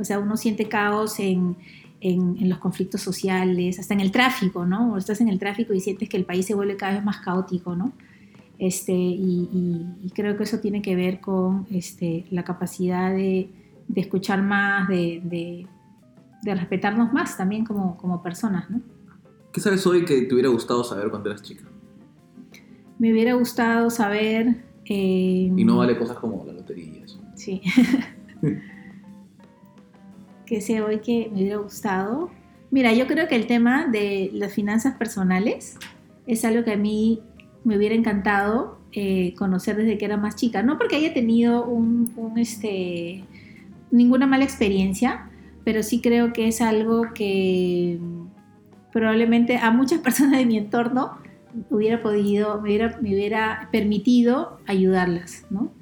O 0.00 0.04
sea, 0.04 0.18
uno 0.18 0.36
siente 0.36 0.68
caos 0.68 1.20
en, 1.20 1.56
en, 2.00 2.38
en, 2.40 2.48
los 2.48 2.58
conflictos 2.58 3.02
sociales, 3.02 3.78
hasta 3.78 3.94
en 3.94 4.00
el 4.00 4.10
tráfico, 4.10 4.66
¿no? 4.66 4.94
O 4.94 4.96
estás 4.96 5.20
en 5.20 5.28
el 5.28 5.38
tráfico 5.38 5.74
y 5.74 5.80
sientes 5.80 6.08
que 6.08 6.16
el 6.16 6.24
país 6.24 6.44
se 6.46 6.56
vuelve 6.56 6.76
cada 6.76 6.94
vez 6.94 7.04
más 7.04 7.18
caótico, 7.18 7.76
¿no? 7.76 7.92
Este, 8.60 8.92
y, 8.92 9.48
y, 9.50 10.06
y 10.06 10.10
creo 10.10 10.36
que 10.36 10.42
eso 10.42 10.58
tiene 10.58 10.82
que 10.82 10.94
ver 10.94 11.20
con 11.20 11.66
este, 11.70 12.26
la 12.30 12.44
capacidad 12.44 13.10
de, 13.10 13.48
de 13.88 14.00
escuchar 14.02 14.42
más, 14.42 14.86
de, 14.86 15.22
de, 15.24 15.66
de, 16.42 16.54
respetarnos 16.54 17.10
más 17.10 17.38
también 17.38 17.64
como, 17.64 17.96
como 17.96 18.22
personas, 18.22 18.68
¿no? 18.68 18.82
¿Qué 19.50 19.62
sabes 19.62 19.86
hoy 19.86 20.04
que 20.04 20.22
te 20.22 20.34
hubiera 20.34 20.50
gustado 20.50 20.84
saber 20.84 21.08
cuando 21.08 21.30
eras 21.30 21.42
chica? 21.42 21.64
Me 22.98 23.10
hubiera 23.10 23.32
gustado 23.32 23.88
saber... 23.88 24.62
Eh, 24.84 25.50
y 25.56 25.64
no 25.64 25.78
vale 25.78 25.96
cosas 25.96 26.18
como 26.18 26.44
la 26.44 26.52
lotería 26.52 27.02
eso. 27.02 27.18
Sí. 27.36 27.62
que 30.44 30.60
sé 30.60 30.82
hoy 30.82 30.98
que 30.98 31.30
me 31.32 31.40
hubiera 31.40 31.56
gustado. 31.56 32.30
Mira, 32.70 32.92
yo 32.92 33.06
creo 33.06 33.26
que 33.26 33.36
el 33.36 33.46
tema 33.46 33.86
de 33.86 34.28
las 34.34 34.52
finanzas 34.52 34.96
personales 34.96 35.78
es 36.26 36.44
algo 36.44 36.62
que 36.62 36.72
a 36.72 36.76
mí 36.76 37.22
me 37.64 37.76
hubiera 37.76 37.94
encantado 37.94 38.78
eh, 38.92 39.34
conocer 39.36 39.76
desde 39.76 39.98
que 39.98 40.04
era 40.04 40.16
más 40.16 40.36
chica. 40.36 40.62
No 40.62 40.78
porque 40.78 40.96
haya 40.96 41.14
tenido 41.14 41.64
un, 41.64 42.12
un, 42.16 42.38
este, 42.38 43.24
ninguna 43.90 44.26
mala 44.26 44.44
experiencia, 44.44 45.30
pero 45.64 45.82
sí 45.82 46.00
creo 46.00 46.32
que 46.32 46.48
es 46.48 46.60
algo 46.60 47.12
que 47.14 48.00
probablemente 48.92 49.58
a 49.58 49.70
muchas 49.70 49.98
personas 50.06 50.38
de 50.38 50.46
mi 50.46 50.58
entorno 50.58 51.18
hubiera 51.68 52.02
podido, 52.02 52.60
me 52.60 52.68
hubiera, 52.68 52.98
me 53.00 53.14
hubiera 53.14 53.68
permitido 53.72 54.58
ayudarlas, 54.66 55.46
¿no? 55.50 55.72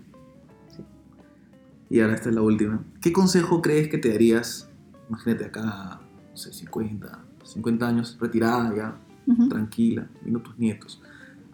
Y 1.91 2.01
ahora 2.01 2.15
esta 2.15 2.29
es 2.29 2.35
la 2.35 2.43
última. 2.43 2.85
¿Qué 3.01 3.13
consejo 3.13 3.63
crees 3.63 3.89
que 3.89 3.97
te 3.97 4.11
darías, 4.11 4.71
imagínate 5.09 5.47
acá, 5.47 6.01
no 6.31 6.37
sé, 6.37 6.53
50, 6.53 7.25
50 7.45 7.89
años, 7.89 8.19
retirada 8.21 8.75
ya, 8.77 8.99
uh 9.27 9.33
-huh. 9.33 9.49
tranquila, 9.49 10.07
viendo 10.23 10.41
tus 10.41 10.59
nietos, 10.59 11.03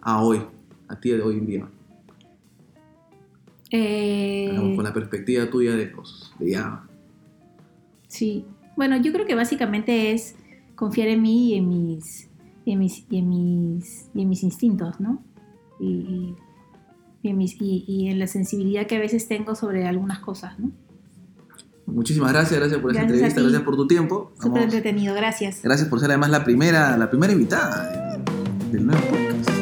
a 0.05 0.21
hoy, 0.21 0.41
a 0.87 0.99
ti 0.99 1.09
de 1.09 1.21
hoy 1.21 1.37
en 1.39 1.45
día? 1.47 1.67
Eh... 3.71 4.53
Con 4.75 4.83
la 4.83 4.93
perspectiva 4.93 5.49
tuya 5.49 5.75
de, 5.75 5.87
los, 5.87 6.31
de 6.39 6.51
ya. 6.51 6.83
Sí, 8.07 8.45
bueno, 8.77 8.97
yo 8.97 9.11
creo 9.11 9.25
que 9.25 9.35
básicamente 9.35 10.13
es 10.13 10.35
confiar 10.75 11.07
en 11.07 11.21
mí 11.23 11.53
y 11.53 11.55
en 11.55 11.67
mis, 11.67 12.29
y 12.65 12.71
en 12.73 12.79
mis, 12.79 13.05
y 13.09 13.17
en 13.17 13.29
mis, 13.29 14.09
y 14.13 14.21
en 14.21 14.29
mis 14.29 14.43
instintos, 14.43 14.99
¿no? 14.99 15.23
Y, 15.79 16.35
y, 17.23 17.29
en 17.29 17.37
mis, 17.37 17.57
y, 17.59 18.07
en 18.07 18.19
la 18.19 18.27
sensibilidad 18.27 18.85
que 18.85 18.97
a 18.97 18.99
veces 18.99 19.27
tengo 19.27 19.55
sobre 19.55 19.87
algunas 19.87 20.19
cosas, 20.19 20.57
¿no? 20.59 20.71
Muchísimas 21.87 22.31
gracias, 22.31 22.59
gracias 22.59 22.79
por 22.79 22.93
gracias 22.93 23.11
entrevista, 23.11 23.41
gracias 23.41 23.63
por 23.63 23.75
tu 23.75 23.87
tiempo. 23.87 24.31
Súper 24.39 24.63
entretenido, 24.63 25.15
gracias. 25.15 25.61
Gracias 25.63 25.89
por 25.89 25.99
ser 25.99 26.11
además 26.11 26.29
la 26.29 26.43
primera, 26.43 26.95
la 26.97 27.09
primera 27.09 27.33
invitada 27.33 28.19
del 28.71 28.85
nuevo 28.85 29.01
podcast. 29.01 29.54